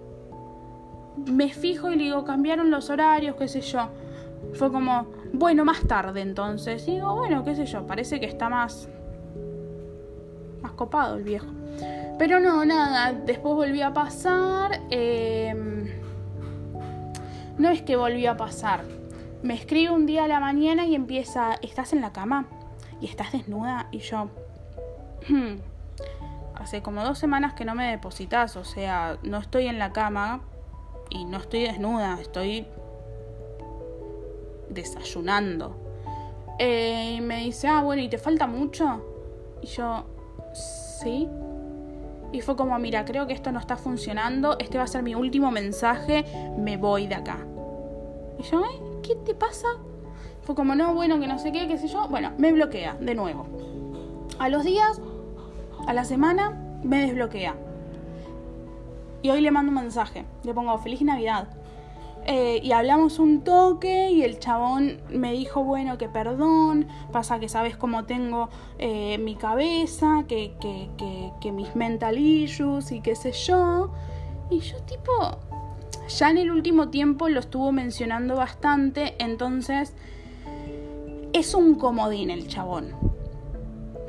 Me 1.17 1.49
fijo 1.49 1.93
y 1.93 1.97
le 1.97 2.05
digo, 2.05 2.25
cambiaron 2.25 2.71
los 2.71 2.91
horarios, 2.91 3.37
qué 3.37 3.49
sé 3.49 3.63
yo. 3.63 3.89
Fue 4.53 4.71
como, 4.71 5.07
bueno, 5.33 5.65
más 5.65 5.81
tarde 5.89 6.21
entonces. 6.21 6.87
Y 6.89 6.97
digo, 6.97 7.15
bueno, 7.15 7.43
qué 7.43 7.55
sé 7.55 7.65
yo, 7.65 7.87
parece 7.87 8.21
que 8.21 8.27
está 8.27 8.51
más. 8.51 8.91
Más 10.65 10.73
copado 10.73 11.17
el 11.17 11.23
viejo. 11.23 11.47
Pero 12.19 12.41
no, 12.41 12.65
nada, 12.65 13.13
después 13.13 13.55
volví 13.55 13.83
a 13.83 13.93
pasar. 13.93 14.81
Em, 14.91 15.89
no 17.59 17.71
es 17.71 17.83
que 17.83 17.95
volví 17.95 18.27
a 18.27 18.37
pasar 18.37 18.83
me 19.45 19.53
escribe 19.53 19.93
un 19.93 20.07
día 20.07 20.25
a 20.25 20.29
la 20.29 20.41
mañana 20.41 20.87
y 20.87 20.95
empieza, 20.95 21.57
¿estás 21.61 21.93
en 21.93 22.01
la 22.01 22.15
cama? 22.15 22.47
¿Y 23.03 23.07
estás 23.07 23.31
desnuda? 23.33 23.89
Y 23.93 23.99
yo, 23.99 24.31
hmm, 25.29 25.57
hace 26.55 26.81
como 26.81 27.05
dos 27.05 27.19
semanas 27.19 27.53
que 27.53 27.67
no 27.67 27.75
me 27.75 27.91
depositas, 27.91 28.57
o 28.57 28.65
sea, 28.65 29.19
no 29.23 29.37
estoy 29.37 29.67
en 29.67 29.79
la 29.79 29.93
cama 29.93 30.41
y 31.11 31.27
no 31.27 31.37
estoy 31.37 31.65
desnuda, 31.65 32.19
estoy 32.23 32.67
desayunando. 34.71 35.77
Eh, 36.59 37.17
y 37.19 37.21
me 37.21 37.41
dice, 37.41 37.69
ah, 37.69 37.83
bueno, 37.83 38.01
¿y 38.01 38.09
te 38.09 38.17
falta 38.17 38.47
mucho? 38.47 39.05
Y 39.61 39.67
yo, 39.67 40.07
sí. 40.55 41.29
Y 42.33 42.41
fue 42.41 42.57
como, 42.57 42.79
mira, 42.79 43.05
creo 43.05 43.27
que 43.27 43.33
esto 43.33 43.53
no 43.53 43.61
está 43.61 43.77
funcionando, 43.77 44.57
este 44.59 44.79
va 44.79 44.85
a 44.85 44.89
ser 44.89 45.03
mi 45.03 45.15
último 45.15 45.51
mensaje, 45.51 46.25
me 46.59 46.77
voy 46.77 47.07
de 47.07 47.15
acá. 47.15 47.39
Y 48.39 48.43
yo, 48.43 48.63
¿qué 49.03 49.15
te 49.17 49.35
pasa? 49.35 49.69
Fue 50.43 50.55
como, 50.55 50.75
no, 50.75 50.95
bueno, 50.95 51.21
que 51.21 51.27
no 51.27 51.39
sé 51.39 51.53
qué, 51.53 51.69
qué 51.69 51.79
sé 51.79 51.89
yo. 51.89 52.09
Bueno, 52.09 52.33
me 52.39 52.53
bloquea 52.53 52.97
de 53.01 53.15
nuevo. 53.15 53.47
A 54.39 54.49
los 54.49 54.65
días, 54.65 55.01
a 55.87 55.93
la 55.93 56.05
semana, 56.05 56.51
me 56.83 57.01
desbloquea. 57.07 57.55
Y 59.23 59.31
hoy 59.31 59.41
le 59.41 59.51
mando 59.51 59.71
un 59.71 59.77
mensaje. 59.77 60.25
Le 60.43 60.53
pongo, 60.53 60.77
feliz 60.79 61.01
Navidad. 61.03 61.49
Eh, 62.27 62.61
y 62.63 62.73
hablamos 62.73 63.19
un 63.19 63.43
toque 63.45 64.11
y 64.11 64.23
el 64.23 64.39
chabón 64.39 64.99
me 65.11 65.33
dijo, 65.33 65.63
bueno, 65.63 65.99
que 65.99 66.09
perdón, 66.09 66.89
pasa 67.13 67.39
que 67.39 67.51
sabes 67.51 67.77
cómo 67.77 68.05
tengo 68.05 68.49
eh, 68.79 69.19
mi 69.19 69.35
cabeza, 69.35 70.25
que, 70.27 70.55
que, 70.59 70.89
que, 70.97 71.33
que 71.41 71.53
mis 71.53 71.77
mental 71.77 72.19
issues 72.19 72.93
y 72.93 73.01
qué 73.01 73.15
sé 73.15 73.33
yo. 73.33 73.91
Y 74.51 74.61
yo 74.61 74.79
tipo, 74.85 75.13
ya 76.09 76.31
en 76.31 76.39
el 76.39 76.51
último 76.51 76.89
tiempo 76.89 77.29
lo 77.29 77.41
estuvo 77.41 77.73
mencionando 77.73 78.37
bastante, 78.37 79.15
entonces 79.19 79.95
es 81.35 81.53
un 81.53 81.75
comodín 81.75 82.31
el 82.31 82.49
chabón. 82.49 82.95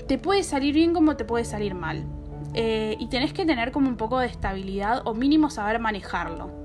Te 0.08 0.18
puede 0.18 0.44
salir 0.44 0.74
bien 0.74 0.94
como 0.94 1.18
te 1.18 1.26
puede 1.26 1.44
salir 1.44 1.74
mal. 1.74 2.06
Eh, 2.54 2.96
y 3.00 3.08
tenés 3.08 3.34
que 3.34 3.46
tener 3.46 3.74
como 3.74 3.90
un 3.90 3.98
poco 3.98 4.20
de 4.20 4.28
estabilidad 4.28 5.02
o 5.06 5.14
mínimo 5.14 5.50
saber 5.50 5.80
manejarlo. 5.80 6.65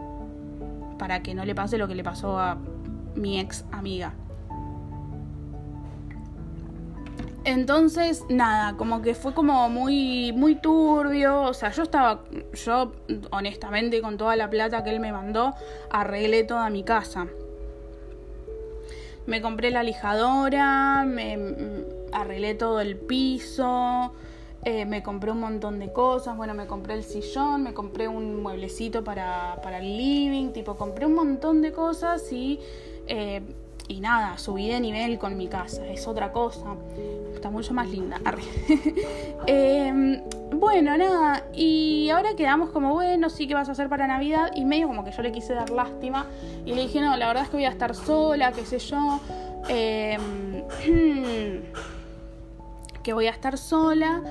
Para 1.01 1.23
que 1.23 1.35
no 1.35 1.47
le 1.47 1.55
pase 1.55 1.79
lo 1.79 1.89
que 1.89 1.95
le 1.95 2.05
pasó 2.05 2.39
a 2.39 2.59
mi 3.15 3.41
ex 3.41 3.65
amiga. 3.73 4.13
Entonces, 7.45 8.27
nada, 8.29 8.77
como 8.77 9.01
que 9.01 9.15
fue 9.15 9.33
como 9.33 9.71
muy, 9.71 10.33
muy 10.33 10.57
turbio. 10.57 11.41
O 11.41 11.55
sea, 11.55 11.71
yo 11.71 11.85
estaba, 11.85 12.25
yo 12.67 12.93
honestamente 13.31 14.03
con 14.03 14.19
toda 14.19 14.37
la 14.37 14.51
plata 14.51 14.85
que 14.85 14.91
él 14.91 15.01
me 15.01 15.11
mandó, 15.11 15.55
arreglé 15.91 16.45
toda 16.45 16.69
mi 16.69 16.85
casa. 16.85 17.29
Me 19.27 19.41
compré 19.41 19.71
la 19.71 19.83
lijadora, 19.83 21.05
me 21.07 21.39
arreglé 22.13 22.55
todo 22.55 22.81
el 22.81 22.97
piso, 22.97 24.13
eh, 24.65 24.85
me 24.85 25.03
compré 25.03 25.33
un 25.33 25.41
montón 25.41 25.79
de 25.79 25.93
cosas. 25.93 26.37
Bueno, 26.37 26.55
me 26.55 26.67
compré 26.67 26.95
el 26.95 27.05
sillón, 27.05 27.63
me 27.63 27.73
compré 27.73 28.09
un 28.09 28.43
mueblecito 28.43 29.03
para, 29.03 29.59
para 29.63 29.79
el 29.79 29.97
living, 29.97 30.53
tipo, 30.53 30.77
compré 30.77 31.07
un 31.07 31.15
montón 31.15 31.63
de 31.63 31.73
cosas 31.73 32.31
y... 32.33 32.61
Eh, 33.07 33.41
y 33.89 33.99
nada, 33.99 34.39
subí 34.39 34.69
de 34.69 34.79
nivel 34.79 35.19
con 35.19 35.37
mi 35.37 35.49
casa, 35.49 35.85
es 35.89 36.07
otra 36.07 36.31
cosa. 36.31 36.77
Está 37.35 37.51
mucho 37.51 37.75
más 37.75 37.91
linda. 37.91 38.21
Em, 39.47 40.23
bueno, 40.53 40.97
nada, 40.97 41.45
y 41.53 42.09
ahora 42.11 42.37
quedamos 42.37 42.71
como, 42.71 42.93
bueno, 42.93 43.31
sí 43.31 43.49
que 43.49 43.55
vas 43.55 43.69
a 43.69 43.73
hacer 43.73 43.89
para 43.89 44.07
Navidad. 44.07 44.53
Y 44.55 44.65
medio 44.65 44.87
como 44.87 45.05
que 45.05 45.11
yo 45.11 45.23
le 45.23 45.33
quise 45.33 45.55
dar 45.55 45.71
lástima. 45.71 46.27
Y 46.65 46.75
le 46.75 46.83
dije, 46.83 47.01
no, 47.01 47.17
la 47.17 47.27
verdad 47.27 47.43
es 47.43 47.51
que 47.51 47.57
voy 47.57 47.65
a 47.65 47.71
estar 47.71 47.97
sola, 47.97 48.53
qué 48.53 48.65
sé 48.65 48.79
yo. 48.79 49.19
Que 53.03 53.13
voy 53.13 53.27
a 53.27 53.31
estar 53.31 53.59
sola. 53.59 54.23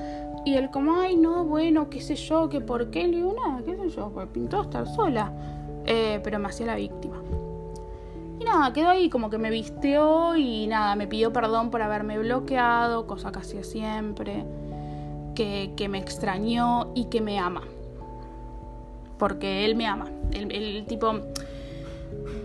Y 0.46 0.56
él 0.56 0.70
como, 0.72 1.00
ay, 1.00 1.16
no, 1.16 1.44
bueno, 1.44 1.90
qué 1.90 2.02
sé 2.02 2.16
yo, 2.16 2.50
que 2.50 2.62
por 2.62 2.92
qué. 2.92 3.08
Le 3.08 3.18
digo, 3.18 3.36
nada, 3.46 3.62
qué 3.66 3.76
sé 3.76 3.90
yo, 3.90 4.10
pues 4.10 4.28
pintó 4.28 4.62
estar 4.62 4.88
sola. 4.88 5.32
Eh, 5.86 6.20
pero 6.24 6.40
me 6.40 6.48
hacía 6.48 6.68
la 6.68 6.76
víctima. 6.76 7.22
Y 8.40 8.46
nada, 8.46 8.72
quedó 8.72 8.90
ahí 8.90 9.10
como 9.10 9.30
que 9.30 9.38
me 9.38 9.50
visteó 9.50 10.38
y 10.38 10.66
nada, 10.68 10.96
me 10.96 11.08
pidió 11.08 11.34
perdón 11.34 11.72
por 11.72 11.82
haberme 11.82 12.18
bloqueado, 12.18 13.06
cosa 13.06 13.34
que 13.34 13.40
hacía 13.40 13.64
siempre, 13.66 14.46
que, 15.36 15.88
me 15.90 15.98
extrañó 15.98 16.92
y 16.96 17.06
que 17.06 17.20
me 17.20 17.38
ama. 17.38 17.64
Porque 19.18 19.66
él 19.66 19.76
me 19.76 19.88
ama. 19.88 20.10
El, 20.32 20.86
tipo, 20.86 21.20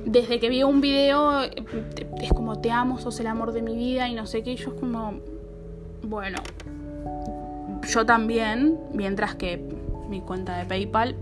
desde 0.05 0.41
que 0.41 0.49
vio 0.49 0.67
un 0.67 0.81
video, 0.81 1.43
es 1.43 2.33
como 2.35 2.61
te 2.61 2.73
amo, 2.73 2.99
sos 2.99 3.21
el 3.21 3.29
amor 3.29 3.53
de 3.53 3.63
mi 3.63 3.77
vida 3.77 4.09
y 4.09 4.15
no 4.15 4.27
sé 4.27 4.43
qué, 4.43 4.53
y 4.53 4.57
yo 4.57 4.71
es 4.71 4.81
como, 4.81 5.15
bueno, 6.05 6.39
yo 7.89 8.07
también, 8.07 8.79
mientras 8.93 9.35
que 9.35 9.57
mi 10.09 10.21
cuenta 10.21 10.57
de 10.59 10.65
PayPal 10.65 11.17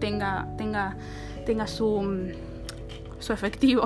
tenga, 0.00 0.48
tenga, 0.56 0.96
tenga 1.44 1.66
su 1.66 2.32
su 3.18 3.32
efectivo. 3.32 3.84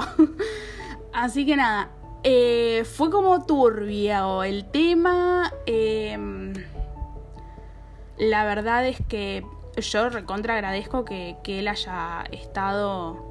Así 1.12 1.44
que 1.46 1.56
nada, 1.56 1.90
eh, 2.22 2.84
fue 2.84 3.10
como 3.10 3.44
turbio 3.44 4.42
el 4.44 4.64
tema. 4.66 5.52
Em, 5.66 6.52
la 8.18 8.44
verdad 8.44 8.86
es 8.86 8.98
que 9.08 9.44
yo 9.76 10.08
recontra 10.08 10.54
agradezco 10.54 11.04
que, 11.04 11.36
él 11.46 11.68
haya 11.68 12.24
estado 12.30 13.30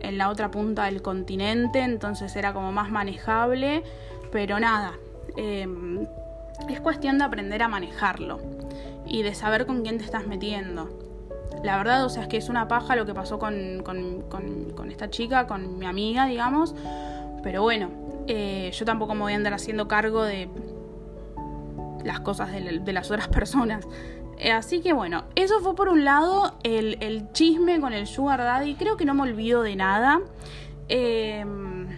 en 0.00 0.18
la 0.18 0.28
otra 0.28 0.50
punta 0.50 0.84
del 0.84 1.02
continente, 1.02 1.80
entonces 1.80 2.34
era 2.36 2.52
como 2.52 2.72
más 2.72 2.90
manejable, 2.90 3.82
pero 4.30 4.60
nada, 4.60 4.92
em, 5.36 6.06
es 6.68 6.80
cuestión 6.80 7.18
de 7.18 7.24
aprender 7.24 7.62
a 7.62 7.68
manejarlo 7.68 8.40
y 9.06 9.22
de 9.22 9.34
saber 9.34 9.66
con 9.66 9.82
quién 9.82 9.98
te 9.98 10.04
estás 10.04 10.26
metiendo. 10.26 10.88
La 11.62 11.76
verdad, 11.76 12.04
o 12.04 12.08
sea, 12.08 12.22
es 12.22 12.28
que 12.28 12.36
es 12.36 12.48
una 12.48 12.68
paja 12.68 12.94
lo 12.94 13.06
que 13.06 13.14
pasó 13.14 13.38
con, 13.38 13.82
con, 13.84 14.90
esta 14.90 15.10
chica, 15.10 15.46
con 15.46 15.78
mi 15.78 15.86
amiga, 15.86 16.26
digamos. 16.26 16.74
Pero 17.42 17.62
bueno, 17.62 17.90
eh, 18.26 18.70
yo 18.72 18.84
tampoco 18.84 19.14
me 19.14 19.22
voy 19.22 19.32
a 19.32 19.36
andar 19.36 19.54
haciendo 19.54 19.88
cargo 19.88 20.22
de 20.22 20.48
las 22.04 22.20
cosas 22.20 22.52
de, 22.52 22.92
las 22.92 23.10
otras 23.10 23.28
personas. 23.28 23.86
Eh, 24.38 24.52
así 24.52 24.80
que 24.80 24.92
bueno, 24.92 25.24
eso 25.34 25.60
fue 25.60 25.74
por 25.74 25.88
un 25.88 26.04
lado 26.04 26.54
el, 26.62 27.32
chisme 27.32 27.80
con 27.80 27.92
el 27.92 28.06
Sugar 28.06 28.38
Daddy. 28.40 28.74
Creo 28.74 28.96
que 28.96 29.04
no 29.04 29.14
me 29.14 29.22
olvido 29.22 29.62
de 29.62 29.74
nada. 29.74 30.20
Em, 30.88 31.88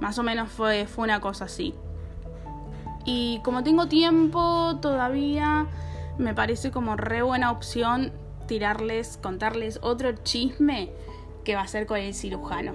más 0.00 0.18
o 0.18 0.22
menos 0.22 0.50
fue, 0.50 0.86
fue 0.86 1.04
una 1.04 1.20
cosa 1.20 1.44
así. 1.44 1.74
Y 3.06 3.40
como 3.44 3.62
tengo 3.62 3.86
tiempo 3.86 4.78
todavía, 4.82 5.68
me 6.18 6.34
parece 6.34 6.72
como 6.72 6.96
re 6.96 7.22
buena 7.22 7.52
opción 7.52 8.12
tirarles, 8.48 9.18
contarles 9.22 9.78
otro 9.80 10.12
chisme 10.24 10.90
que 11.44 11.54
va 11.54 11.62
a 11.62 11.68
ser 11.68 11.86
con 11.86 11.98
el 11.98 12.12
cirujano. 12.14 12.72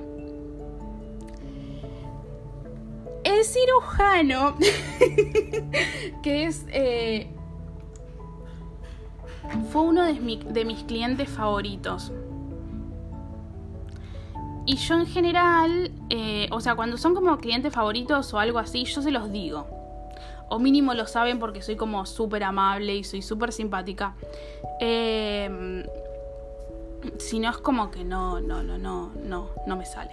El 3.26 3.44
cirujano, 3.44 4.56
que 6.24 6.46
es... 6.46 6.66
Eh, 6.70 7.30
fue 9.72 9.82
uno 9.82 10.04
de, 10.04 10.66
mis 10.66 10.84
clientes 10.84 11.30
favoritos. 11.30 12.14
Y 14.66 14.78
yo 14.78 14.96
en 14.96 15.06
general, 15.08 15.92
eh, 16.10 16.48
o 16.52 16.62
sea, 16.62 16.76
cuando 16.76 16.98
son 16.98 17.14
como 17.16 17.38
clientes 17.38 17.74
favoritos 17.74 18.34
o 18.34 18.40
algo 18.40 18.60
así, 18.60 18.86
yo 18.86 19.02
se 19.02 19.12
los 19.12 19.30
digo. 19.32 19.81
O 20.52 20.60
mínimo 20.60 20.94
lo 20.94 21.08
saben 21.08 21.40
porque 21.40 21.62
soy 21.62 21.78
como 21.78 22.06
súper 22.06 22.44
amable 22.44 22.96
y 22.96 23.04
soy 23.06 23.22
súper 23.22 23.54
simpática. 23.54 24.16
Eh, 24.82 25.86
si 27.20 27.40
no 27.40 27.50
es 27.50 27.58
como 27.58 27.90
que 27.90 28.04
no, 28.04 28.42
no, 28.42 28.62
no, 28.62 28.78
no, 28.78 29.12
no, 29.24 29.50
no 29.66 29.76
me 29.78 29.86
sale. 29.86 30.12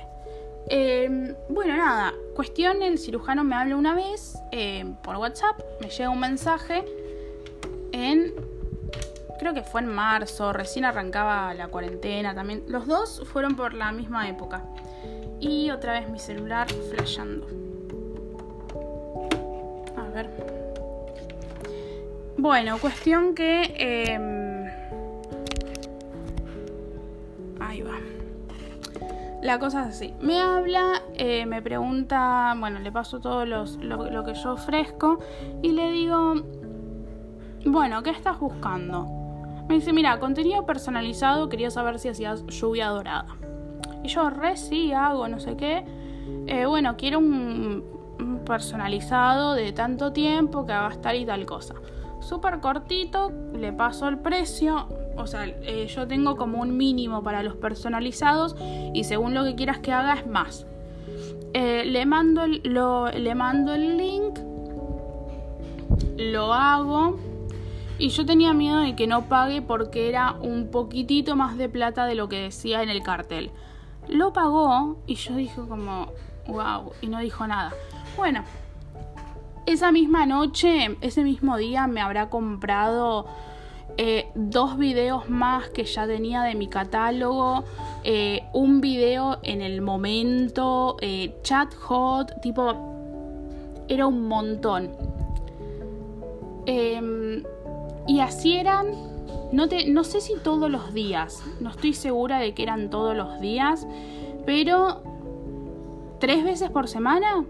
Eh, 0.70 1.34
bueno, 1.48 1.76
nada, 1.76 2.14
cuestión, 2.36 2.82
el 2.82 2.98
cirujano 2.98 3.42
me 3.42 3.56
habla 3.56 3.76
una 3.76 3.94
vez 3.94 4.38
por 5.02 5.16
WhatsApp, 5.16 5.58
me 5.80 5.88
llega 5.88 6.10
un 6.10 6.20
mensaje 6.20 6.84
en 7.90 8.32
creo 9.38 9.54
que 9.54 9.62
fue 9.62 9.80
en 9.80 9.88
marzo, 9.88 10.52
recién 10.52 10.84
arrancaba 10.84 11.54
la 11.54 11.68
cuarentena 11.68 12.34
también. 12.34 12.64
Los 12.68 12.86
dos 12.86 13.22
fueron 13.32 13.56
por 13.56 13.72
la 13.72 13.90
misma 13.92 14.28
época. 14.28 14.62
Y 15.40 15.70
otra 15.70 15.92
vez 15.92 16.08
mi 16.08 16.18
celular 16.18 16.70
flasheando. 16.90 17.67
Bueno, 22.36 22.78
cuestión 22.78 23.34
que... 23.34 23.74
Em, 23.76 24.70
ahí 27.60 27.82
va. 27.82 27.98
La 29.42 29.58
cosa 29.58 29.82
es 29.82 29.88
así. 29.94 30.14
Me 30.20 30.40
habla, 30.40 31.02
eh, 31.14 31.46
me 31.46 31.62
pregunta, 31.62 32.54
bueno, 32.58 32.80
le 32.80 32.90
paso 32.90 33.20
todo 33.20 33.46
los, 33.46 33.76
lo 33.76 34.24
que 34.24 34.34
yo 34.34 34.52
ofrezco 34.52 35.18
y 35.62 35.72
le 35.72 35.92
digo, 35.92 36.34
bueno, 37.64 38.02
¿qué 38.02 38.10
estás 38.10 38.38
buscando? 38.38 39.06
Me 39.68 39.74
dice, 39.74 39.92
mira, 39.92 40.18
contenido 40.18 40.64
personalizado, 40.64 41.48
quería 41.48 41.70
saber 41.70 41.98
si 41.98 42.08
hacías 42.08 42.46
lluvia 42.46 42.88
dorada. 42.88 43.36
Y 44.02 44.08
yo, 44.08 44.30
re 44.30 44.56
sí, 44.56 44.92
hago, 44.92 45.28
no 45.28 45.38
sé 45.40 45.56
qué. 45.56 45.84
Eh, 46.46 46.64
bueno, 46.64 46.96
quiero 46.96 47.18
un, 47.18 47.84
personalizado 48.48 49.54
de 49.54 49.72
tanto 49.72 50.12
tiempo 50.12 50.66
que 50.66 50.72
haga 50.72 50.96
tal 51.00 51.16
y 51.16 51.24
tal 51.24 51.46
cosa. 51.46 51.76
Súper 52.20 52.58
cortito, 52.58 53.30
le 53.54 53.72
paso 53.72 54.08
el 54.08 54.18
precio. 54.18 54.88
O 55.16 55.28
sea, 55.28 55.46
eh, 55.46 55.86
yo 55.86 56.08
tengo 56.08 56.36
como 56.36 56.60
un 56.60 56.76
mínimo 56.76 57.22
para 57.22 57.44
los 57.44 57.54
personalizados 57.54 58.56
y 58.92 59.04
según 59.04 59.34
lo 59.34 59.44
que 59.44 59.54
quieras 59.54 59.78
que 59.78 59.92
haga 59.92 60.14
es 60.14 60.26
más. 60.26 60.66
Eh, 61.54 61.84
le, 61.86 62.04
mando 62.06 62.42
lo, 62.64 63.10
le 63.10 63.34
mando 63.34 63.72
el 63.74 63.96
link, 63.96 64.38
lo 66.16 66.52
hago 66.52 67.18
y 67.98 68.10
yo 68.10 68.24
tenía 68.26 68.52
miedo 68.52 68.78
de 68.78 68.94
que 68.94 69.06
no 69.06 69.28
pague 69.28 69.62
porque 69.62 70.08
era 70.08 70.32
un 70.40 70.70
poquitito 70.70 71.36
más 71.36 71.56
de 71.56 71.68
plata 71.68 72.06
de 72.06 72.14
lo 72.14 72.28
que 72.28 72.42
decía 72.42 72.82
en 72.82 72.90
el 72.90 73.02
cartel. 73.02 73.50
Lo 74.08 74.32
pagó 74.32 74.98
y 75.06 75.16
yo 75.16 75.34
dije 75.34 75.60
como, 75.68 76.12
wow, 76.46 76.92
y 77.00 77.08
no 77.08 77.18
dijo 77.18 77.46
nada. 77.46 77.72
Bueno, 78.18 78.42
esa 79.64 79.92
misma 79.92 80.26
noche, 80.26 80.96
ese 81.02 81.22
mismo 81.22 81.56
día 81.56 81.86
me 81.86 82.00
habrá 82.00 82.28
comprado 82.28 83.26
eh, 83.96 84.26
dos 84.34 84.76
videos 84.76 85.30
más 85.30 85.68
que 85.68 85.84
ya 85.84 86.04
tenía 86.04 86.42
de 86.42 86.56
mi 86.56 86.66
catálogo, 86.66 87.62
eh, 88.02 88.42
un 88.52 88.80
video 88.80 89.38
en 89.44 89.62
el 89.62 89.82
momento, 89.82 90.96
eh, 91.00 91.38
chat 91.42 91.72
hot, 91.76 92.40
tipo, 92.42 92.74
era 93.86 94.08
un 94.08 94.26
montón. 94.26 94.90
Em, 96.66 97.44
y 98.08 98.18
así 98.18 98.56
eran, 98.56 98.88
no, 99.52 99.68
te, 99.68 99.88
no 99.88 100.02
sé 100.02 100.20
si 100.20 100.34
todos 100.42 100.68
los 100.68 100.92
días, 100.92 101.44
no 101.60 101.70
estoy 101.70 101.94
segura 101.94 102.40
de 102.40 102.52
que 102.52 102.64
eran 102.64 102.90
todos 102.90 103.16
los 103.16 103.40
días, 103.40 103.86
pero 104.44 105.04
tres 106.18 106.42
veces 106.42 106.68
por 106.68 106.88
semana, 106.88 107.44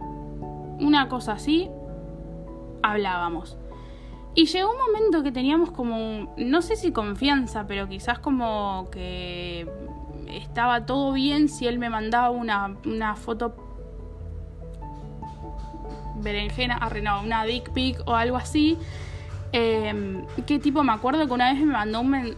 una 0.80 1.08
cosa 1.08 1.32
así, 1.32 1.70
hablábamos. 2.82 3.56
Y 4.34 4.46
llegó 4.46 4.70
un 4.70 4.76
momento 4.78 5.22
que 5.22 5.32
teníamos 5.32 5.70
como, 5.70 6.32
no 6.36 6.62
sé 6.62 6.76
si 6.76 6.92
confianza, 6.92 7.66
pero 7.66 7.88
quizás 7.88 8.18
como 8.18 8.88
que 8.90 9.68
estaba 10.28 10.86
todo 10.86 11.12
bien 11.12 11.48
si 11.48 11.66
él 11.66 11.78
me 11.78 11.90
mandaba 11.90 12.30
una, 12.30 12.76
una 12.84 13.16
foto 13.16 13.56
berenjena, 16.22 16.76
arrenado, 16.76 17.22
una 17.22 17.44
dick 17.44 17.70
pic 17.72 18.00
o 18.06 18.14
algo 18.14 18.36
así. 18.36 18.78
Eh, 19.52 20.24
¿Qué 20.46 20.58
tipo? 20.58 20.84
Me 20.84 20.92
acuerdo 20.92 21.26
que 21.26 21.32
una 21.32 21.52
vez 21.52 21.60
me 21.60 21.72
mandó 21.72 22.00
un... 22.00 22.36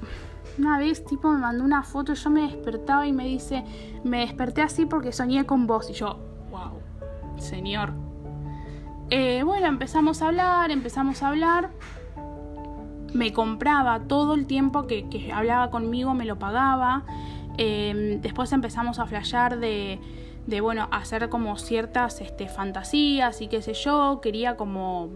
Una 0.59 0.79
vez, 0.79 1.05
tipo, 1.05 1.31
me 1.31 1.39
mandó 1.39 1.65
una 1.65 1.83
foto, 1.83 2.13
yo 2.13 2.29
me 2.29 2.43
despertaba 2.43 3.07
y 3.07 3.13
me 3.13 3.25
dice, 3.25 3.65
me 4.05 4.21
desperté 4.21 4.63
así 4.63 4.85
porque 4.85 5.13
soñé 5.13 5.47
con 5.47 5.67
vos. 5.67 5.89
Y 5.89 5.95
yo, 5.95 6.19
wow, 6.51 6.81
señor. 7.39 8.10
Eh, 9.11 9.43
bueno, 9.45 9.67
empezamos 9.67 10.23
a 10.23 10.29
hablar, 10.29 10.71
empezamos 10.71 11.23
a 11.23 11.29
hablar. 11.29 11.71
Me 13.13 13.33
compraba 13.33 14.01
todo 14.01 14.35
el 14.35 14.47
tiempo 14.47 14.87
que, 14.87 15.31
hablaba 15.33 15.71
conmigo, 15.71 16.15
me 16.15 16.25
lo 16.25 16.39
pagaba. 16.39 17.05
Eh, 17.59 18.19
después 18.23 18.53
empezamos 18.53 18.99
a 18.99 19.07
flashear 19.07 19.59
de, 19.59 19.99
de, 20.47 20.61
bueno, 20.61 20.89
hacer 20.93 21.29
como 21.29 21.59
ciertas 21.59 22.21
este, 22.21 22.49
fantasías 22.49 23.41
y 23.41 23.49
qué 23.49 23.63
sé 23.63 23.75
yo. 23.75 24.21
Quería 24.23 24.57
como 24.57 25.11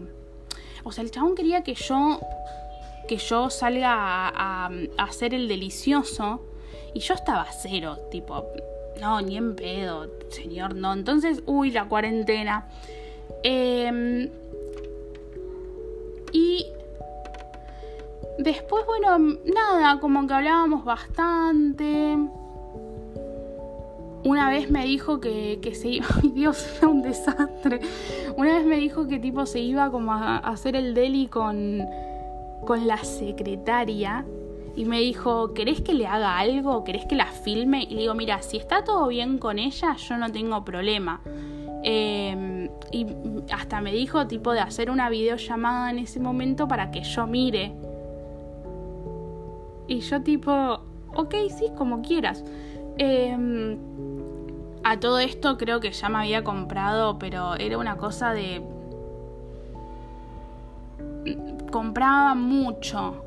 o 0.85 0.91
sea, 0.91 1.03
el 1.03 1.09
chabón 1.09 1.33
quería 1.33 1.63
que 1.63 1.73
yo, 1.73 2.19
que 3.07 3.17
yo 3.17 3.49
salga 3.49 4.29
a, 4.29 4.69
hacer 4.99 5.33
el 5.33 5.47
delicioso. 5.47 6.45
Y 6.93 6.99
yo 6.99 7.15
estaba 7.15 7.47
cero, 7.51 7.97
tipo, 8.11 8.45
no, 9.01 9.19
ni 9.19 9.35
en 9.35 9.55
pedo, 9.55 10.07
señor, 10.29 10.75
no. 10.75 10.93
Entonces, 10.93 11.41
uy, 11.47 11.71
la 11.71 11.85
cuarentena. 11.85 12.67
Em, 13.43 14.29
y 16.31 16.65
después, 18.39 18.85
bueno, 18.85 19.37
nada, 19.45 19.99
como 19.99 20.27
que 20.27 20.33
hablábamos 20.33 20.83
bastante. 20.83 22.17
Una 24.23 24.49
vez 24.49 24.71
me 24.71 24.83
dijo 24.85 25.19
que, 25.19 25.59
que 25.61 25.75
se 25.75 25.89
iba, 25.89 26.07
ay 26.23 26.31
Dios, 26.31 26.67
era 26.77 26.87
un 26.87 27.01
desastre. 27.01 27.79
Una 28.35 28.57
vez 28.57 28.65
me 28.65 28.77
dijo 28.77 29.07
que 29.07 29.19
tipo 29.19 29.45
se 29.45 29.59
iba 29.59 29.91
como 29.91 30.11
a, 30.13 30.37
hacer 30.37 30.75
el 30.75 30.93
deli 30.93 31.27
con, 31.27 31.85
con 32.65 32.87
la 32.87 32.97
secretaria 32.97 34.25
y 34.75 34.85
me 34.85 34.99
dijo, 34.99 35.53
¿querés 35.53 35.81
que 35.81 35.93
le 35.93 36.07
haga 36.07 36.37
algo? 36.37 36.83
¿Querés 36.83 37.05
que 37.05 37.15
la 37.15 37.27
filme? 37.27 37.83
Y 37.83 37.93
le 37.93 38.01
digo, 38.01 38.13
mira, 38.13 38.41
si 38.41 38.57
está 38.57 38.83
todo 38.83 39.07
bien 39.07 39.37
con 39.37 39.57
ella, 39.57 39.95
yo 39.95 40.17
no 40.17 40.31
tengo 40.31 40.65
problema. 40.65 41.21
Em, 41.87 42.67
y 42.91 43.05
hasta 43.53 43.79
me 43.79 43.93
dijo 43.93 44.25
tipo 44.25 44.53
de 44.53 44.59
hacer 44.59 44.89
una 44.89 45.07
videollamada 45.07 45.91
en 45.91 45.99
ese 45.99 46.19
momento 46.19 46.67
para 46.67 46.89
que 46.89 47.03
yo 47.03 47.27
mire. 47.27 47.73
Y 49.87 49.99
yo 49.99 50.23
tipo, 50.23 50.79
ok, 51.15 51.35
sí, 51.55 51.67
como 51.77 52.01
quieras. 52.01 52.43
Eh, 52.97 53.77
a 54.83 54.99
todo 54.99 55.19
esto 55.19 55.59
creo 55.59 55.79
que 55.79 55.91
ya 55.91 56.09
me 56.09 56.17
había 56.17 56.43
comprado, 56.43 57.19
pero 57.19 57.53
era 57.53 57.77
una 57.77 57.97
cosa 57.97 58.33
de... 58.33 58.63
Compraba 61.71 62.33
mucho. 62.33 63.23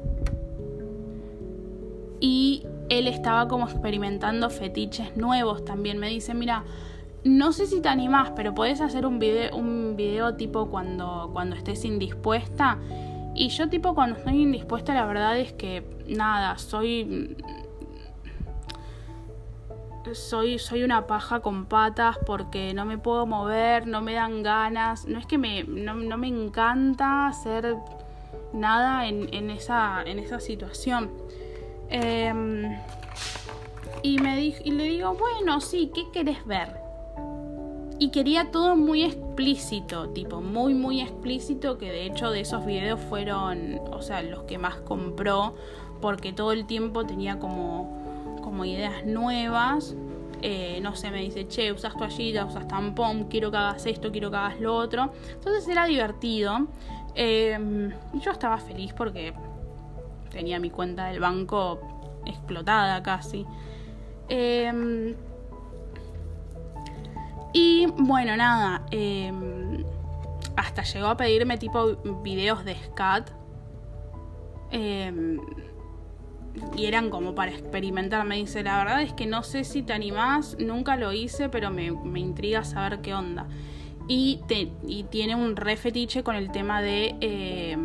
Y 2.19 2.67
él 2.89 3.07
estaba 3.07 3.47
como 3.47 3.69
experimentando 3.69 4.51
fetiches 4.51 5.17
nuevos 5.17 5.65
también. 5.65 5.99
Me 5.99 6.09
dice, 6.09 6.35
mira, 6.35 6.65
no 7.25 7.53
sé 7.53 7.67
si 7.67 7.81
te 7.81 7.89
animás, 7.89 8.33
pero 8.37 8.55
podés 8.55 8.81
hacer 8.81 9.07
un 9.07 9.19
video, 9.19 9.57
un 9.57 9.95
video 9.97 10.35
tipo 10.35 10.69
cuando, 10.69 11.31
cuando 11.33 11.57
estés 11.57 11.85
indispuesta. 11.85 12.79
Y 13.35 13.51
yo 13.51 13.69
tipo 13.69 13.95
cuando 13.95 14.17
estoy 14.17 14.43
indispuesta 14.43 14.95
la 14.95 15.07
verdad 15.07 15.39
es 15.39 15.53
que 15.53 15.85
nada, 16.09 16.59
soy 16.59 17.37
soy, 20.15 20.59
soy 20.59 20.83
una 20.83 21.07
paja 21.07 21.41
con 21.41 21.67
patas 21.67 22.19
porque 22.25 22.73
no 22.75 22.85
me 22.85 22.99
puedo 22.99 23.27
mover, 23.27 23.87
no 23.87 24.01
me 24.01 24.15
dan 24.15 24.43
ganas. 24.43 25.07
No 25.07 25.19
es 25.19 25.27
que 25.27 25.39
me, 25.39 25.65
no, 25.65 25.95
me 25.95 26.29
encanta 26.29 27.27
hacer 27.27 27.77
nada 28.53 29.07
en, 29.07 29.51
esa, 29.51 30.03
en 30.03 30.19
esa 30.19 30.41
situación. 30.41 31.11
Em, 31.91 32.79
y, 34.03 34.19
me 34.19 34.41
y 34.41 34.71
le 34.71 34.85
digo, 34.85 35.15
bueno, 35.15 35.61
sí, 35.61 35.91
¿qué 35.95 36.05
querés 36.13 36.45
ver? 36.47 36.88
Y 38.01 38.11
quería 38.11 38.51
todo 38.53 38.77
muy 38.77 39.03
explícito, 39.03 40.11
tipo, 40.11 40.41
muy, 40.41 40.73
muy 40.75 41.01
explícito, 41.01 41.79
que 41.79 41.91
de 41.91 42.07
hecho 42.07 42.31
de 42.31 42.41
esos 42.41 42.65
videos 42.65 43.01
fueron, 43.01 43.81
o 43.91 44.03
sea, 44.03 44.23
los 44.23 44.45
que 44.45 44.57
más 44.57 44.77
compró, 44.77 45.57
porque 46.01 46.33
todo 46.33 46.53
el 46.53 46.67
tiempo 46.67 47.05
tenía 47.05 47.41
como, 47.41 48.39
como 48.43 48.65
ideas 48.65 49.05
nuevas. 49.05 49.97
Eh, 50.43 50.79
no 50.81 50.95
sé, 50.95 51.11
me 51.11 51.21
dice, 51.23 51.49
che, 51.49 51.73
usas 51.73 51.97
toallita, 51.97 52.45
usas 52.45 52.69
tampón, 52.69 53.25
quiero 53.25 53.51
que 53.51 53.57
hagas 53.57 53.85
esto, 53.87 54.13
quiero 54.13 54.31
que 54.31 54.37
hagas 54.37 54.61
lo 54.61 54.77
otro. 54.77 55.11
Entonces 55.33 55.67
era 55.67 55.87
divertido. 55.87 56.69
Y 57.17 58.21
yo 58.21 58.31
estaba 58.31 58.59
feliz 58.59 58.93
porque 58.93 59.33
tenía 60.31 60.61
mi 60.61 60.71
cuenta 60.71 61.07
del 61.07 61.19
banco 61.19 61.81
explotada 62.25 63.03
casi. 63.03 63.45
Em, 64.29 65.17
y 67.53 67.87
bueno, 67.97 68.37
nada. 68.37 68.83
Em, 68.91 69.85
hasta 70.57 70.83
llegó 70.83 71.07
a 71.09 71.17
pedirme 71.17 71.59
tipo 71.59 71.97
videos 72.23 72.65
de 72.65 72.77
scat. 72.77 73.31
Em, 74.71 75.41
y 76.77 76.87
eran 76.87 77.11
como 77.11 77.35
para 77.35 77.53
experimentar. 77.53 78.25
Me 78.27 78.37
dice, 78.37 78.63
la 78.63 78.79
verdad 78.79 79.03
es 79.03 79.13
que 79.13 79.27
no 79.27 79.43
sé 79.43 79.65
si 79.65 79.83
te 79.83 79.93
animás, 79.93 80.57
nunca 80.59 80.97
lo 80.97 81.13
hice, 81.13 81.49
pero 81.49 81.71
me, 81.71 81.87
intriga 82.19 82.65
saber 82.65 83.01
qué 83.01 83.15
onda. 83.15 83.47
Y, 84.09 84.41
y, 84.87 85.05
tiene 85.05 85.35
un 85.35 85.55
re 85.55 85.77
fetiche 85.77 86.23
con 86.23 86.35
el 86.35 86.51
tema 86.51 86.81
de, 86.81 87.77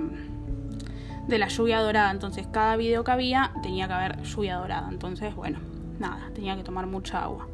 de 1.27 1.37
la 1.37 1.47
lluvia 1.47 1.79
dorada. 1.81 2.11
Entonces 2.11 2.47
cada 2.47 2.75
video 2.75 3.03
que 3.03 3.11
había 3.11 3.53
tenía 3.61 3.87
que 3.87 3.93
haber 3.93 4.21
lluvia 4.23 4.55
dorada. 4.55 4.87
Entonces, 4.89 5.35
bueno, 5.35 5.59
nada, 5.99 6.31
tenía 6.33 6.55
que 6.55 6.63
tomar 6.63 6.87
mucha 6.87 7.23
agua. 7.23 7.47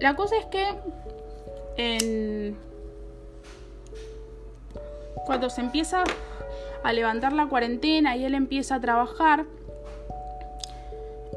La 0.00 0.14
cosa 0.14 0.36
es 0.36 0.46
que 0.46 0.66
cuando 5.26 5.50
se 5.50 5.60
empieza 5.60 6.04
a 6.82 6.92
levantar 6.92 7.32
la 7.32 7.46
cuarentena 7.46 8.16
y 8.16 8.24
él 8.24 8.34
empieza 8.34 8.76
a 8.76 8.80
trabajar, 8.80 9.44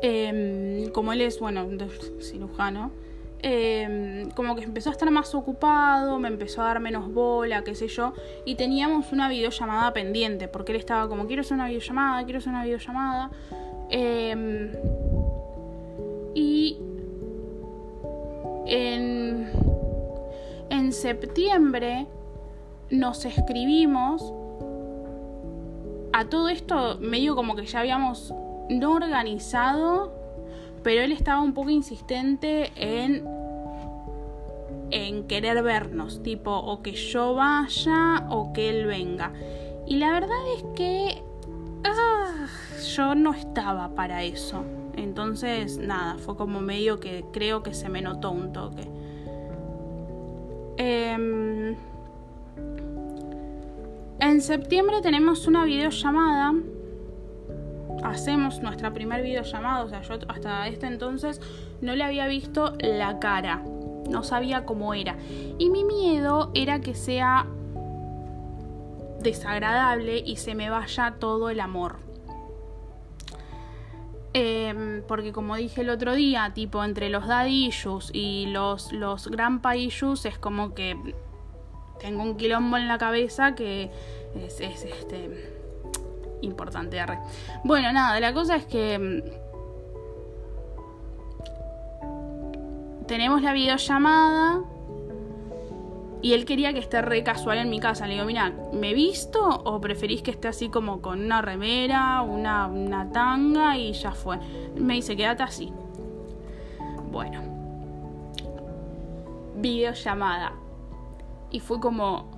em, 0.02 0.90
como 0.92 1.12
él 1.12 1.22
es, 1.22 1.40
bueno, 1.40 1.68
cirujano, 2.22 2.92
em, 3.42 4.30
como 4.32 4.56
que 4.56 4.64
empezó 4.64 4.90
a 4.90 4.94
estar 4.94 5.10
más 5.10 5.34
ocupado, 5.34 6.20
me 6.20 6.28
empezó 6.28 6.62
a 6.62 6.66
dar 6.66 6.80
menos 6.80 7.12
bola, 7.12 7.64
qué 7.64 7.74
sé 7.74 7.88
yo, 7.88 8.14
y 8.46 8.56
teníamos 8.56 9.12
una 9.12 9.28
videollamada 9.30 9.92
pendiente, 9.94 10.48
porque 10.48 10.74
él 10.74 10.78
estaba 10.78 11.08
como, 11.10 11.26
quiero 11.26 11.42
hacer 11.42 11.56
una 11.56 11.68
videollamada, 11.68 12.24
quiero 12.26 12.40
hacer 12.40 12.50
una 12.50 12.64
videollamada. 12.64 13.32
Eh, 13.90 14.72
y 16.36 16.78
en, 18.70 19.50
en 20.70 20.94
septiembre 20.94 22.08
nos 22.90 23.26
escribimos. 23.26 24.34
A 26.14 26.26
todo 26.26 26.50
esto 26.50 26.98
medio 27.00 27.36
como 27.36 27.56
que 27.56 27.66
ya 27.66 27.80
habíamos 27.80 28.34
no 28.70 28.94
organizado, 28.94 30.12
pero 30.84 31.02
él 31.02 31.12
estaba 31.12 31.42
un 31.42 31.54
poco 31.54 31.70
insistente 31.70 32.72
en 32.76 33.28
en 34.92 35.28
querer 35.28 35.62
vernos, 35.62 36.24
tipo 36.24 36.52
o 36.52 36.82
que 36.82 36.94
yo 36.94 37.36
vaya 37.36 38.26
o 38.30 38.54
que 38.54 38.70
él 38.70 38.86
venga. 38.86 39.34
Y 39.86 39.98
la 39.98 40.12
verdad 40.12 40.38
es 40.56 40.64
que 40.76 41.22
ah, 41.84 42.48
yo 42.96 43.16
no 43.16 43.34
estaba 43.34 43.90
para 43.90 44.24
eso. 44.24 44.64
Entonces, 45.04 45.78
nada, 45.78 46.18
fue 46.18 46.36
como 46.36 46.60
medio 46.60 47.00
que 47.00 47.26
creo 47.32 47.64
que 47.64 47.74
se 47.74 47.90
me 47.90 48.02
notó 48.02 48.32
un 48.32 48.52
toque. 48.52 48.88
Em, 50.78 51.76
en 54.20 54.42
septiembre 54.42 55.02
tenemos 55.02 55.48
una 55.48 55.64
videollamada. 55.64 56.54
Hacemos 58.04 58.62
nuestra 58.62 58.94
primer 58.94 59.24
videollamada. 59.24 59.84
O 59.84 59.90
sea, 59.90 60.02
yo 60.02 60.16
hasta 60.28 60.68
este 60.68 60.88
entonces 60.88 61.42
no 61.82 61.96
le 61.96 62.04
había 62.04 62.28
visto 62.28 62.74
la 62.80 63.20
cara. 63.20 63.64
No 64.10 64.24
sabía 64.24 64.66
cómo 64.66 64.94
era. 64.94 65.18
Y 65.58 65.70
mi 65.70 65.84
miedo 65.84 66.52
era 66.54 66.82
que 66.82 66.96
sea 66.96 67.46
desagradable 69.22 70.24
y 70.26 70.38
se 70.38 70.56
me 70.56 70.70
vaya 70.70 71.16
todo 71.20 71.50
el 71.50 71.60
amor. 71.60 72.09
Em, 74.40 75.04
porque 75.06 75.34
como 75.34 75.58
dije 75.58 75.82
el 75.82 75.90
otro 75.90 76.14
día, 76.16 76.52
tipo 76.54 76.82
entre 76.84 77.10
los 77.10 77.28
daddy 77.28 77.72
y 78.14 78.46
los, 78.48 78.94
los 78.94 79.28
grandpa 79.28 79.76
issues 79.76 80.26
es 80.26 80.38
como 80.38 80.74
que 80.74 80.96
tengo 82.00 82.24
un 82.24 82.38
quilombo 82.38 82.78
en 82.78 82.88
la 82.88 82.98
cabeza 82.98 83.54
que 83.54 83.92
es, 84.36 84.62
este 84.62 85.52
importante. 86.42 87.04
Bueno, 87.66 87.92
nada, 87.92 88.18
la 88.22 88.34
cosa 88.34 88.56
es 88.56 88.66
que 88.66 88.94
em, 88.94 89.22
tenemos 93.08 93.42
la 93.42 93.52
videollamada 93.52 94.62
y 96.22 96.34
él 96.34 96.46
quería 96.46 96.74
que 96.74 96.80
esté 96.80 97.02
re 97.02 97.24
casual 97.24 97.60
en 97.60 97.70
mi 97.70 97.80
casa. 97.80 98.06
Le 98.08 98.16
digo, 98.16 98.26
mira, 98.26 98.54
¿me 98.74 98.94
visto 98.94 99.40
o 99.42 99.80
preferís 99.80 100.22
que 100.22 100.32
esté 100.32 100.50
así 100.50 100.70
como 100.70 101.02
con 101.02 101.24
una 101.24 101.42
remera, 101.42 102.22
una, 102.22 102.68
una 102.68 103.10
tanga 103.12 103.78
y 103.78 103.94
ya 103.94 104.12
fue? 104.12 104.38
Me 104.76 104.96
dice, 104.96 105.16
quédate 105.16 105.44
así. 105.44 105.72
Bueno. 107.12 107.42
Videollamada. 109.56 110.54
Y 111.52 111.60
fue 111.62 111.80
como... 111.80 112.30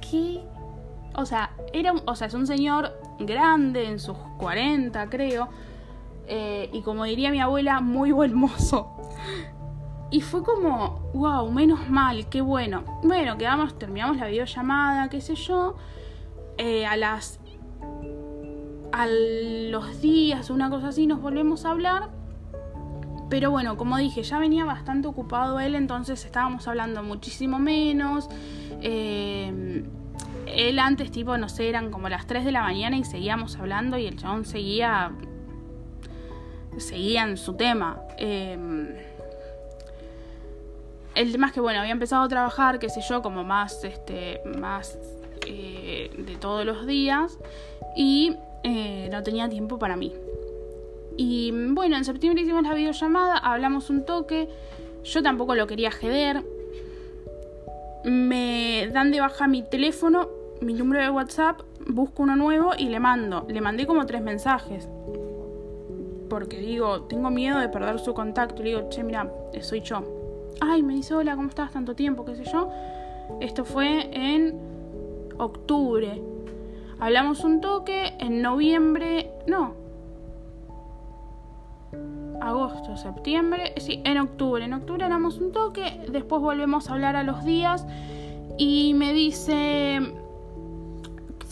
¿Qué? 0.00 0.40
O 1.16 1.24
sea, 1.24 1.50
era, 1.72 1.92
o 2.06 2.14
sea, 2.14 2.28
es 2.28 2.34
un 2.34 2.46
señor 2.46 2.92
grande, 3.18 3.88
en 3.88 3.98
sus 3.98 4.16
40 4.38 5.08
creo. 5.08 5.48
Eh, 6.26 6.70
y 6.72 6.82
como 6.82 7.04
diría 7.04 7.30
mi 7.30 7.40
abuela, 7.40 7.80
muy 7.80 8.12
buen 8.12 8.34
mozo. 8.34 8.92
Y 10.14 10.20
fue 10.20 10.44
como, 10.44 11.10
wow, 11.12 11.50
menos 11.50 11.90
mal, 11.90 12.28
qué 12.28 12.40
bueno. 12.40 12.84
Bueno, 13.02 13.36
quedamos, 13.36 13.76
terminamos 13.76 14.16
la 14.16 14.28
videollamada, 14.28 15.10
qué 15.10 15.20
sé 15.20 15.34
yo. 15.34 15.74
Eh, 16.56 16.86
a 16.86 16.96
las. 16.96 17.40
A 18.92 19.08
los 19.08 20.00
días, 20.00 20.50
una 20.50 20.70
cosa 20.70 20.86
así, 20.90 21.08
nos 21.08 21.20
volvemos 21.20 21.64
a 21.64 21.72
hablar. 21.72 22.10
Pero 23.28 23.50
bueno, 23.50 23.76
como 23.76 23.96
dije, 23.96 24.22
ya 24.22 24.38
venía 24.38 24.64
bastante 24.64 25.08
ocupado 25.08 25.58
él, 25.58 25.74
entonces 25.74 26.24
estábamos 26.24 26.68
hablando 26.68 27.02
muchísimo 27.02 27.58
menos. 27.58 28.28
Eh, 28.82 29.82
él 30.46 30.78
antes, 30.78 31.10
tipo, 31.10 31.36
no 31.38 31.48
sé, 31.48 31.68
eran 31.68 31.90
como 31.90 32.08
las 32.08 32.28
3 32.28 32.44
de 32.44 32.52
la 32.52 32.62
mañana 32.62 32.96
y 32.96 33.02
seguíamos 33.02 33.56
hablando 33.56 33.98
y 33.98 34.06
el 34.06 34.16
chabón 34.16 34.44
seguía. 34.44 35.10
seguía 36.76 37.24
en 37.24 37.36
su 37.36 37.54
tema. 37.54 37.98
Eh, 38.16 39.10
el 41.14 41.32
tema 41.32 41.48
es 41.48 41.52
que, 41.52 41.60
bueno, 41.60 41.80
había 41.80 41.92
empezado 41.92 42.22
a 42.22 42.28
trabajar, 42.28 42.78
qué 42.78 42.88
sé 42.88 43.00
yo, 43.00 43.22
como 43.22 43.44
más, 43.44 43.84
este, 43.84 44.40
más 44.58 44.98
eh, 45.46 46.10
de 46.16 46.36
todos 46.36 46.64
los 46.64 46.86
días 46.86 47.38
y 47.96 48.36
eh, 48.62 49.08
no 49.12 49.22
tenía 49.22 49.48
tiempo 49.48 49.78
para 49.78 49.96
mí. 49.96 50.12
Y 51.16 51.52
bueno, 51.70 51.96
en 51.96 52.04
septiembre 52.04 52.42
hicimos 52.42 52.64
la 52.64 52.74
videollamada, 52.74 53.38
hablamos 53.38 53.90
un 53.90 54.04
toque, 54.04 54.48
yo 55.04 55.22
tampoco 55.22 55.54
lo 55.54 55.66
quería 55.66 55.92
jeder. 55.92 56.42
Me 58.04 58.88
dan 58.92 59.12
de 59.12 59.20
baja 59.20 59.46
mi 59.46 59.62
teléfono, 59.62 60.28
mi 60.60 60.74
número 60.74 61.02
de 61.02 61.10
WhatsApp, 61.10 61.60
busco 61.86 62.24
uno 62.24 62.34
nuevo 62.36 62.72
y 62.76 62.88
le 62.88 62.98
mando. 62.98 63.46
Le 63.48 63.60
mandé 63.60 63.86
como 63.86 64.04
tres 64.06 64.22
mensajes. 64.22 64.88
Porque 66.28 66.58
digo, 66.58 67.02
tengo 67.02 67.30
miedo 67.30 67.58
de 67.60 67.68
perder 67.68 68.00
su 68.00 68.12
contacto. 68.12 68.62
Le 68.62 68.70
digo, 68.70 68.88
che, 68.88 69.04
mira, 69.04 69.30
soy 69.60 69.80
yo 69.82 70.23
ay, 70.60 70.82
me 70.82 70.94
dice, 70.94 71.14
hola, 71.14 71.36
¿cómo 71.36 71.48
estás? 71.48 71.72
Tanto 71.72 71.94
tiempo, 71.94 72.24
qué 72.24 72.36
sé 72.36 72.44
yo. 72.44 72.70
Esto 73.40 73.64
fue 73.64 74.10
en 74.12 74.54
octubre. 75.38 76.22
Hablamos 77.00 77.44
un 77.44 77.60
toque, 77.60 78.14
en 78.18 78.42
noviembre, 78.42 79.30
no. 79.46 79.74
Agosto, 82.40 82.96
septiembre, 82.96 83.74
sí, 83.78 84.00
en 84.04 84.18
octubre. 84.18 84.64
En 84.64 84.72
octubre 84.74 85.04
hablamos 85.04 85.38
un 85.38 85.52
toque, 85.52 86.00
después 86.08 86.42
volvemos 86.42 86.88
a 86.88 86.94
hablar 86.94 87.16
a 87.16 87.22
los 87.22 87.44
días 87.44 87.86
y 88.58 88.94
me 88.94 89.12
dice 89.12 90.00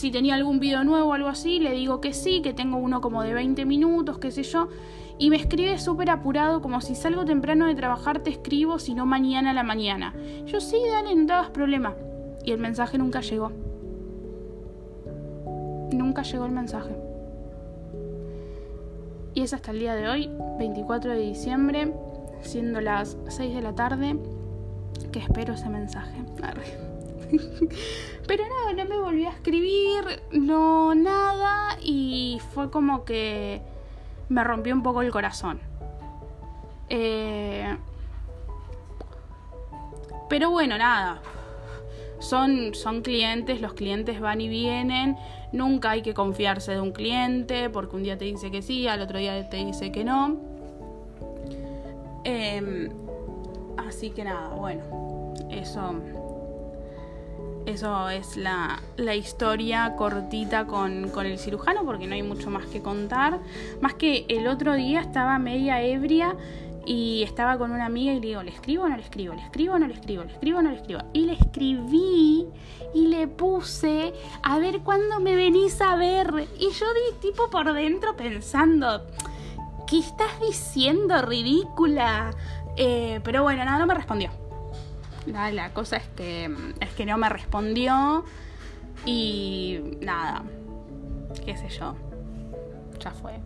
si 0.02 0.10
tenía 0.10 0.34
algún 0.34 0.58
video 0.58 0.82
nuevo 0.82 1.10
o 1.10 1.12
algo 1.12 1.28
así, 1.28 1.60
le 1.60 1.70
digo 1.70 2.00
que 2.00 2.12
sí, 2.12 2.42
que 2.42 2.52
tengo 2.52 2.76
uno 2.76 3.00
como 3.00 3.22
de 3.22 3.34
20 3.34 3.64
minutos, 3.66 4.18
qué 4.18 4.32
sé 4.32 4.42
yo. 4.42 4.68
Y 5.22 5.30
me 5.30 5.36
escribe 5.36 5.78
súper 5.78 6.10
apurado, 6.10 6.60
como 6.60 6.80
si 6.80 6.96
salgo 6.96 7.24
temprano 7.24 7.68
de 7.68 7.76
trabajar, 7.76 8.24
te 8.24 8.30
escribo, 8.30 8.80
si 8.80 8.92
no 8.92 9.06
mañana 9.06 9.50
a 9.50 9.54
la 9.54 9.62
mañana. 9.62 10.12
Yo 10.46 10.60
sí, 10.60 10.82
dale, 10.90 11.14
no 11.14 11.26
te 11.26 11.32
hagas 11.32 11.50
problema. 11.50 11.94
Y 12.44 12.50
el 12.50 12.58
mensaje 12.58 12.98
nunca 12.98 13.20
llegó. 13.20 13.52
Nunca 15.92 16.22
llegó 16.22 16.46
el 16.46 16.50
mensaje. 16.50 16.96
Y 19.34 19.42
es 19.42 19.54
hasta 19.54 19.70
el 19.70 19.78
día 19.78 19.94
de 19.94 20.08
hoy, 20.08 20.28
24 20.58 21.12
de 21.12 21.20
diciembre, 21.20 21.94
siendo 22.40 22.80
las 22.80 23.16
6 23.28 23.54
de 23.54 23.62
la 23.62 23.76
tarde, 23.76 24.18
que 25.12 25.20
espero 25.20 25.54
ese 25.54 25.68
mensaje. 25.68 26.20
Pero 28.26 28.42
nada, 28.42 28.72
no 28.72 28.90
me 28.90 28.98
volví 28.98 29.24
a 29.26 29.30
escribir, 29.30 30.02
no 30.32 30.96
nada, 30.96 31.78
y 31.80 32.40
fue 32.52 32.72
como 32.72 33.04
que 33.04 33.62
me 34.32 34.44
rompió 34.44 34.74
un 34.74 34.82
poco 34.82 35.02
el 35.02 35.10
corazón. 35.10 35.60
Eh, 36.88 37.76
pero 40.28 40.50
bueno, 40.50 40.78
nada. 40.78 41.20
Son, 42.18 42.74
son 42.74 43.02
clientes, 43.02 43.60
los 43.60 43.74
clientes 43.74 44.20
van 44.20 44.40
y 44.40 44.48
vienen. 44.48 45.16
Nunca 45.52 45.90
hay 45.90 46.02
que 46.02 46.14
confiarse 46.14 46.72
de 46.72 46.80
un 46.80 46.92
cliente 46.92 47.68
porque 47.68 47.96
un 47.96 48.02
día 48.04 48.16
te 48.16 48.24
dice 48.24 48.50
que 48.50 48.62
sí, 48.62 48.86
al 48.88 49.02
otro 49.02 49.18
día 49.18 49.48
te 49.48 49.58
dice 49.58 49.92
que 49.92 50.04
no. 50.04 50.36
Em, 52.24 52.90
así 53.76 54.10
que 54.10 54.24
nada, 54.24 54.48
bueno, 54.54 55.34
eso 55.50 55.94
eso 57.66 58.08
es 58.08 58.36
la, 58.36 58.80
historia 59.14 59.94
cortita 59.96 60.66
con, 60.66 61.10
el 61.24 61.38
cirujano, 61.38 61.84
porque 61.84 62.06
no 62.06 62.14
hay 62.14 62.22
mucho 62.22 62.50
más 62.50 62.66
que 62.66 62.82
contar. 62.82 63.38
Más 63.80 63.94
que 63.94 64.26
el 64.28 64.48
otro 64.48 64.74
día 64.74 65.00
estaba 65.00 65.38
media 65.38 65.82
ebria 65.82 66.36
y 66.84 67.22
estaba 67.22 67.58
con 67.58 67.70
una 67.70 67.86
amiga 67.86 68.12
y 68.12 68.20
le 68.20 68.26
digo, 68.28 68.42
¿le 68.42 68.50
escribo 68.50 68.84
o 68.84 68.88
no 68.88 68.96
le 68.96 69.02
escribo? 69.02 69.34
¿Le 69.34 69.42
escribo 69.42 69.74
o 69.74 69.78
no 69.78 69.86
le 69.86 69.94
escribo? 69.94 70.24
¿Le 70.24 70.32
escribo 70.32 70.58
o 70.58 70.62
no 70.62 70.70
le 70.70 70.76
escribo? 70.76 71.00
Y 71.12 71.26
le 71.26 71.32
escribí 71.34 72.46
y 72.94 73.06
le 73.06 73.28
puse, 73.28 74.12
a 74.42 74.58
ver 74.58 74.80
cuándo 74.80 75.20
me 75.20 75.36
venís 75.36 75.80
a 75.80 75.94
ver. 75.96 76.48
Y 76.58 76.70
yo 76.70 76.86
di 76.94 77.28
tipo 77.28 77.48
por 77.50 77.72
dentro 77.72 78.16
pensando, 78.16 79.06
¿qué 79.86 80.00
estás 80.00 80.40
diciendo, 80.40 81.22
ridícula? 81.22 82.30
Eh, 82.76 83.20
pero 83.22 83.42
bueno, 83.42 83.64
nada, 83.64 83.78
no 83.78 83.86
me 83.86 83.94
respondió. 83.94 84.41
La, 85.26 85.72
cosa 85.72 85.96
es 85.96 86.08
que, 86.16 86.54
es 86.80 86.90
que 86.90 87.06
no 87.06 87.16
me 87.16 87.28
respondió 87.28 88.24
y 89.06 89.80
nada, 90.00 90.42
qué 91.44 91.56
sé 91.56 91.68
yo, 91.68 91.94
ya 92.98 93.10
fue. 93.12 93.40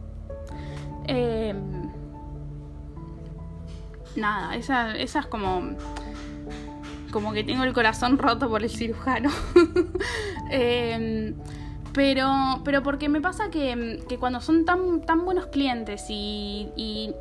Em, 1.06 1.90
nada, 4.16 4.56
esa, 4.56 4.96
esa 4.96 5.20
es 5.20 5.26
como 5.26 5.76
como 7.16 7.32
que 7.32 7.44
tengo 7.44 7.64
el 7.64 7.72
corazón 7.72 8.18
roto 8.18 8.50
por 8.50 8.62
el 8.62 8.68
cirujano. 8.68 9.30
Em, 10.50 11.34
pero, 11.92 12.60
pero 12.62 12.82
porque 12.82 13.08
me 13.08 13.22
pasa 13.22 13.50
que, 13.50 14.04
que, 14.06 14.18
cuando 14.18 14.40
son 14.40 14.66
tan, 14.66 15.00
tan 15.00 15.24
buenos 15.24 15.46
clientes 15.46 16.04
y, 16.10 16.68
y 16.76 17.14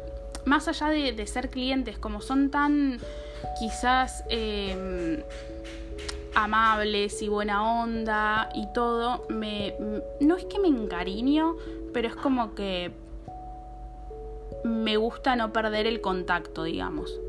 más 0.46 0.68
allá 0.68 0.90
de, 0.90 1.12
de, 1.12 1.28
ser 1.28 1.50
clientes, 1.50 1.98
como 1.98 2.22
son 2.22 2.50
tan 2.50 3.00
quizás 3.60 4.24
em, 4.30 5.22
amables 6.36 7.22
y 7.22 7.28
buena 7.28 7.82
onda 7.82 8.50
y 8.54 8.68
todo, 8.74 9.26
me, 9.30 9.76
no 10.20 10.36
es 10.36 10.46
que 10.46 10.60
me 10.60 10.68
encariño, 10.68 11.56
pero 11.94 12.08
es 12.08 12.16
como 12.16 12.56
que 12.56 12.92
me 14.64 14.98
gusta 14.98 15.36
no 15.36 15.54
perder 15.54 15.88
el 15.88 16.02
contacto, 16.02 16.64
digamos. 16.64 17.20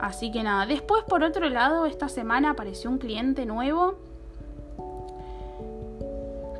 Así 0.00 0.30
que 0.30 0.42
nada, 0.42 0.66
después 0.66 1.02
por 1.04 1.24
otro 1.24 1.48
lado, 1.48 1.86
esta 1.86 2.08
semana 2.08 2.50
apareció 2.50 2.88
un 2.90 2.98
cliente 2.98 3.46
nuevo 3.46 3.98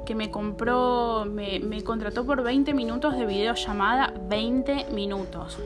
que 0.09 0.15
me 0.15 0.31
compró, 0.31 1.27
me, 1.27 1.83
contrató 1.85 2.25
por 2.25 2.43
20 2.43 2.73
minutos 2.73 3.15
de 3.15 3.27
videollamada, 3.27 4.15
20 4.31 4.87
minutos. 4.91 5.59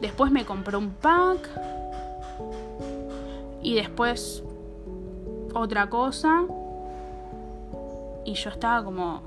Después 0.00 0.32
me 0.32 0.46
compró 0.46 0.78
un 0.78 0.92
pack, 0.94 1.46
y 3.62 3.74
después 3.74 4.42
otra 5.52 5.90
cosa. 5.90 6.44
Y 8.24 8.32
yo 8.32 8.48
estaba 8.48 8.82
como, 8.82 9.20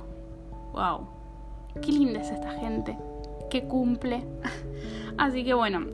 wow, 0.71 1.07
qué 1.79 1.91
linda 1.91 2.19
es 2.19 2.31
esta 2.31 2.53
gente, 2.53 2.97
qué 3.51 3.65
cumple. 3.65 4.23
Así 5.19 5.43
que 5.43 5.53
bueno, 5.53 5.85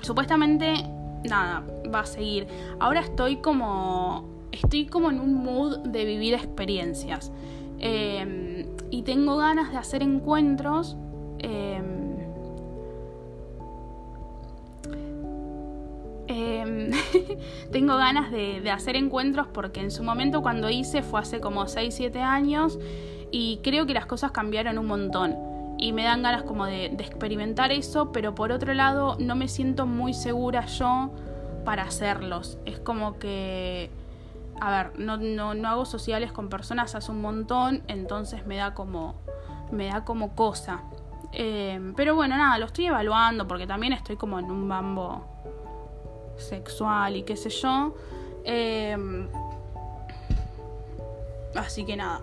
supuestamente, 0.00 0.72
nada, 1.28 1.66
va 1.94 2.00
a 2.00 2.06
seguir. 2.06 2.46
Ahora 2.80 3.00
estoy 3.00 3.36
como, 3.42 4.24
estoy 4.52 4.86
como 4.86 5.10
en 5.10 5.20
un 5.20 5.34
mood 5.44 5.80
de 5.80 6.06
vivir 6.06 6.32
experiencias. 6.32 7.30
Em, 7.78 8.66
y 8.90 9.02
tengo 9.02 9.36
ganas 9.36 9.70
de 9.70 9.78
hacer 9.78 10.02
encuentros. 10.02 10.96
Em, 11.38 12.08
Em, 16.28 16.90
tengo 17.72 17.96
ganas 17.96 18.30
de, 18.30 18.70
hacer 18.70 18.96
encuentros 18.96 19.46
porque 19.48 19.80
en 19.80 19.90
su 19.90 20.04
momento 20.04 20.42
cuando 20.42 20.68
hice 20.68 21.02
fue 21.02 21.20
hace 21.20 21.40
como 21.40 21.66
6-7 21.66 22.20
años 22.20 22.78
y 23.30 23.60
creo 23.62 23.86
que 23.86 23.94
las 23.94 24.06
cosas 24.06 24.30
cambiaron 24.30 24.78
un 24.78 24.86
montón 24.86 25.34
y 25.78 25.92
me 25.92 26.04
dan 26.04 26.22
ganas 26.22 26.42
como 26.42 26.66
de, 26.66 26.86
experimentar 26.86 27.72
eso, 27.72 28.12
pero 28.12 28.34
por 28.34 28.52
otro 28.52 28.74
lado 28.74 29.16
no 29.18 29.36
me 29.36 29.48
siento 29.48 29.86
muy 29.86 30.12
segura 30.12 30.66
yo 30.66 31.10
para 31.64 31.84
hacerlos. 31.84 32.58
Es 32.66 32.78
como 32.78 33.18
que, 33.18 33.90
a 34.60 34.70
ver, 34.70 34.98
no, 34.98 35.16
no, 35.16 35.68
hago 35.68 35.84
sociales 35.84 36.32
con 36.32 36.48
personas 36.48 36.94
hace 36.94 37.10
un 37.10 37.20
montón, 37.20 37.82
entonces 37.88 38.46
me 38.46 38.56
da 38.56 38.74
como, 38.74 39.14
me 39.70 39.86
da 39.86 40.04
como 40.04 40.34
cosa. 40.34 40.82
Em, 41.32 41.94
pero 41.94 42.14
bueno, 42.14 42.36
nada, 42.36 42.58
lo 42.58 42.66
estoy 42.66 42.86
evaluando 42.86 43.46
porque 43.46 43.66
también 43.66 43.92
estoy 43.92 44.16
como 44.16 44.38
en 44.38 44.50
un 44.50 44.68
bambo 44.68 45.24
sexual 46.36 47.16
y 47.16 47.22
qué 47.22 47.36
sé 47.36 47.50
yo. 47.50 47.94
Em, 48.44 49.28
así 51.54 51.84
que 51.84 51.96
nada. 51.96 52.20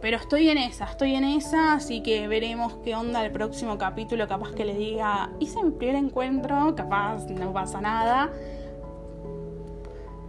Pero 0.00 0.18
estoy 0.18 0.50
en 0.50 0.58
esa, 0.58 0.84
estoy 0.84 1.14
en 1.14 1.24
esa, 1.24 1.72
así 1.72 2.02
que 2.02 2.28
veremos 2.28 2.74
qué 2.84 2.94
onda 2.94 3.24
el 3.24 3.32
próximo 3.32 3.78
capítulo. 3.78 4.28
Capaz 4.28 4.52
que 4.52 4.66
les 4.66 4.76
diga, 4.76 5.30
hice 5.40 5.62
mi 5.62 5.70
primer 5.70 5.96
encuentro, 5.96 6.74
capaz 6.76 7.26
no 7.30 7.54
pasa 7.54 7.80
nada. 7.80 8.30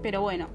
Pero 0.01 0.21
bueno, 0.21 0.47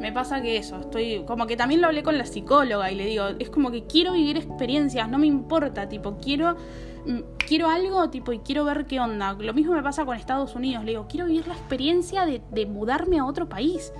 me 0.00 0.12
pasa 0.12 0.42
que 0.42 0.56
eso, 0.56 0.80
estoy 0.80 1.24
como 1.26 1.46
que 1.46 1.56
también 1.56 1.80
lo 1.80 1.86
hablé 1.86 2.02
con 2.02 2.18
la 2.18 2.24
psicóloga 2.24 2.90
y 2.90 2.94
le 2.96 3.06
digo, 3.06 3.26
es 3.38 3.50
como 3.50 3.70
que 3.70 3.84
quiero 3.84 4.14
vivir 4.14 4.36
experiencias, 4.36 5.08
no 5.08 5.18
me 5.18 5.26
importa, 5.26 5.88
tipo, 5.88 6.16
quiero 6.16 6.56
Mm, 7.06 7.20
quiero 7.46 7.68
algo, 7.68 8.10
tipo, 8.10 8.32
y 8.32 8.40
quiero 8.40 8.64
ver 8.64 8.86
qué 8.86 9.00
onda. 9.00 9.32
Lo 9.34 9.54
mismo 9.54 9.72
me 9.72 9.82
pasa 9.82 10.04
con 10.04 10.16
Estados 10.16 10.54
Unidos. 10.54 10.84
Le 10.84 10.92
digo, 10.92 11.06
quiero 11.08 11.26
vivir 11.26 11.46
la 11.46 11.54
experiencia 11.54 12.26
de, 12.26 12.66
mudarme 12.66 13.18
a 13.18 13.24
otro 13.24 13.48
país. 13.48 13.92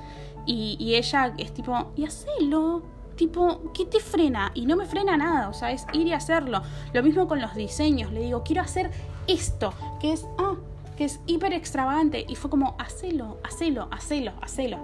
Y, 0.46 0.94
ella 0.94 1.34
es 1.38 1.52
tipo, 1.52 1.92
y 1.96 2.04
hacelo. 2.04 2.82
Tipo, 3.16 3.70
¿qué 3.74 3.84
te 3.84 4.00
frena? 4.00 4.50
Y 4.54 4.64
no 4.64 4.76
me 4.76 4.86
frena 4.86 5.14
nada, 5.16 5.50
o 5.50 5.52
sea, 5.52 5.72
es 5.72 5.84
ir 5.92 6.06
y 6.06 6.12
hacerlo. 6.14 6.62
Lo 6.94 7.02
mismo 7.02 7.28
con 7.28 7.40
los 7.40 7.54
diseños. 7.54 8.12
Le 8.12 8.20
digo, 8.20 8.42
quiero 8.42 8.62
hacer 8.62 8.90
esto, 9.26 9.74
que 10.00 10.12
es, 10.12 10.26
ah, 10.38 10.54
que 11.00 11.06
es 11.06 11.18
hiper 11.24 11.54
extravagante. 11.54 12.26
Y 12.28 12.34
fue 12.36 12.50
como, 12.50 12.76
hacelo, 12.78 13.38
hacelo, 13.42 13.88
hacelo, 13.90 14.34
hacelo. 14.42 14.78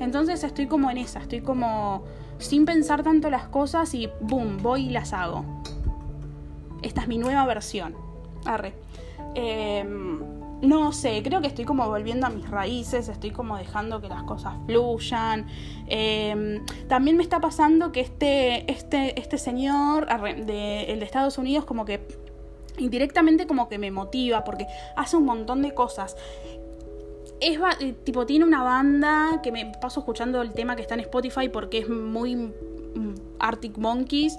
Entonces 0.00 0.44
estoy 0.44 0.66
como 0.66 0.90
en 0.90 0.98
esa, 0.98 1.20
estoy 1.20 1.40
como 1.40 2.04
sin 2.36 2.66
pensar 2.66 3.02
tanto 3.02 3.30
las 3.30 3.48
cosas 3.48 3.94
y 3.94 4.10
boom, 4.20 4.58
voy 4.62 4.88
y 4.88 4.90
las 4.90 5.14
hago 5.14 5.46
esta 6.82 7.00
es 7.00 7.08
mi 7.08 7.18
nueva 7.18 7.46
versión. 7.46 7.94
Arre. 8.44 8.74
Em, 9.34 10.20
no 10.62 10.92
sé, 10.92 11.22
creo 11.22 11.40
que 11.40 11.48
estoy 11.48 11.64
como 11.64 11.86
volviendo 11.86 12.26
a 12.26 12.30
mis 12.30 12.48
raíces, 12.48 13.08
estoy 13.08 13.30
como 13.30 13.56
dejando 13.56 14.00
que 14.00 14.08
las 14.08 14.22
cosas 14.24 14.54
fluyan. 14.66 15.46
Em, 15.86 16.64
también 16.88 17.16
me 17.16 17.22
está 17.22 17.40
pasando 17.40 17.92
que 17.92 18.00
este, 18.00 18.70
este, 18.70 19.18
este 19.18 19.38
señor, 19.38 20.06
de, 20.46 20.84
el 20.84 21.00
de 21.00 21.04
Estados 21.04 21.38
Unidos, 21.38 21.64
como 21.64 21.84
que 21.84 22.06
indirectamente 22.78 23.46
como 23.46 23.68
que 23.68 23.78
me 23.78 23.90
motiva 23.90 24.44
porque 24.44 24.66
hace 24.94 25.16
un 25.16 25.24
montón 25.24 25.62
de 25.62 25.74
cosas. 25.74 26.16
Es 27.40 27.58
eh, 27.80 27.94
tipo, 28.04 28.24
tiene 28.26 28.44
una 28.44 28.62
banda 28.62 29.40
que 29.42 29.52
me 29.52 29.72
paso 29.80 30.00
escuchando 30.00 30.40
el 30.40 30.52
tema 30.52 30.76
que 30.76 30.82
está 30.82 30.94
en 30.94 31.00
Spotify 31.00 31.48
porque 31.48 31.78
es 31.78 31.88
muy 31.88 32.36
mm, 32.36 33.14
Arctic 33.38 33.76
Monkeys. 33.76 34.38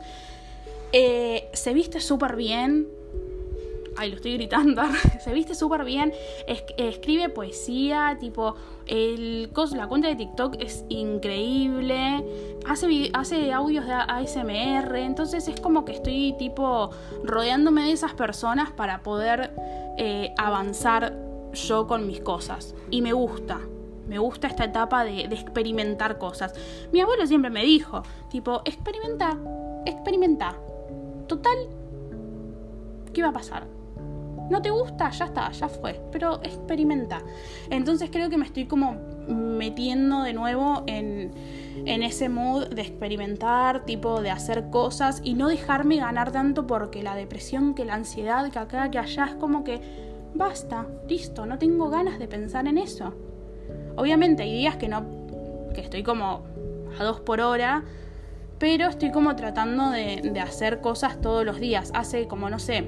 Eh, 0.93 1.49
se 1.53 1.73
viste 1.73 1.99
súper 1.99 2.35
bien. 2.35 2.87
Ay, 3.97 4.11
lo 4.11 4.17
estoy 4.17 4.33
gritando. 4.33 4.83
se 5.23 5.33
viste 5.33 5.55
súper 5.55 5.83
bien. 5.83 6.13
escribe 6.77 7.29
poesía, 7.29 8.15
tipo. 8.19 8.55
El, 8.85 9.51
la 9.75 9.87
cuenta 9.87 10.07
de 10.07 10.15
TikTok 10.15 10.55
es 10.59 10.85
increíble. 10.87 12.23
Hace, 12.67 13.09
hace 13.13 13.51
audios 13.51 13.85
de 13.87 13.93
ASMR. 13.93 14.95
Entonces 14.97 15.47
es 15.47 15.59
como 15.59 15.83
que 15.83 15.93
estoy, 15.93 16.35
tipo, 16.37 16.91
rodeándome 17.23 17.83
de 17.83 17.91
esas 17.91 18.13
personas 18.13 18.71
para 18.71 19.01
poder 19.01 19.51
eh, 19.97 20.33
avanzar 20.37 21.17
yo 21.53 21.87
con 21.87 22.05
mis 22.05 22.21
cosas. 22.21 22.75
Y 22.91 23.01
me 23.01 23.13
gusta. 23.13 23.59
Me 24.07 24.19
gusta 24.19 24.47
esta 24.47 24.63
etapa 24.63 25.03
de, 25.03 25.27
de, 25.27 25.35
experimentar 25.35 26.17
cosas. 26.17 26.53
Mi 26.93 27.01
abuelo 27.01 27.27
siempre 27.27 27.49
me 27.49 27.63
dijo, 27.63 28.03
tipo, 28.29 28.61
experimenta, 28.63 29.37
experimenta. 29.85 30.55
Total, 31.27 31.57
¿qué 33.11 33.21
va 33.21 33.29
a 33.29 33.33
pasar? 33.33 33.76
¿No 34.49 34.61
te 34.61 34.69
gusta? 34.69 35.09
Ya 35.09 35.25
está, 35.25 35.51
ya 35.51 35.67
fue. 35.67 35.99
Pero 36.11 36.39
experimenta. 36.43 37.21
Entonces 37.69 38.09
creo 38.11 38.29
que 38.29 38.37
me 38.37 38.45
estoy 38.45 38.65
como 38.65 38.95
metiendo 39.27 40.23
de 40.23 40.33
nuevo 40.33 40.83
en, 40.87 41.31
en 41.85 42.03
ese 42.03 42.29
mood 42.29 42.67
de 42.67 42.81
experimentar, 42.81 43.85
tipo 43.85 44.21
de 44.21 44.31
hacer 44.31 44.69
cosas 44.69 45.21
y 45.23 45.33
no 45.33 45.47
dejarme 45.47 45.97
ganar 45.97 46.31
tanto 46.31 46.65
porque 46.65 47.03
la 47.03 47.15
depresión, 47.15 47.73
que 47.73 47.85
la 47.85 47.95
ansiedad, 47.95 48.49
que 48.51 48.59
acá, 48.59 48.89
que 48.89 48.99
allá, 48.99 49.25
es 49.25 49.35
como 49.35 49.63
que 49.63 49.81
basta, 50.33 50.87
listo, 51.07 51.45
no 51.45 51.57
tengo 51.57 51.89
ganas 51.89 52.19
de 52.19 52.27
pensar 52.27 52.67
en 52.67 52.77
eso. 52.77 53.13
Obviamente 53.95 54.43
hay 54.43 54.53
días 54.53 54.77
que 54.77 54.87
no, 54.87 55.05
que 55.73 55.81
estoy 55.81 56.03
como 56.03 56.43
a 56.97 57.03
dos 57.03 57.19
por 57.19 57.41
hora, 57.41 57.83
pero 58.59 58.87
estoy 58.87 59.11
como 59.11 59.35
tratando 59.35 59.89
de, 59.91 60.21
de 60.23 60.39
hacer 60.39 60.81
cosas 60.81 61.19
todos 61.21 61.45
los 61.45 61.59
días. 61.59 61.91
Hace 61.93 62.27
como, 62.27 62.49
no 62.49 62.59
sé, 62.59 62.87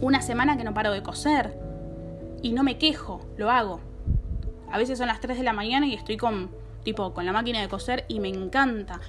una 0.00 0.20
semana 0.22 0.56
que 0.56 0.64
no 0.64 0.74
paro 0.74 0.92
de 0.92 1.02
coser 1.02 1.58
y 2.42 2.52
no 2.52 2.62
me 2.62 2.78
quejo, 2.78 3.20
lo 3.36 3.50
hago. 3.50 3.80
A 4.70 4.78
veces 4.78 4.98
son 4.98 5.06
las 5.08 5.20
3 5.20 5.38
de 5.38 5.44
la 5.44 5.52
mañana 5.52 5.86
y 5.86 5.94
estoy 5.94 6.16
con 6.16 6.50
tipo 6.82 7.12
con 7.12 7.26
la 7.26 7.32
máquina 7.32 7.60
de 7.60 7.68
coser 7.68 8.04
y 8.08 8.20
me 8.20 8.28
encanta. 8.28 9.00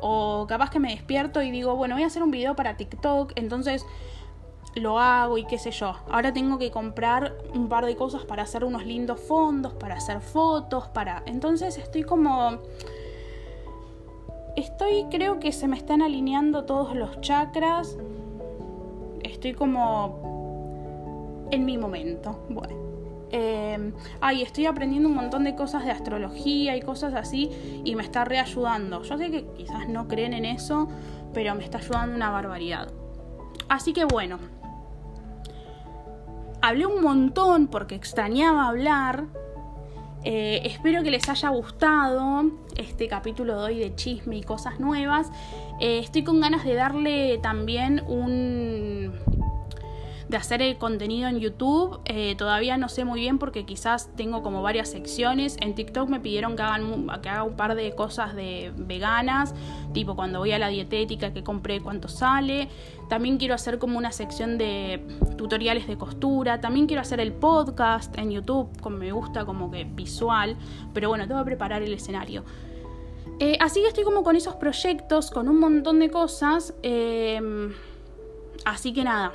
O 0.00 0.46
capaz 0.48 0.70
que 0.70 0.78
me 0.78 0.90
despierto 0.90 1.42
y 1.42 1.50
digo, 1.50 1.76
bueno, 1.76 1.94
voy 1.94 2.04
a 2.04 2.06
hacer 2.06 2.22
un 2.22 2.30
video 2.30 2.56
para 2.56 2.76
TikTok, 2.76 3.32
entonces 3.36 3.84
lo 4.74 4.98
hago 4.98 5.38
y 5.38 5.44
qué 5.44 5.58
sé 5.58 5.70
yo. 5.70 5.96
Ahora 6.10 6.32
tengo 6.32 6.58
que 6.58 6.70
comprar 6.70 7.36
un 7.54 7.68
par 7.68 7.86
de 7.86 7.96
cosas 7.96 8.24
para 8.24 8.42
hacer 8.42 8.64
unos 8.64 8.84
lindos 8.84 9.20
fondos, 9.20 9.74
para 9.74 9.96
hacer 9.96 10.20
fotos, 10.20 10.88
para... 10.88 11.22
Entonces 11.26 11.78
estoy 11.78 12.02
como... 12.02 12.58
Estoy, 14.56 15.06
creo 15.10 15.38
que 15.38 15.52
se 15.52 15.68
me 15.68 15.76
están 15.76 16.00
alineando 16.02 16.64
todos 16.64 16.94
los 16.94 17.20
chakras. 17.20 17.98
Estoy 19.22 19.52
como 19.52 20.35
en 21.50 21.64
mi 21.64 21.78
momento. 21.78 22.46
Bueno. 22.48 22.86
Eh, 23.32 23.92
ay, 24.20 24.42
estoy 24.42 24.66
aprendiendo 24.66 25.08
un 25.08 25.14
montón 25.16 25.44
de 25.44 25.54
cosas 25.54 25.84
de 25.84 25.90
astrología 25.90 26.76
y 26.76 26.80
cosas 26.80 27.14
así 27.14 27.50
y 27.84 27.94
me 27.96 28.02
está 28.02 28.24
reayudando. 28.24 29.02
Yo 29.02 29.18
sé 29.18 29.30
que 29.30 29.46
quizás 29.56 29.88
no 29.88 30.06
creen 30.08 30.32
en 30.32 30.44
eso, 30.44 30.88
pero 31.34 31.54
me 31.54 31.64
está 31.64 31.78
ayudando 31.78 32.14
una 32.14 32.30
barbaridad. 32.30 32.88
Así 33.68 33.92
que 33.92 34.04
bueno, 34.04 34.38
hablé 36.62 36.86
un 36.86 37.02
montón 37.02 37.66
porque 37.66 37.94
extrañaba 37.94 38.68
hablar. 38.68 39.24
Eh, 40.24 40.62
espero 40.64 41.02
que 41.02 41.10
les 41.10 41.28
haya 41.28 41.50
gustado 41.50 42.50
este 42.76 43.06
capítulo 43.06 43.60
de 43.60 43.64
hoy 43.64 43.78
de 43.78 43.94
chisme 43.94 44.36
y 44.36 44.42
cosas 44.42 44.80
nuevas. 44.80 45.30
Eh, 45.80 45.98
estoy 45.98 46.24
con 46.24 46.40
ganas 46.40 46.64
de 46.64 46.74
darle 46.74 47.38
también 47.38 48.02
un 48.08 49.12
de 50.28 50.36
hacer 50.36 50.60
el 50.62 50.76
contenido 50.76 51.28
en 51.28 51.38
YouTube. 51.38 52.00
Eh, 52.04 52.34
todavía 52.36 52.76
no 52.76 52.88
sé 52.88 53.04
muy 53.04 53.20
bien 53.20 53.38
porque 53.38 53.64
quizás 53.64 54.10
tengo 54.16 54.42
como 54.42 54.62
varias 54.62 54.90
secciones. 54.90 55.56
En 55.60 55.74
TikTok 55.74 56.08
me 56.08 56.20
pidieron 56.20 56.56
que, 56.56 56.62
hagan, 56.62 57.06
que 57.22 57.28
haga 57.28 57.42
un 57.44 57.56
par 57.56 57.74
de 57.74 57.94
cosas 57.94 58.34
de 58.34 58.72
veganas, 58.76 59.54
tipo 59.92 60.16
cuando 60.16 60.40
voy 60.40 60.52
a 60.52 60.58
la 60.58 60.68
dietética 60.68 61.32
que 61.32 61.44
compré 61.44 61.80
cuánto 61.80 62.08
sale. 62.08 62.68
También 63.08 63.38
quiero 63.38 63.54
hacer 63.54 63.78
como 63.78 63.98
una 63.98 64.10
sección 64.10 64.58
de 64.58 65.06
tutoriales 65.36 65.86
de 65.86 65.96
costura. 65.96 66.60
También 66.60 66.86
quiero 66.86 67.02
hacer 67.02 67.20
el 67.20 67.32
podcast 67.32 68.16
en 68.18 68.32
YouTube, 68.32 68.68
como 68.80 68.96
me 68.96 69.12
gusta 69.12 69.44
como 69.44 69.70
que 69.70 69.84
visual. 69.84 70.56
Pero 70.92 71.08
bueno, 71.08 71.28
tengo 71.28 71.40
que 71.40 71.46
preparar 71.46 71.82
el 71.82 71.92
escenario. 71.92 72.44
Eh, 73.38 73.58
así 73.60 73.80
que 73.80 73.88
estoy 73.88 74.02
como 74.02 74.24
con 74.24 74.34
esos 74.34 74.56
proyectos, 74.56 75.30
con 75.30 75.48
un 75.48 75.60
montón 75.60 76.00
de 76.00 76.10
cosas. 76.10 76.74
Eh, 76.82 77.40
así 78.64 78.92
que 78.92 79.04
nada, 79.04 79.32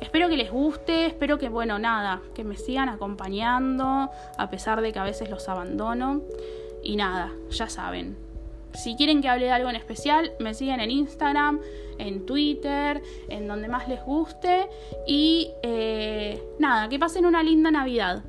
Espero 0.00 0.28
que 0.28 0.36
les 0.36 0.50
guste, 0.50 1.06
espero 1.06 1.38
que, 1.38 1.48
bueno, 1.48 1.78
nada, 1.78 2.22
que 2.34 2.44
me 2.44 2.56
sigan 2.56 2.88
acompañando, 2.88 4.10
a 4.36 4.50
pesar 4.50 4.80
de 4.80 4.92
que 4.92 4.98
a 4.98 5.04
veces 5.04 5.30
los 5.30 5.48
abandono. 5.48 6.22
Y 6.82 6.96
nada, 6.96 7.32
ya 7.50 7.68
saben. 7.68 8.16
Si 8.74 8.96
quieren 8.96 9.22
que 9.22 9.28
hable 9.28 9.46
de 9.46 9.52
algo 9.52 9.70
en 9.70 9.76
especial, 9.76 10.32
me 10.40 10.52
siguen 10.52 10.80
en 10.80 10.90
Instagram, 10.90 11.60
en 11.98 12.26
Twitter, 12.26 13.02
en 13.28 13.46
donde 13.46 13.68
más 13.68 13.88
les 13.88 14.02
guste. 14.04 14.68
Y 15.06 15.52
eh, 15.62 16.42
nada, 16.58 16.88
que 16.88 16.98
pasen 16.98 17.24
una 17.24 17.42
linda 17.42 17.70
Navidad. 17.70 18.22